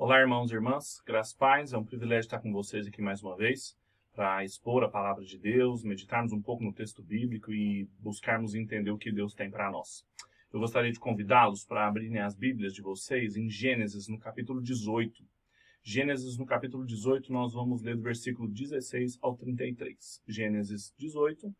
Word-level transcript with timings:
Olá, 0.00 0.20
irmãos 0.20 0.52
e 0.52 0.54
irmãs, 0.54 1.02
graças 1.04 1.34
paz, 1.34 1.72
é 1.72 1.76
um 1.76 1.84
privilégio 1.84 2.28
estar 2.28 2.38
com 2.38 2.52
vocês 2.52 2.86
aqui 2.86 3.02
mais 3.02 3.20
uma 3.20 3.36
vez 3.36 3.76
para 4.14 4.44
expor 4.44 4.84
a 4.84 4.88
palavra 4.88 5.24
de 5.24 5.36
Deus, 5.36 5.82
meditarmos 5.82 6.32
um 6.32 6.40
pouco 6.40 6.62
no 6.62 6.72
texto 6.72 7.02
bíblico 7.02 7.52
e 7.52 7.84
buscarmos 7.98 8.54
entender 8.54 8.92
o 8.92 8.96
que 8.96 9.10
Deus 9.10 9.34
tem 9.34 9.50
para 9.50 9.72
nós. 9.72 10.06
Eu 10.52 10.60
gostaria 10.60 10.92
de 10.92 11.00
convidá-los 11.00 11.64
para 11.64 11.88
abrirem 11.88 12.20
as 12.20 12.36
Bíblias 12.36 12.74
de 12.74 12.80
vocês 12.80 13.36
em 13.36 13.50
Gênesis, 13.50 14.06
no 14.06 14.20
capítulo 14.20 14.62
18. 14.62 15.26
Gênesis, 15.82 16.38
no 16.38 16.46
capítulo 16.46 16.86
18, 16.86 17.32
nós 17.32 17.52
vamos 17.52 17.82
ler 17.82 17.96
do 17.96 18.02
versículo 18.02 18.48
16 18.48 19.18
ao 19.20 19.36
33. 19.36 20.22
Gênesis 20.28 20.94
18, 20.96 21.52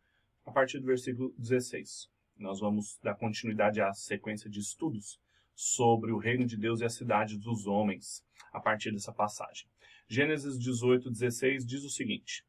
a 0.45 0.51
partir 0.53 0.79
do 0.79 0.85
versículo 0.85 1.35
16. 1.37 2.07
Nós 2.37 2.61
vamos 2.61 2.97
dar 3.03 3.15
continuidade 3.15 3.81
à 3.81 3.91
sequência 3.91 4.49
de 4.49 4.61
estudos 4.61 5.19
sobre 5.59 6.13
o 6.13 6.17
reino 6.17 6.45
de 6.45 6.55
Deus 6.55 6.79
e 6.79 6.85
a 6.85 6.89
cidade 6.89 7.37
dos 7.37 7.67
homens, 7.67 8.23
a 8.53 8.61
partir 8.61 8.93
dessa 8.93 9.11
passagem. 9.11 9.67
Gênesis 10.07 10.57
18, 10.57 11.11
16 11.11 11.65
diz 11.65 11.83
o 11.83 11.89
seguinte: 11.89 12.45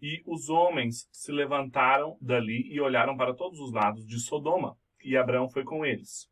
E 0.00 0.22
os 0.24 0.48
homens 0.48 1.06
se 1.12 1.30
levantaram 1.30 2.16
dali 2.22 2.66
e 2.72 2.80
olharam 2.80 3.18
para 3.18 3.34
todos 3.34 3.60
os 3.60 3.70
lados 3.70 4.06
de 4.06 4.18
Sodoma, 4.18 4.78
e 5.04 5.14
Abraão 5.14 5.46
foi 5.46 5.62
com 5.62 5.84
eles, 5.84 6.26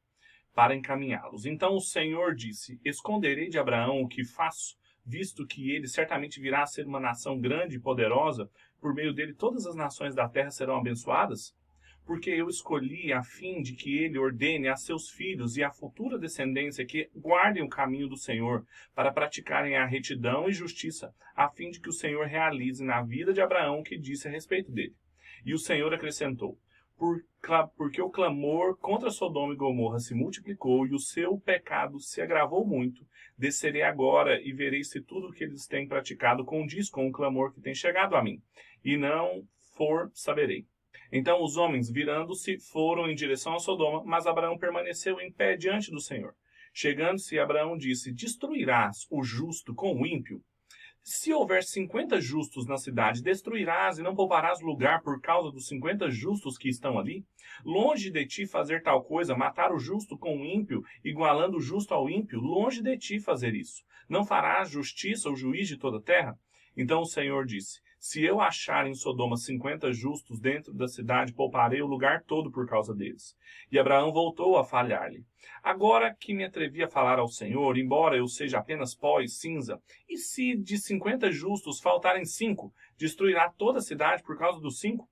para 0.54 0.74
encaminhá-los. 0.74 1.44
Então 1.44 1.74
o 1.76 1.82
Senhor 1.82 2.34
disse: 2.34 2.80
Esconderei 2.82 3.50
de 3.50 3.58
Abraão 3.58 4.00
o 4.00 4.08
que 4.08 4.24
faço, 4.24 4.78
visto 5.04 5.46
que 5.46 5.70
ele 5.70 5.86
certamente 5.86 6.40
virá 6.40 6.62
a 6.62 6.66
ser 6.66 6.86
uma 6.86 6.98
nação 6.98 7.38
grande 7.38 7.76
e 7.76 7.80
poderosa, 7.80 8.50
por 8.80 8.94
meio 8.94 9.12
dele 9.12 9.34
todas 9.34 9.66
as 9.66 9.74
nações 9.74 10.14
da 10.14 10.26
terra 10.26 10.50
serão 10.50 10.78
abençoadas? 10.78 11.54
Porque 12.04 12.30
eu 12.30 12.48
escolhi 12.48 13.12
a 13.12 13.22
fim 13.22 13.62
de 13.62 13.74
que 13.74 13.98
ele 13.98 14.18
ordene 14.18 14.68
a 14.68 14.76
seus 14.76 15.10
filhos 15.10 15.56
e 15.56 15.62
à 15.62 15.70
futura 15.70 16.18
descendência 16.18 16.84
que 16.84 17.08
guardem 17.14 17.62
o 17.62 17.68
caminho 17.68 18.08
do 18.08 18.16
Senhor, 18.16 18.66
para 18.94 19.12
praticarem 19.12 19.76
a 19.76 19.86
retidão 19.86 20.48
e 20.48 20.52
justiça, 20.52 21.14
a 21.34 21.48
fim 21.48 21.70
de 21.70 21.80
que 21.80 21.88
o 21.88 21.92
Senhor 21.92 22.26
realize 22.26 22.84
na 22.84 23.02
vida 23.02 23.32
de 23.32 23.40
Abraão 23.40 23.80
o 23.80 23.84
que 23.84 23.98
disse 23.98 24.28
a 24.28 24.30
respeito 24.30 24.70
dele. 24.70 24.94
E 25.44 25.54
o 25.54 25.58
Senhor 25.58 25.92
acrescentou: 25.92 26.58
por, 26.96 27.24
porque 27.76 28.00
o 28.00 28.10
clamor 28.10 28.76
contra 28.76 29.10
Sodoma 29.10 29.52
e 29.52 29.56
Gomorra 29.56 29.98
se 29.98 30.14
multiplicou 30.14 30.86
e 30.86 30.94
o 30.94 30.98
seu 31.00 31.36
pecado 31.38 31.98
se 31.98 32.20
agravou 32.20 32.64
muito, 32.64 33.04
descerei 33.36 33.82
agora 33.82 34.40
e 34.40 34.52
verei 34.52 34.84
se 34.84 35.00
tudo 35.00 35.28
o 35.28 35.32
que 35.32 35.42
eles 35.42 35.66
têm 35.66 35.88
praticado 35.88 36.44
condiz 36.44 36.88
com 36.88 37.08
o 37.08 37.12
clamor 37.12 37.52
que 37.52 37.60
tem 37.60 37.74
chegado 37.74 38.14
a 38.14 38.22
mim. 38.22 38.40
E 38.84 38.96
não 38.96 39.42
for, 39.76 40.10
saberei. 40.14 40.64
Então 41.12 41.42
os 41.42 41.58
homens, 41.58 41.90
virando-se, 41.90 42.58
foram 42.58 43.10
em 43.10 43.14
direção 43.14 43.54
a 43.54 43.58
Sodoma, 43.58 44.02
mas 44.02 44.26
Abraão 44.26 44.56
permaneceu 44.56 45.20
em 45.20 45.30
pé 45.30 45.58
diante 45.58 45.90
do 45.90 46.00
Senhor. 46.00 46.34
Chegando-se, 46.72 47.38
Abraão 47.38 47.76
disse: 47.76 48.10
Destruirás 48.10 49.06
o 49.10 49.22
justo 49.22 49.74
com 49.74 49.94
o 49.94 50.06
ímpio? 50.06 50.42
Se 51.04 51.32
houver 51.32 51.64
cinquenta 51.64 52.20
justos 52.20 52.64
na 52.64 52.78
cidade, 52.78 53.22
destruirás 53.22 53.98
e 53.98 54.02
não 54.02 54.14
pouparás 54.14 54.60
lugar 54.62 55.02
por 55.02 55.20
causa 55.20 55.50
dos 55.50 55.66
cinquenta 55.66 56.08
justos 56.08 56.56
que 56.56 56.68
estão 56.68 56.98
ali? 56.98 57.26
Longe 57.64 58.10
de 58.10 58.24
ti 58.24 58.46
fazer 58.46 58.82
tal 58.82 59.04
coisa, 59.04 59.36
matar 59.36 59.72
o 59.72 59.78
justo 59.78 60.16
com 60.16 60.38
o 60.38 60.46
ímpio, 60.46 60.80
igualando 61.04 61.58
o 61.58 61.60
justo 61.60 61.92
ao 61.92 62.08
ímpio, 62.08 62.40
longe 62.40 62.80
de 62.80 62.96
ti 62.96 63.20
fazer 63.20 63.54
isso. 63.54 63.82
Não 64.08 64.24
farás 64.24 64.70
justiça 64.70 65.28
o 65.28 65.36
juiz 65.36 65.68
de 65.68 65.76
toda 65.76 65.98
a 65.98 66.02
terra? 66.02 66.38
Então 66.74 67.00
o 67.00 67.06
Senhor 67.06 67.44
disse: 67.44 67.80
se 68.02 68.24
eu 68.24 68.40
achar 68.40 68.88
em 68.88 68.94
Sodoma 68.94 69.36
cinquenta 69.36 69.92
justos 69.92 70.40
dentro 70.40 70.74
da 70.74 70.88
cidade, 70.88 71.32
pouparei 71.32 71.80
o 71.80 71.86
lugar 71.86 72.24
todo 72.24 72.50
por 72.50 72.66
causa 72.68 72.92
deles. 72.92 73.36
E 73.70 73.78
Abraão 73.78 74.12
voltou 74.12 74.58
a 74.58 74.64
falhar-lhe. 74.64 75.24
Agora 75.62 76.12
que 76.12 76.34
me 76.34 76.42
atrevi 76.42 76.82
a 76.82 76.88
falar 76.88 77.20
ao 77.20 77.28
Senhor, 77.28 77.78
embora 77.78 78.16
eu 78.16 78.26
seja 78.26 78.58
apenas 78.58 78.92
pó 78.92 79.20
e 79.20 79.28
cinza, 79.28 79.80
e 80.08 80.18
se 80.18 80.56
de 80.56 80.78
cinquenta 80.78 81.30
justos 81.30 81.78
faltarem 81.80 82.24
cinco, 82.24 82.74
destruirá 82.98 83.48
toda 83.56 83.78
a 83.78 83.82
cidade 83.82 84.24
por 84.24 84.36
causa 84.36 84.60
dos 84.60 84.80
cinco? 84.80 85.08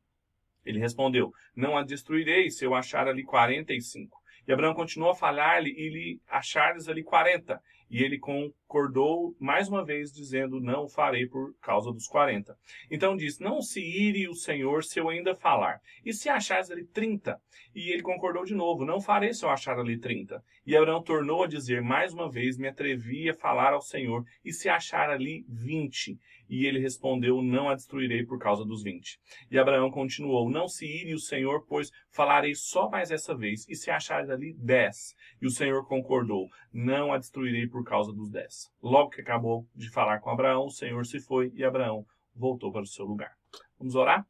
Ele 0.64 0.80
respondeu: 0.80 1.30
Não 1.54 1.78
a 1.78 1.84
destruirei 1.84 2.50
se 2.50 2.64
eu 2.64 2.74
achar 2.74 3.06
ali 3.06 3.22
quarenta 3.22 3.72
e 3.72 3.80
cinco. 3.80 4.18
E 4.48 4.52
Abraão 4.52 4.74
continuou 4.74 5.12
a 5.12 5.14
falhar-lhe 5.14 5.70
e 5.70 5.88
lhe 5.88 6.20
achares 6.28 6.88
ali 6.88 7.04
quarenta. 7.04 7.62
E 7.90 8.04
ele 8.04 8.18
concordou 8.18 9.34
mais 9.40 9.68
uma 9.68 9.84
vez, 9.84 10.12
dizendo: 10.12 10.60
Não 10.60 10.88
farei 10.88 11.26
por 11.26 11.52
causa 11.60 11.92
dos 11.92 12.06
quarenta. 12.06 12.56
Então 12.88 13.16
disse: 13.16 13.42
Não 13.42 13.60
se 13.60 13.80
ire 13.80 14.28
o 14.28 14.34
Senhor 14.34 14.84
se 14.84 15.00
eu 15.00 15.08
ainda 15.08 15.34
falar. 15.34 15.80
E 16.04 16.12
se 16.12 16.28
achares 16.28 16.70
ali 16.70 16.84
trinta? 16.84 17.40
E 17.74 17.90
ele 17.90 18.02
concordou 18.02 18.44
de 18.44 18.54
novo: 18.54 18.84
Não 18.84 19.00
farei 19.00 19.34
se 19.34 19.44
eu 19.44 19.50
achar 19.50 19.78
ali 19.78 19.98
trinta. 19.98 20.42
E 20.64 20.76
Abraão 20.76 21.02
tornou 21.02 21.42
a 21.42 21.48
dizer 21.48 21.82
mais 21.82 22.14
uma 22.14 22.30
vez: 22.30 22.56
Me 22.56 22.68
atrevi 22.68 23.28
a 23.28 23.34
falar 23.34 23.72
ao 23.72 23.82
Senhor. 23.82 24.24
E 24.44 24.52
se 24.52 24.68
achar 24.68 25.10
ali 25.10 25.44
vinte? 25.48 26.16
E 26.48 26.66
ele 26.66 26.80
respondeu: 26.80 27.40
Não 27.40 27.68
a 27.68 27.74
destruirei 27.74 28.24
por 28.24 28.38
causa 28.38 28.64
dos 28.64 28.82
vinte. 28.82 29.18
E 29.50 29.58
Abraão 29.58 29.90
continuou: 29.90 30.50
Não 30.50 30.66
se 30.66 30.84
ire 30.84 31.14
o 31.14 31.20
Senhor, 31.20 31.64
pois 31.66 31.90
falarei 32.10 32.54
só 32.54 32.90
mais 32.90 33.10
essa 33.10 33.34
vez. 33.36 33.68
E 33.68 33.74
se 33.74 33.90
achares 33.90 34.30
ali 34.30 34.52
dez? 34.54 35.14
E 35.40 35.46
o 35.46 35.50
Senhor 35.50 35.86
concordou: 35.86 36.48
Não 36.72 37.12
a 37.12 37.18
destruirei 37.18 37.68
por 37.68 37.79
causa 37.84 38.12
dos 38.12 38.30
dez. 38.30 38.70
Logo 38.82 39.10
que 39.10 39.20
acabou 39.20 39.66
de 39.74 39.90
falar 39.90 40.20
com 40.20 40.30
Abraão, 40.30 40.66
o 40.66 40.70
Senhor 40.70 41.04
se 41.06 41.20
foi 41.20 41.52
e 41.54 41.64
Abraão 41.64 42.06
voltou 42.34 42.72
para 42.72 42.82
o 42.82 42.86
seu 42.86 43.04
lugar. 43.04 43.36
Vamos 43.78 43.94
orar? 43.94 44.26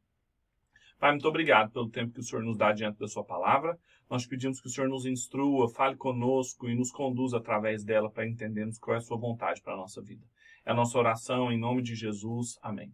Pai, 0.99 1.11
muito 1.11 1.27
obrigado 1.27 1.71
pelo 1.71 1.89
tempo 1.89 2.13
que 2.13 2.19
o 2.19 2.23
Senhor 2.23 2.43
nos 2.43 2.55
dá 2.55 2.71
diante 2.71 2.99
da 2.99 3.07
Sua 3.07 3.23
palavra. 3.23 3.77
Nós 4.09 4.25
pedimos 4.25 4.61
que 4.61 4.67
o 4.67 4.69
Senhor 4.69 4.87
nos 4.87 5.05
instrua, 5.05 5.69
fale 5.69 5.95
conosco 5.95 6.69
e 6.69 6.75
nos 6.75 6.91
conduza 6.91 7.37
através 7.37 7.83
dela 7.83 8.09
para 8.09 8.27
entendermos 8.27 8.77
qual 8.77 8.95
é 8.95 8.97
a 8.97 9.01
Sua 9.01 9.17
vontade 9.17 9.61
para 9.61 9.73
a 9.73 9.77
nossa 9.77 10.01
vida. 10.01 10.23
É 10.65 10.71
a 10.71 10.75
nossa 10.75 10.97
oração 10.99 11.51
em 11.51 11.57
nome 11.57 11.81
de 11.81 11.95
Jesus. 11.95 12.59
Amém. 12.61 12.93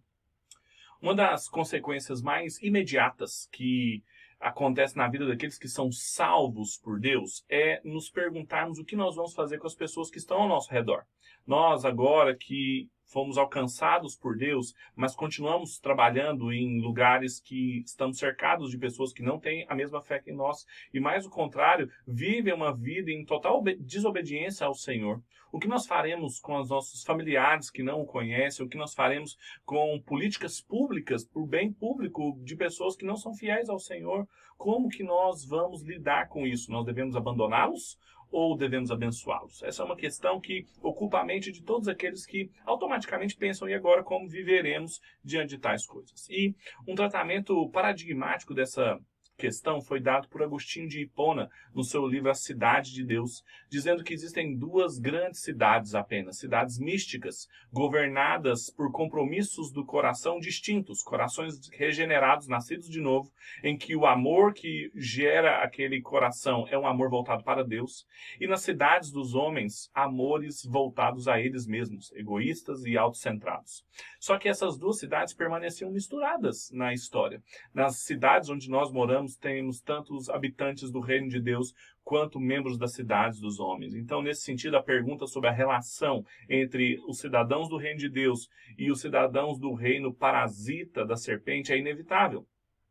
Uma 1.02 1.14
das 1.14 1.50
consequências 1.50 2.22
mais 2.22 2.62
imediatas 2.62 3.48
que 3.52 4.04
acontece 4.40 4.96
na 4.96 5.08
vida 5.08 5.28
daqueles 5.28 5.58
que 5.58 5.68
são 5.68 5.92
salvos 5.92 6.78
por 6.78 7.00
Deus 7.00 7.44
é 7.50 7.82
nos 7.84 8.10
perguntarmos 8.10 8.80
o 8.80 8.86
que 8.86 8.96
nós 8.96 9.16
vamos 9.16 9.34
fazer 9.34 9.58
com 9.58 9.68
as 9.68 9.76
pessoas 9.76 10.10
que 10.10 10.18
estão 10.18 10.42
ao 10.42 10.48
nosso 10.48 10.72
redor. 10.72 11.04
Nós, 11.46 11.86
agora 11.86 12.36
que 12.36 12.90
fomos 13.08 13.38
alcançados 13.38 14.16
por 14.16 14.38
Deus, 14.38 14.74
mas 14.96 15.16
continuamos 15.16 15.80
trabalhando 15.80 16.52
em 16.52 16.80
lugares 16.82 17.40
que 17.40 17.82
estamos 17.86 18.18
cercados 18.18 18.70
de 18.70 18.78
pessoas 18.78 19.14
que 19.14 19.24
não 19.24 19.40
têm 19.40 19.66
a 19.68 19.76
mesma 19.76 20.02
fé 20.02 20.20
que 20.20 20.32
nós, 20.32 20.66
e 20.94 21.00
mais 21.00 21.26
o 21.26 21.30
contrário, 21.30 21.90
vivem 22.06 22.54
uma 22.54 22.76
vida 22.76 23.12
em 23.12 23.26
total 23.26 23.64
desobediência 23.80 24.68
ao 24.68 24.74
Senhor. 24.74 25.22
O 25.52 25.60
que 25.60 25.68
nós 25.68 25.88
faremos 25.88 26.40
com 26.40 26.60
os 26.60 26.70
nossos 26.70 27.04
familiares 27.04 27.72
que 27.72 27.82
não 27.82 28.02
o 28.02 28.06
conhecem? 28.06 28.66
O 28.66 28.70
que 28.70 28.78
nós 28.78 28.94
faremos 28.94 29.38
com 29.66 30.00
políticas 30.02 30.60
públicas, 30.60 31.24
por 31.24 31.48
bem 31.48 31.72
público, 31.72 32.38
de 32.44 32.56
pessoas 32.56 32.98
que 32.98 33.06
não 33.06 33.16
são 33.16 33.34
fiéis 33.34 33.70
ao 33.70 33.80
Senhor? 33.80 34.28
Como 34.58 34.90
que 34.90 35.04
nós 35.04 35.46
vamos 35.46 35.84
lidar 35.84 36.28
com 36.28 36.46
isso? 36.46 36.72
Nós 36.72 36.86
devemos 36.86 37.16
abandoná-los 37.16 37.98
ou 38.32 38.56
devemos 38.58 38.92
abençoá-los? 38.92 39.64
Essa 39.64 39.84
é 39.84 39.86
uma 39.86 39.96
questão 39.96 40.40
que 40.40 40.66
ocupa 40.82 41.20
a 41.20 41.26
mente 41.26 41.52
de 41.52 41.64
todos 41.64 41.88
aqueles 41.88 42.26
que 42.26 42.50
automaticamente 42.66 43.36
pensam, 43.36 43.70
e 43.70 43.74
agora 43.74 44.04
como 44.04 44.28
viveremos 44.28 45.00
diante 45.24 45.50
de 45.50 45.58
tais 45.60 45.86
coisas? 45.86 46.30
E 46.30 46.56
um 46.88 46.96
tratamento 46.96 47.70
paradigmático 47.70 48.54
dessa 48.54 49.00
questão 49.38 49.80
foi 49.80 50.00
dado 50.00 50.28
por 50.28 50.42
Agostinho 50.42 50.90
de 50.90 51.02
Hipona 51.02 51.50
no 51.74 51.84
seu 51.84 52.06
livro 52.08 52.30
A 52.30 52.34
Cidade 52.34 52.92
de 52.92 53.06
Deus, 53.06 53.44
dizendo 53.70 54.04
que 54.04 54.14
existem 54.14 54.58
duas 54.58 54.98
grandes 54.98 55.42
cidades 55.42 55.94
apenas, 55.94 56.40
cidades 56.40 56.80
místicas, 56.80 57.48
governadas 57.72 58.70
por 58.70 58.92
compromissos 58.92 59.72
do 59.72 59.86
coração 59.86 60.40
distintos, 60.40 61.04
corações 61.04 61.70
regenerados, 61.72 62.48
nascidos 62.48 62.90
de 62.90 63.00
novo, 63.00 63.32
em 63.64 63.78
que 63.78 63.96
o 63.96 64.06
amor 64.06 64.54
que 64.54 64.92
gera 64.96 65.64
aquele 65.64 66.02
coração 66.02 66.66
é 66.70 66.78
um 66.78 66.88
amor 66.88 67.10
voltado 67.10 67.44
para 67.44 67.64
Deus, 67.64 68.08
e 68.42 68.48
nas 68.48 68.62
cidades 68.62 69.12
dos 69.12 69.36
homens, 69.36 69.92
amores 69.94 70.66
voltados 70.66 71.28
a 71.28 71.40
eles 71.40 71.68
mesmos, 71.68 72.12
egoístas 72.14 72.84
e 72.86 72.98
autocentrados. 72.98 73.86
Só 74.20 74.38
que 74.38 74.50
essas 74.50 74.78
duas 74.78 74.98
cidades 74.98 75.34
permaneciam 75.34 75.92
misturadas 75.92 76.72
na 76.72 76.92
história. 76.92 77.42
Nas 77.74 77.98
cidades 78.00 78.50
onde 78.50 78.70
nós 78.70 78.92
moramos, 78.92 79.27
temos 79.36 79.82
tantos 79.82 80.30
habitantes 80.30 80.92
do 80.92 81.00
reino 81.00 81.28
de 81.28 81.40
Deus 81.40 81.74
quanto 82.04 82.40
membros 82.40 82.78
das 82.78 82.94
cidades 82.94 83.40
dos 83.40 83.60
homens. 83.60 83.94
Então, 83.94 84.22
nesse 84.22 84.42
sentido, 84.42 84.78
a 84.78 84.84
pergunta 84.84 85.28
sobre 85.28 85.50
a 85.50 85.54
relação 85.54 86.24
entre 86.50 87.00
os 87.08 87.20
cidadãos 87.20 87.68
do 87.68 87.78
reino 87.78 88.00
de 88.00 88.10
Deus 88.10 88.48
e 88.78 88.90
os 88.92 89.02
cidadãos 89.02 89.60
do 89.60 89.74
reino 89.74 90.14
parasita 90.14 91.06
da 91.06 91.18
serpente 91.18 91.74
é 91.74 91.78
inevitável. 91.78 92.48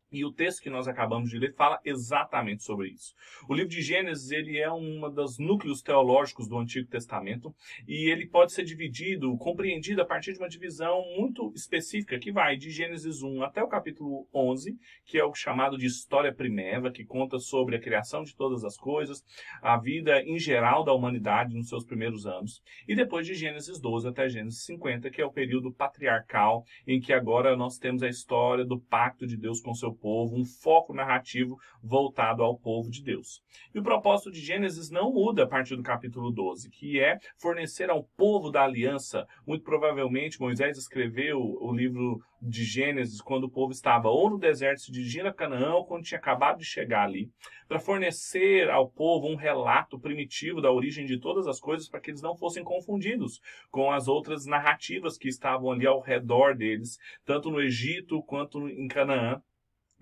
E 0.09 0.23
o 0.23 0.31
texto 0.31 0.61
que 0.61 0.69
nós 0.69 0.87
acabamos 0.87 1.29
de 1.29 1.37
ler 1.37 1.53
fala 1.53 1.79
exatamente 1.83 2.63
sobre 2.63 2.89
isso. 2.89 3.13
O 3.49 3.53
livro 3.53 3.69
de 3.69 3.81
Gênesis 3.81 4.31
ele 4.31 4.57
é 4.57 4.71
um 4.71 5.01
dos 5.11 5.37
núcleos 5.37 5.81
teológicos 5.81 6.47
do 6.47 6.57
Antigo 6.57 6.87
Testamento 6.87 7.53
e 7.85 8.09
ele 8.09 8.25
pode 8.25 8.53
ser 8.53 8.63
dividido, 8.63 9.35
compreendido 9.37 10.01
a 10.01 10.05
partir 10.05 10.31
de 10.31 10.39
uma 10.39 10.47
divisão 10.47 11.03
muito 11.17 11.51
específica 11.53 12.17
que 12.17 12.31
vai 12.31 12.55
de 12.55 12.69
Gênesis 12.69 13.21
1 13.21 13.43
até 13.43 13.61
o 13.61 13.67
capítulo 13.67 14.25
11, 14.33 14.77
que 15.05 15.17
é 15.17 15.25
o 15.25 15.33
chamado 15.33 15.77
de 15.77 15.85
história 15.85 16.33
primeva, 16.33 16.89
que 16.89 17.03
conta 17.03 17.37
sobre 17.37 17.75
a 17.75 17.81
criação 17.81 18.23
de 18.23 18.33
todas 18.33 18.63
as 18.63 18.77
coisas, 18.77 19.21
a 19.61 19.77
vida 19.77 20.21
em 20.21 20.39
geral 20.39 20.85
da 20.85 20.93
humanidade 20.93 21.53
nos 21.53 21.67
seus 21.67 21.83
primeiros 21.83 22.25
anos, 22.25 22.61
e 22.87 22.95
depois 22.95 23.27
de 23.27 23.33
Gênesis 23.33 23.77
12 23.79 24.07
até 24.07 24.29
Gênesis 24.29 24.63
50, 24.63 25.09
que 25.09 25.21
é 25.21 25.25
o 25.25 25.33
período 25.33 25.71
patriarcal 25.73 26.63
em 26.87 27.01
que 27.01 27.11
agora 27.11 27.57
nós 27.57 27.77
temos 27.77 28.01
a 28.03 28.07
história 28.07 28.63
do 28.63 28.79
pacto 28.79 29.27
de 29.27 29.35
Deus 29.35 29.59
com 29.59 29.73
seu 29.73 29.96
povo, 29.97 30.35
um 30.35 30.45
foco 30.45 30.93
narrativo 30.93 31.57
voltado 31.81 32.43
ao 32.43 32.57
povo 32.57 32.89
de 32.89 33.03
Deus. 33.03 33.41
E 33.73 33.79
o 33.79 33.83
propósito 33.83 34.31
de 34.31 34.39
Gênesis 34.39 34.89
não 34.89 35.11
muda 35.11 35.43
a 35.43 35.47
partir 35.47 35.75
do 35.75 35.83
capítulo 35.83 36.31
12, 36.31 36.69
que 36.69 36.99
é 36.99 37.19
fornecer 37.37 37.89
ao 37.89 38.03
povo 38.15 38.49
da 38.49 38.63
aliança. 38.63 39.27
Muito 39.45 39.63
provavelmente 39.63 40.39
Moisés 40.39 40.77
escreveu 40.77 41.39
o 41.39 41.73
livro 41.73 42.21
de 42.41 42.63
Gênesis 42.63 43.21
quando 43.21 43.45
o 43.45 43.49
povo 43.49 43.71
estava 43.71 44.09
ou 44.09 44.29
no 44.29 44.37
deserto 44.37 44.81
se 44.81 44.91
dirigindo 44.91 45.27
a 45.27 45.33
Canaã 45.33 45.73
ou 45.73 45.85
quando 45.85 46.03
tinha 46.03 46.19
acabado 46.19 46.59
de 46.59 46.65
chegar 46.65 47.03
ali, 47.03 47.29
para 47.67 47.79
fornecer 47.79 48.69
ao 48.69 48.89
povo 48.89 49.27
um 49.27 49.35
relato 49.35 49.99
primitivo 49.99 50.61
da 50.61 50.71
origem 50.71 51.05
de 51.05 51.19
todas 51.19 51.47
as 51.47 51.59
coisas 51.59 51.89
para 51.89 51.99
que 51.99 52.11
eles 52.11 52.21
não 52.21 52.35
fossem 52.35 52.63
confundidos 52.63 53.41
com 53.71 53.91
as 53.91 54.07
outras 54.07 54.45
narrativas 54.45 55.17
que 55.17 55.27
estavam 55.27 55.71
ali 55.71 55.87
ao 55.87 55.99
redor 55.99 56.55
deles, 56.55 56.97
tanto 57.25 57.49
no 57.49 57.61
Egito 57.61 58.21
quanto 58.23 58.67
em 58.69 58.87
Canaã 58.87 59.41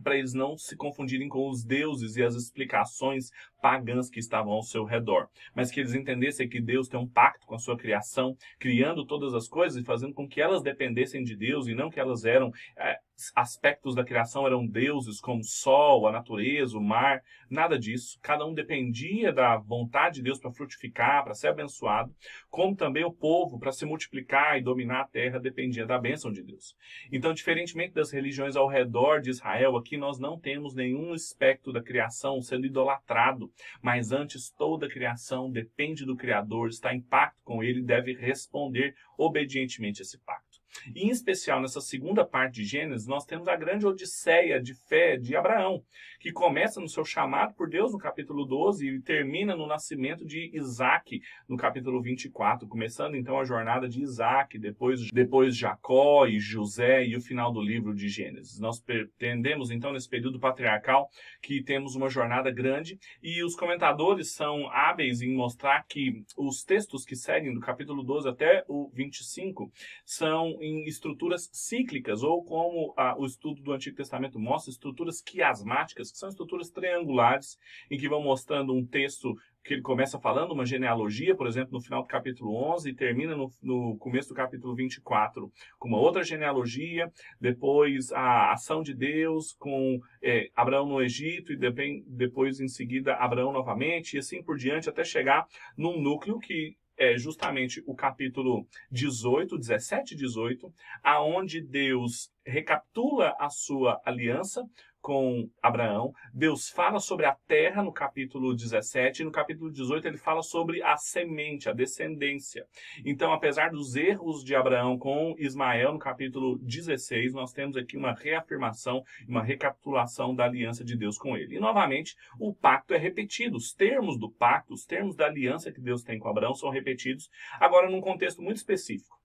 para 0.04 0.18
eles 0.18 0.34
não 0.34 0.58
se 0.58 0.76
confundirem 0.76 1.30
com 1.30 1.50
os 1.50 1.64
deuses 1.64 2.16
e 2.16 2.24
as 2.24 2.36
explicações 2.36 3.32
pagãs 3.66 4.12
que 4.12 4.20
estavam 4.20 4.54
ao 4.54 4.62
seu 4.62 4.84
redor, 4.84 5.28
mas 5.56 5.72
que 5.72 5.80
eles 5.80 5.96
entendessem 5.96 6.48
que 6.48 6.62
Deus 6.62 6.88
tem 6.88 7.00
um 7.00 7.08
pacto 7.08 7.48
com 7.48 7.56
a 7.56 7.58
sua 7.58 7.76
criação, 7.76 8.38
criando 8.60 9.04
todas 9.04 9.34
as 9.34 9.48
coisas 9.48 9.82
e 9.82 9.84
fazendo 9.84 10.14
com 10.14 10.28
que 10.28 10.40
elas 10.40 10.62
dependessem 10.62 11.24
de 11.24 11.36
Deus 11.36 11.66
e 11.66 11.74
não 11.74 11.90
que 11.90 12.00
elas 12.00 12.26
eram 12.26 12.52
é, 12.78 13.00
aspectos 13.36 13.96
da 13.96 14.04
criação 14.04 14.46
eram 14.46 14.66
deuses 14.66 15.20
como 15.20 15.42
o 15.42 15.44
sol, 15.44 16.08
a 16.08 16.12
natureza, 16.12 16.78
o 16.78 16.84
mar, 16.84 17.22
nada 17.50 17.80
disso. 17.80 18.20
Cada 18.22 18.46
um 18.46 18.54
dependia 18.54 19.32
da 19.32 19.58
vontade 19.58 20.16
de 20.16 20.24
Deus 20.24 20.40
para 20.40 20.52
frutificar, 20.52 21.24
para 21.24 21.34
ser 21.34 21.48
abençoado, 21.48 22.14
como 22.50 22.76
também 22.76 23.04
o 23.04 23.14
povo 23.14 23.58
para 23.58 23.72
se 23.72 23.86
multiplicar 23.86 24.58
e 24.58 24.64
dominar 24.64 25.02
a 25.02 25.08
terra 25.08 25.40
dependia 25.40 25.86
da 25.86 25.98
bênção 25.98 26.32
de 26.32 26.44
Deus. 26.44 26.76
Então, 27.12 27.34
diferentemente 27.34 27.94
das 27.94 28.12
religiões 28.12 28.56
ao 28.56 28.68
redor 28.68 29.22
de 29.22 29.30
Israel, 29.30 29.78
aqui 29.78 29.98
nós 29.98 30.20
não 30.20 30.40
temos 30.40 30.76
nenhum 30.76 31.14
aspecto 31.14 31.72
da 31.72 31.82
criação 31.82 32.42
sendo 32.42 32.66
idolatrado, 32.66 33.52
mas 33.82 34.12
antes 34.12 34.52
toda 34.52 34.86
a 34.86 34.90
criação 34.90 35.52
depende 35.52 36.06
do 36.06 36.16
Criador, 36.16 36.70
está 36.70 36.94
em 36.94 37.02
pacto 37.02 37.42
com 37.44 37.64
ele 37.64 37.80
e 37.80 37.86
deve 37.86 38.14
responder 38.14 38.96
obedientemente 39.18 40.02
a 40.02 40.04
esse 40.04 40.18
pacto. 40.20 40.45
E, 40.94 41.04
em 41.06 41.10
especial, 41.10 41.62
nessa 41.62 41.82
segunda 41.82 42.26
parte 42.26 42.56
de 42.56 42.66
Gênesis, 42.66 43.08
nós 43.08 43.26
temos 43.26 43.48
a 43.48 43.56
grande 43.56 43.86
odisseia 43.86 44.62
de 44.62 44.74
fé 44.74 45.18
de 45.18 45.36
Abraão, 45.36 45.84
que 46.20 46.32
começa 46.32 46.80
no 46.80 46.90
seu 46.90 47.06
chamado 47.06 47.54
por 47.54 47.70
Deus 47.70 47.92
no 47.92 47.98
capítulo 47.98 48.46
12 48.46 48.88
e 48.88 49.02
termina 49.02 49.56
no 49.56 49.68
nascimento 49.68 50.26
de 50.26 50.52
Isaac 50.54 51.22
no 51.48 51.58
capítulo 51.58 52.02
24, 52.02 52.68
começando 52.68 53.16
então 53.16 53.40
a 53.40 53.46
jornada 53.46 53.88
de 53.88 54.02
Isaac, 54.02 54.58
depois, 54.58 55.10
depois 55.12 55.56
Jacó 55.56 56.26
e 56.26 56.40
José 56.40 57.06
e 57.06 57.16
o 57.16 57.22
final 57.22 57.52
do 57.52 57.62
livro 57.62 57.94
de 57.94 58.08
Gênesis. 58.08 58.60
Nós 58.60 58.80
pretendemos 58.80 59.72
então 59.72 59.94
nesse 59.94 60.10
período 60.10 60.40
patriarcal 60.40 61.10
que 61.42 61.64
temos 61.64 61.96
uma 61.96 62.10
jornada 62.10 62.52
grande 62.52 63.00
e 63.22 63.44
os 63.44 63.56
comentadores 63.56 64.32
são 64.32 64.68
hábeis 64.70 65.22
em 65.22 65.34
mostrar 65.36 65.86
que 65.88 66.24
os 66.38 66.64
textos 66.64 67.06
que 67.06 67.16
seguem 67.16 67.54
do 67.54 67.60
capítulo 67.60 68.04
12 68.04 68.30
até 68.30 68.64
o 68.68 68.90
25 68.94 69.72
são 70.06 70.58
em 70.66 70.86
estruturas 70.86 71.50
cíclicas, 71.52 72.24
ou 72.24 72.44
como 72.44 72.94
a, 72.98 73.18
o 73.18 73.26
estudo 73.26 73.62
do 73.62 73.72
Antigo 73.72 73.96
Testamento 73.96 74.40
mostra, 74.40 74.72
estruturas 74.72 75.22
quiasmáticas, 75.22 76.12
que 76.12 76.18
são 76.18 76.30
estruturas 76.30 76.70
triangulares, 76.70 77.58
em 77.90 77.98
que 77.98 78.10
vão 78.10 78.22
mostrando 78.22 78.74
um 78.74 78.86
texto 78.86 79.36
que 79.66 79.74
ele 79.74 79.82
começa 79.82 80.20
falando 80.20 80.52
uma 80.52 80.66
genealogia, 80.66 81.36
por 81.36 81.48
exemplo, 81.48 81.74
no 81.74 81.82
final 81.82 82.04
do 82.04 82.08
capítulo 82.08 82.56
11 82.74 82.88
e 82.88 82.94
termina 82.94 83.36
no, 83.36 83.52
no, 83.62 83.98
começo 83.98 84.30
do 84.30 84.36
capítulo 84.36 84.76
24 84.76 85.52
com 85.80 85.88
uma 85.88 85.98
outra 85.98 86.24
genealogia, 86.24 87.12
depois 87.42 88.12
a 88.12 88.52
ação 88.52 88.84
de 88.84 88.94
Deus 88.94 89.54
com 89.54 90.00
é, 90.22 90.50
Abraão 90.56 90.86
no 90.86 91.02
Egito 91.02 91.52
e 91.52 91.58
depois 92.06 92.60
em 92.60 92.68
seguida 92.68 93.16
Abraão 93.16 93.52
novamente 93.52 94.14
e 94.14 94.20
assim 94.20 94.44
por 94.44 94.56
diante 94.56 94.88
até 94.88 95.04
chegar 95.04 95.48
num 95.76 96.00
núcleo 96.00 96.38
que 96.38 96.78
é 96.98 97.18
justamente 97.18 97.84
o 97.86 97.96
capítulo 97.96 98.68
18, 98.92 99.58
17 99.58 100.14
e 100.14 100.18
18, 100.18 100.74
aonde 101.04 101.62
Deus 101.62 102.32
recapitula 102.46 103.36
a 103.40 103.50
sua 103.50 104.02
aliança 104.06 104.64
com 105.06 105.48
Abraão. 105.62 106.12
Deus 106.34 106.68
fala 106.68 107.00
sobre 107.00 107.28
a 107.28 107.36
terra 107.48 107.84
no 107.84 107.94
capítulo 107.94 108.56
17 108.56 109.22
e 109.22 109.26
no 109.26 109.32
capítulo 109.32 109.72
18 109.72 110.08
ele 110.08 110.18
fala 110.18 110.42
sobre 110.42 110.82
a 110.82 110.98
semente, 110.98 111.70
a 111.70 111.74
descendência. 111.74 112.66
Então, 113.06 113.32
apesar 113.32 113.70
dos 113.70 113.96
erros 113.96 114.44
de 114.44 114.56
Abraão 114.56 114.98
com 114.98 115.36
Ismael 115.38 115.94
no 115.94 116.00
capítulo 116.00 116.58
16, 116.58 117.34
nós 117.34 117.54
temos 117.54 117.78
aqui 117.78 117.96
uma 117.96 118.14
reafirmação, 118.14 119.04
uma 119.28 119.44
recapitulação 119.44 120.34
da 120.34 120.46
aliança 120.46 120.84
de 120.84 120.98
Deus 120.98 121.20
com 121.20 121.38
ele. 121.38 121.58
E 121.58 121.60
novamente, 121.60 122.16
o 122.40 122.52
pacto 122.52 122.96
é 122.96 122.98
repetido. 122.98 123.58
Os 123.58 123.74
termos 123.74 124.18
do 124.18 124.32
pacto, 124.32 124.74
os 124.74 124.88
termos 124.88 125.16
da 125.16 125.28
aliança 125.28 125.72
que 125.72 125.80
Deus 125.80 126.02
tem 126.02 126.18
com 126.18 126.30
Abraão 126.30 126.56
são 126.56 126.72
repetidos, 126.72 127.30
agora 127.60 127.92
num 127.92 128.02
contexto 128.02 128.42
muito 128.42 128.58
específico. 128.58 129.16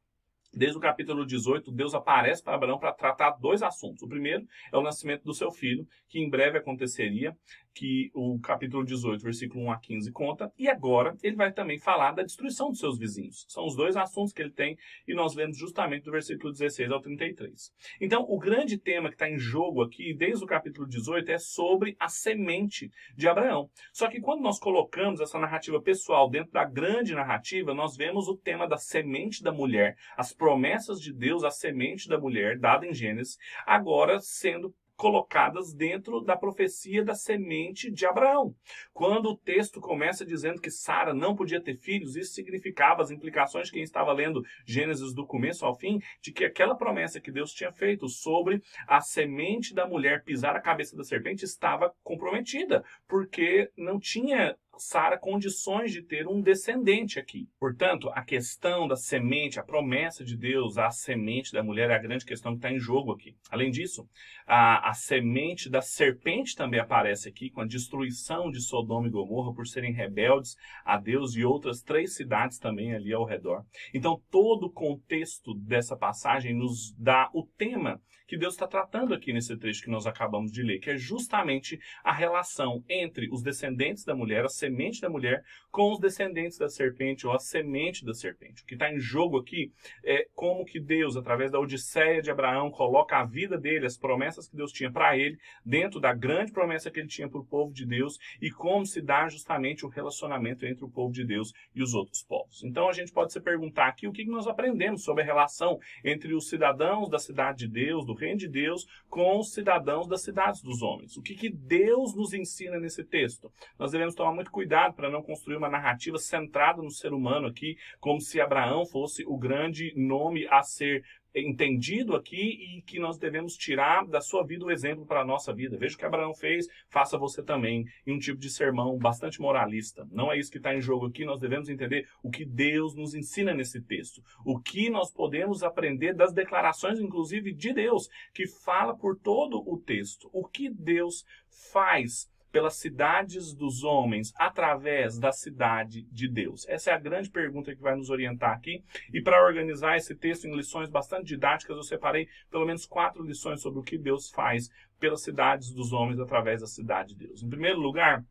Desde 0.52 0.76
o 0.76 0.80
capítulo 0.80 1.24
18, 1.24 1.70
Deus 1.70 1.94
aparece 1.94 2.42
para 2.42 2.56
Abraão 2.56 2.78
para 2.78 2.92
tratar 2.92 3.30
dois 3.32 3.62
assuntos. 3.62 4.02
O 4.02 4.08
primeiro 4.08 4.44
é 4.72 4.76
o 4.76 4.82
nascimento 4.82 5.22
do 5.22 5.32
seu 5.32 5.52
filho, 5.52 5.86
que 6.08 6.18
em 6.18 6.28
breve 6.28 6.58
aconteceria, 6.58 7.36
que 7.74 8.10
o 8.14 8.38
capítulo 8.40 8.84
18, 8.84 9.22
versículo 9.22 9.64
1 9.64 9.72
a 9.72 9.78
15 9.78 10.12
conta. 10.12 10.52
E 10.58 10.68
agora 10.68 11.16
ele 11.22 11.36
vai 11.36 11.52
também 11.52 11.78
falar 11.78 12.12
da 12.12 12.22
destruição 12.22 12.70
dos 12.70 12.78
seus 12.78 12.98
vizinhos. 12.98 13.46
São 13.48 13.66
os 13.66 13.76
dois 13.76 13.96
assuntos 13.96 14.32
que 14.32 14.42
ele 14.42 14.52
tem 14.52 14.76
e 15.06 15.14
nós 15.14 15.34
lemos 15.34 15.56
justamente 15.56 16.04
do 16.04 16.10
versículo 16.10 16.52
16 16.52 16.90
ao 16.90 17.00
33. 17.00 17.72
Então, 18.00 18.24
o 18.28 18.38
grande 18.38 18.78
tema 18.78 19.08
que 19.08 19.14
está 19.14 19.28
em 19.28 19.38
jogo 19.38 19.82
aqui, 19.82 20.14
desde 20.14 20.44
o 20.44 20.46
capítulo 20.46 20.86
18, 20.86 21.30
é 21.30 21.38
sobre 21.38 21.96
a 21.98 22.08
semente 22.08 22.90
de 23.16 23.28
Abraão. 23.28 23.70
Só 23.92 24.08
que 24.08 24.20
quando 24.20 24.42
nós 24.42 24.58
colocamos 24.58 25.20
essa 25.20 25.38
narrativa 25.38 25.80
pessoal 25.80 26.28
dentro 26.28 26.52
da 26.52 26.64
grande 26.64 27.14
narrativa, 27.14 27.74
nós 27.74 27.96
vemos 27.96 28.28
o 28.28 28.36
tema 28.36 28.66
da 28.66 28.76
semente 28.76 29.42
da 29.42 29.52
mulher, 29.52 29.96
as 30.16 30.32
promessas 30.32 31.00
de 31.00 31.12
Deus 31.12 31.44
à 31.44 31.50
semente 31.50 32.08
da 32.08 32.18
mulher, 32.18 32.58
dada 32.58 32.86
em 32.86 32.94
Gênesis, 32.94 33.36
agora 33.66 34.18
sendo 34.20 34.74
colocadas 35.00 35.72
dentro 35.72 36.20
da 36.20 36.36
profecia 36.36 37.02
da 37.02 37.14
semente 37.14 37.90
de 37.90 38.04
Abraão. 38.04 38.54
Quando 38.92 39.30
o 39.30 39.36
texto 39.36 39.80
começa 39.80 40.26
dizendo 40.26 40.60
que 40.60 40.70
Sara 40.70 41.14
não 41.14 41.34
podia 41.34 41.58
ter 41.58 41.74
filhos, 41.78 42.16
isso 42.16 42.34
significava 42.34 43.00
as 43.00 43.10
implicações 43.10 43.68
de 43.68 43.72
quem 43.72 43.82
estava 43.82 44.12
lendo 44.12 44.44
Gênesis 44.66 45.14
do 45.14 45.26
começo 45.26 45.64
ao 45.64 45.74
fim, 45.74 46.00
de 46.20 46.30
que 46.30 46.44
aquela 46.44 46.74
promessa 46.74 47.18
que 47.18 47.32
Deus 47.32 47.50
tinha 47.54 47.72
feito 47.72 48.10
sobre 48.10 48.62
a 48.86 49.00
semente 49.00 49.72
da 49.72 49.88
mulher 49.88 50.22
pisar 50.22 50.54
a 50.54 50.60
cabeça 50.60 50.94
da 50.94 51.02
serpente 51.02 51.46
estava 51.46 51.94
comprometida, 52.02 52.84
porque 53.08 53.70
não 53.78 53.98
tinha 53.98 54.54
Sara 54.76 55.18
condições 55.18 55.92
de 55.92 56.02
ter 56.02 56.26
um 56.26 56.40
descendente 56.40 57.18
aqui. 57.18 57.48
Portanto, 57.58 58.10
a 58.14 58.22
questão 58.24 58.88
da 58.88 58.96
semente, 58.96 59.60
a 59.60 59.62
promessa 59.62 60.24
de 60.24 60.36
Deus 60.36 60.78
à 60.78 60.90
semente 60.90 61.52
da 61.52 61.62
mulher 61.62 61.90
é 61.90 61.94
a 61.94 61.98
grande 61.98 62.24
questão 62.24 62.52
que 62.52 62.58
está 62.58 62.72
em 62.72 62.78
jogo 62.78 63.12
aqui. 63.12 63.36
Além 63.50 63.70
disso, 63.70 64.08
a, 64.46 64.88
a 64.90 64.94
semente 64.94 65.68
da 65.68 65.82
serpente 65.82 66.56
também 66.56 66.80
aparece 66.80 67.28
aqui 67.28 67.50
com 67.50 67.60
a 67.60 67.66
destruição 67.66 68.50
de 68.50 68.60
Sodoma 68.60 69.06
e 69.06 69.10
Gomorra 69.10 69.54
por 69.54 69.66
serem 69.66 69.92
rebeldes 69.92 70.56
a 70.84 70.98
Deus 70.98 71.34
e 71.36 71.44
outras 71.44 71.82
três 71.82 72.14
cidades 72.14 72.58
também 72.58 72.94
ali 72.94 73.12
ao 73.12 73.24
redor. 73.24 73.64
Então, 73.92 74.20
todo 74.30 74.66
o 74.66 74.72
contexto 74.72 75.54
dessa 75.54 75.96
passagem 75.96 76.54
nos 76.54 76.94
dá 76.96 77.28
o 77.34 77.46
tema 77.58 78.00
que 78.30 78.38
Deus 78.38 78.54
está 78.54 78.68
tratando 78.68 79.12
aqui 79.12 79.32
nesse 79.32 79.56
trecho 79.56 79.82
que 79.82 79.90
nós 79.90 80.06
acabamos 80.06 80.52
de 80.52 80.62
ler, 80.62 80.78
que 80.78 80.90
é 80.90 80.96
justamente 80.96 81.80
a 82.04 82.12
relação 82.12 82.84
entre 82.88 83.28
os 83.32 83.42
descendentes 83.42 84.04
da 84.04 84.14
mulher, 84.14 84.44
as 84.44 84.54
semente 84.54 85.00
da 85.00 85.10
mulher, 85.10 85.42
com 85.68 85.90
os 85.90 85.98
descendentes 85.98 86.56
da 86.56 86.68
serpente, 86.68 87.26
ou 87.26 87.32
a 87.32 87.40
semente 87.40 88.04
da 88.04 88.14
serpente. 88.14 88.62
O 88.62 88.66
que 88.66 88.74
está 88.74 88.88
em 88.88 89.00
jogo 89.00 89.36
aqui 89.36 89.72
é 90.04 90.28
como 90.32 90.64
que 90.64 90.78
Deus, 90.78 91.16
através 91.16 91.50
da 91.50 91.58
Odisseia 91.58 92.22
de 92.22 92.30
Abraão, 92.30 92.70
coloca 92.70 93.16
a 93.16 93.24
vida 93.24 93.58
dele, 93.58 93.84
as 93.84 93.98
promessas 93.98 94.48
que 94.48 94.54
Deus 94.54 94.70
tinha 94.70 94.92
para 94.92 95.18
ele, 95.18 95.36
dentro 95.66 95.98
da 95.98 96.14
grande 96.14 96.52
promessa 96.52 96.88
que 96.88 97.00
ele 97.00 97.08
tinha 97.08 97.28
para 97.28 97.40
o 97.40 97.44
povo 97.44 97.72
de 97.72 97.84
Deus, 97.84 98.16
e 98.40 98.48
como 98.48 98.86
se 98.86 99.02
dá 99.02 99.28
justamente 99.28 99.84
o 99.84 99.88
relacionamento 99.88 100.64
entre 100.64 100.84
o 100.84 100.88
povo 100.88 101.12
de 101.12 101.24
Deus 101.24 101.52
e 101.74 101.82
os 101.82 101.94
outros 101.94 102.22
povos. 102.22 102.62
Então 102.62 102.88
a 102.88 102.92
gente 102.92 103.10
pode 103.10 103.32
se 103.32 103.40
perguntar 103.40 103.88
aqui 103.88 104.06
o 104.06 104.12
que 104.12 104.24
nós 104.24 104.46
aprendemos 104.46 105.02
sobre 105.02 105.24
a 105.24 105.26
relação 105.26 105.80
entre 106.04 106.32
os 106.32 106.48
cidadãos 106.48 107.10
da 107.10 107.18
cidade 107.18 107.66
de 107.66 107.68
Deus, 107.68 108.06
do 108.06 108.19
reino 108.20 108.38
de 108.38 108.48
Deus, 108.48 108.86
com 109.08 109.38
os 109.38 109.52
cidadãos 109.52 110.06
das 110.06 110.22
cidades 110.22 110.62
dos 110.62 110.82
homens. 110.82 111.16
O 111.16 111.22
que, 111.22 111.34
que 111.34 111.48
Deus 111.48 112.14
nos 112.14 112.32
ensina 112.32 112.78
nesse 112.78 113.04
texto? 113.04 113.50
Nós 113.78 113.90
devemos 113.90 114.14
tomar 114.14 114.32
muito 114.32 114.50
cuidado 114.50 114.94
para 114.94 115.10
não 115.10 115.22
construir 115.22 115.56
uma 115.56 115.68
narrativa 115.68 116.18
centrada 116.18 116.82
no 116.82 116.90
ser 116.90 117.12
humano 117.12 117.46
aqui, 117.46 117.76
como 117.98 118.20
se 118.20 118.40
Abraão 118.40 118.86
fosse 118.86 119.24
o 119.26 119.36
grande 119.36 119.92
nome 119.96 120.46
a 120.48 120.62
ser 120.62 121.02
entendido 121.34 122.14
aqui 122.14 122.76
e 122.76 122.82
que 122.82 122.98
nós 122.98 123.18
devemos 123.18 123.56
tirar 123.56 124.06
da 124.06 124.20
sua 124.20 124.44
vida 124.44 124.64
o 124.64 124.70
exemplo 124.70 125.06
para 125.06 125.20
a 125.20 125.24
nossa 125.24 125.52
vida. 125.52 125.76
Veja 125.78 125.94
o 125.94 125.98
que 125.98 126.04
Abraão 126.04 126.34
fez, 126.34 126.66
faça 126.88 127.18
você 127.18 127.42
também, 127.42 127.84
em 128.06 128.12
um 128.12 128.18
tipo 128.18 128.38
de 128.38 128.50
sermão 128.50 128.98
bastante 128.98 129.40
moralista. 129.40 130.06
Não 130.10 130.32
é 130.32 130.38
isso 130.38 130.50
que 130.50 130.58
está 130.58 130.74
em 130.74 130.80
jogo 130.80 131.06
aqui, 131.06 131.24
nós 131.24 131.40
devemos 131.40 131.68
entender 131.68 132.08
o 132.22 132.30
que 132.30 132.44
Deus 132.44 132.94
nos 132.94 133.14
ensina 133.14 133.54
nesse 133.54 133.80
texto. 133.80 134.22
O 134.44 134.58
que 134.58 134.90
nós 134.90 135.12
podemos 135.12 135.62
aprender 135.62 136.14
das 136.14 136.32
declarações, 136.32 136.98
inclusive, 136.98 137.52
de 137.52 137.72
Deus, 137.72 138.08
que 138.34 138.46
fala 138.46 138.96
por 138.96 139.16
todo 139.18 139.62
o 139.66 139.78
texto. 139.78 140.28
O 140.32 140.46
que 140.46 140.68
Deus 140.68 141.24
faz 141.72 142.28
pelas 142.50 142.76
cidades 142.76 143.54
dos 143.54 143.82
homens 143.82 144.32
através 144.36 145.18
da 145.18 145.32
cidade 145.32 146.02
de 146.10 146.28
Deus? 146.28 146.66
Essa 146.68 146.90
é 146.90 146.94
a 146.94 146.98
grande 146.98 147.30
pergunta 147.30 147.74
que 147.74 147.82
vai 147.82 147.94
nos 147.94 148.10
orientar 148.10 148.52
aqui. 148.52 148.82
E 149.12 149.22
para 149.22 149.44
organizar 149.44 149.96
esse 149.96 150.14
texto 150.14 150.46
em 150.46 150.56
lições 150.56 150.88
bastante 150.88 151.26
didáticas, 151.26 151.76
eu 151.76 151.82
separei 151.82 152.28
pelo 152.50 152.66
menos 152.66 152.86
quatro 152.86 153.22
lições 153.22 153.60
sobre 153.60 153.80
o 153.80 153.84
que 153.84 153.98
Deus 153.98 154.30
faz 154.30 154.68
pelas 154.98 155.22
cidades 155.22 155.72
dos 155.72 155.92
homens 155.92 156.20
através 156.20 156.60
da 156.60 156.66
cidade 156.66 157.14
de 157.14 157.26
Deus. 157.26 157.42
Em 157.42 157.48
primeiro 157.48 157.80
lugar, 157.80 158.24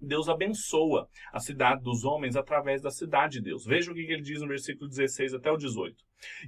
Deus 0.00 0.28
abençoa 0.28 1.08
a 1.32 1.38
cidade 1.38 1.82
dos 1.82 2.04
homens 2.04 2.34
através 2.34 2.80
da 2.80 2.90
cidade 2.90 3.34
de 3.34 3.42
Deus. 3.42 3.66
Veja 3.66 3.92
o 3.92 3.94
que 3.94 4.00
ele 4.00 4.22
diz 4.22 4.40
no 4.40 4.48
versículo 4.48 4.88
16 4.88 5.34
até 5.34 5.50
o 5.50 5.56
18. 5.56 5.94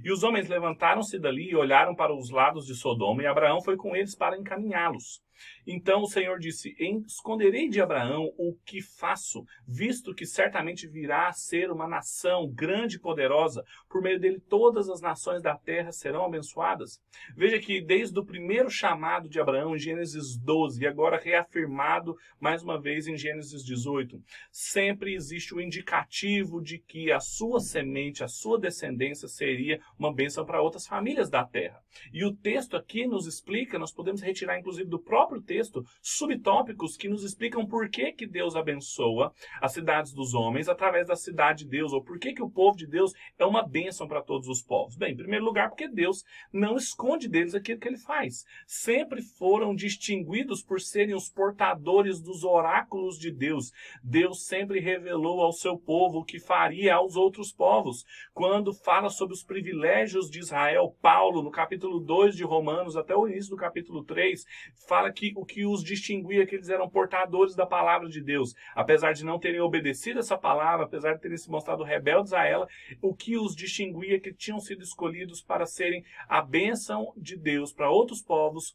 E 0.03 0.11
os 0.11 0.23
homens 0.23 0.49
levantaram-se 0.49 1.19
dali 1.19 1.49
e 1.49 1.55
olharam 1.55 1.95
para 1.95 2.13
os 2.13 2.29
lados 2.31 2.65
de 2.65 2.75
Sodoma, 2.75 3.21
e 3.21 3.27
Abraão 3.27 3.61
foi 3.61 3.75
com 3.75 3.95
eles 3.95 4.15
para 4.15 4.37
encaminhá-los. 4.37 5.21
Então 5.65 6.01
o 6.01 6.07
Senhor 6.07 6.39
disse: 6.39 6.75
Esconderei 7.05 7.69
de 7.69 7.81
Abraão 7.81 8.33
o 8.37 8.55
que 8.65 8.81
faço, 8.81 9.45
visto 9.67 10.13
que 10.13 10.25
certamente 10.25 10.87
virá 10.87 11.27
a 11.27 11.33
ser 11.33 11.71
uma 11.71 11.87
nação 11.87 12.47
grande 12.47 12.97
e 12.97 12.99
poderosa, 12.99 13.63
por 13.89 14.01
meio 14.01 14.19
dele 14.19 14.39
todas 14.39 14.89
as 14.89 15.01
nações 15.01 15.41
da 15.41 15.55
terra 15.55 15.91
serão 15.91 16.25
abençoadas. 16.25 17.01
Veja 17.35 17.59
que 17.59 17.81
desde 17.81 18.17
o 18.19 18.25
primeiro 18.25 18.69
chamado 18.69 19.27
de 19.27 19.39
Abraão, 19.39 19.75
em 19.75 19.79
Gênesis 19.79 20.37
12, 20.37 20.83
e 20.83 20.87
agora 20.87 21.19
reafirmado 21.19 22.15
mais 22.39 22.63
uma 22.63 22.79
vez 22.79 23.07
em 23.07 23.17
Gênesis 23.17 23.63
18, 23.63 24.21
sempre 24.51 25.13
existe 25.13 25.53
o 25.53 25.61
indicativo 25.61 26.61
de 26.61 26.77
que 26.77 27.11
a 27.11 27.19
sua 27.19 27.59
semente, 27.59 28.23
a 28.23 28.27
sua 28.27 28.59
descendência 28.59 29.27
seria 29.27 29.79
uma 29.97 30.13
bênção 30.13 30.45
para 30.45 30.61
outras 30.61 30.85
famílias 30.85 31.29
da 31.29 31.43
terra. 31.45 31.81
E 32.11 32.25
o 32.25 32.35
texto 32.35 32.75
aqui 32.75 33.07
nos 33.07 33.27
explica, 33.27 33.79
nós 33.79 33.93
podemos 33.93 34.21
retirar 34.21 34.59
inclusive 34.59 34.89
do 34.89 34.99
próprio 34.99 35.23
próprio 35.23 35.41
texto 35.53 35.85
subtópicos 36.01 36.97
que 36.97 37.07
nos 37.07 37.23
explicam 37.23 37.63
por 37.63 37.87
que, 37.87 38.11
que 38.11 38.25
Deus 38.25 38.55
abençoa 38.55 39.31
as 39.61 39.71
cidades 39.71 40.11
dos 40.11 40.33
homens 40.33 40.67
através 40.67 41.07
da 41.07 41.15
cidade 41.15 41.63
de 41.63 41.69
Deus, 41.69 41.93
ou 41.93 42.03
por 42.03 42.17
que, 42.17 42.33
que 42.33 42.41
o 42.41 42.49
povo 42.49 42.75
de 42.75 42.87
Deus 42.87 43.13
é 43.37 43.45
uma 43.45 43.61
bênção 43.61 44.07
para 44.07 44.23
todos 44.23 44.47
os 44.47 44.63
povos. 44.63 44.95
Bem, 44.95 45.13
em 45.13 45.17
primeiro 45.17 45.45
lugar, 45.45 45.69
porque 45.69 45.87
Deus 45.87 46.23
não 46.51 46.75
esconde 46.75 47.29
deles 47.29 47.53
aquilo 47.53 47.79
que 47.79 47.87
ele 47.87 47.99
faz. 47.99 48.43
Sempre 48.65 49.21
foram 49.21 49.75
distinguidos 49.75 50.63
por 50.63 50.81
serem 50.81 51.13
os 51.13 51.29
portadores 51.29 52.19
dos 52.19 52.43
oráculos 52.43 53.19
de 53.19 53.31
Deus. 53.31 53.71
Deus 54.03 54.45
sempre 54.45 54.79
revelou 54.79 55.41
ao 55.41 55.51
seu 55.51 55.77
povo 55.77 56.19
o 56.19 56.25
que 56.25 56.39
faria 56.39 56.95
aos 56.95 57.15
outros 57.15 57.53
povos. 57.53 58.03
Quando 58.33 58.73
fala 58.73 59.09
sobre 59.09 59.35
os 59.35 59.43
privilégios 59.43 60.31
de 60.31 60.39
Israel, 60.39 60.95
Paulo, 60.99 61.43
no 61.43 61.51
capítulo 61.51 61.99
2 61.99 62.35
de 62.35 62.43
Romanos, 62.43 62.97
até 62.97 63.15
o 63.15 63.27
início 63.27 63.51
do 63.51 63.57
capítulo 63.57 64.03
3, 64.03 64.43
fala 64.87 65.11
que 65.11 65.31
o 65.43 65.45
que 65.45 65.65
os 65.65 65.83
distinguia 65.83 66.47
que 66.47 66.55
eles 66.55 66.69
eram 66.69 66.89
portadores 66.89 67.53
da 67.53 67.65
palavra 67.65 68.07
de 68.07 68.21
Deus. 68.21 68.55
Apesar 68.73 69.11
de 69.11 69.25
não 69.25 69.37
terem 69.37 69.59
obedecido 69.59 70.19
essa 70.19 70.37
palavra, 70.37 70.85
apesar 70.85 71.15
de 71.15 71.21
terem 71.21 71.35
se 71.35 71.49
mostrado 71.49 71.83
rebeldes 71.83 72.31
a 72.31 72.45
ela, 72.45 72.65
o 73.01 73.13
que 73.13 73.37
os 73.37 73.53
distinguia 73.53 74.15
é 74.15 74.19
que 74.19 74.33
tinham 74.33 74.59
sido 74.59 74.81
escolhidos 74.81 75.41
para 75.41 75.65
serem 75.65 76.05
a 76.29 76.41
bênção 76.41 77.13
de 77.17 77.35
Deus 77.35 77.73
para 77.73 77.91
outros 77.91 78.21
povos, 78.21 78.73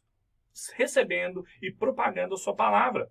recebendo 0.75 1.43
e 1.59 1.71
propagando 1.71 2.35
a 2.35 2.37
sua 2.37 2.55
palavra. 2.55 3.09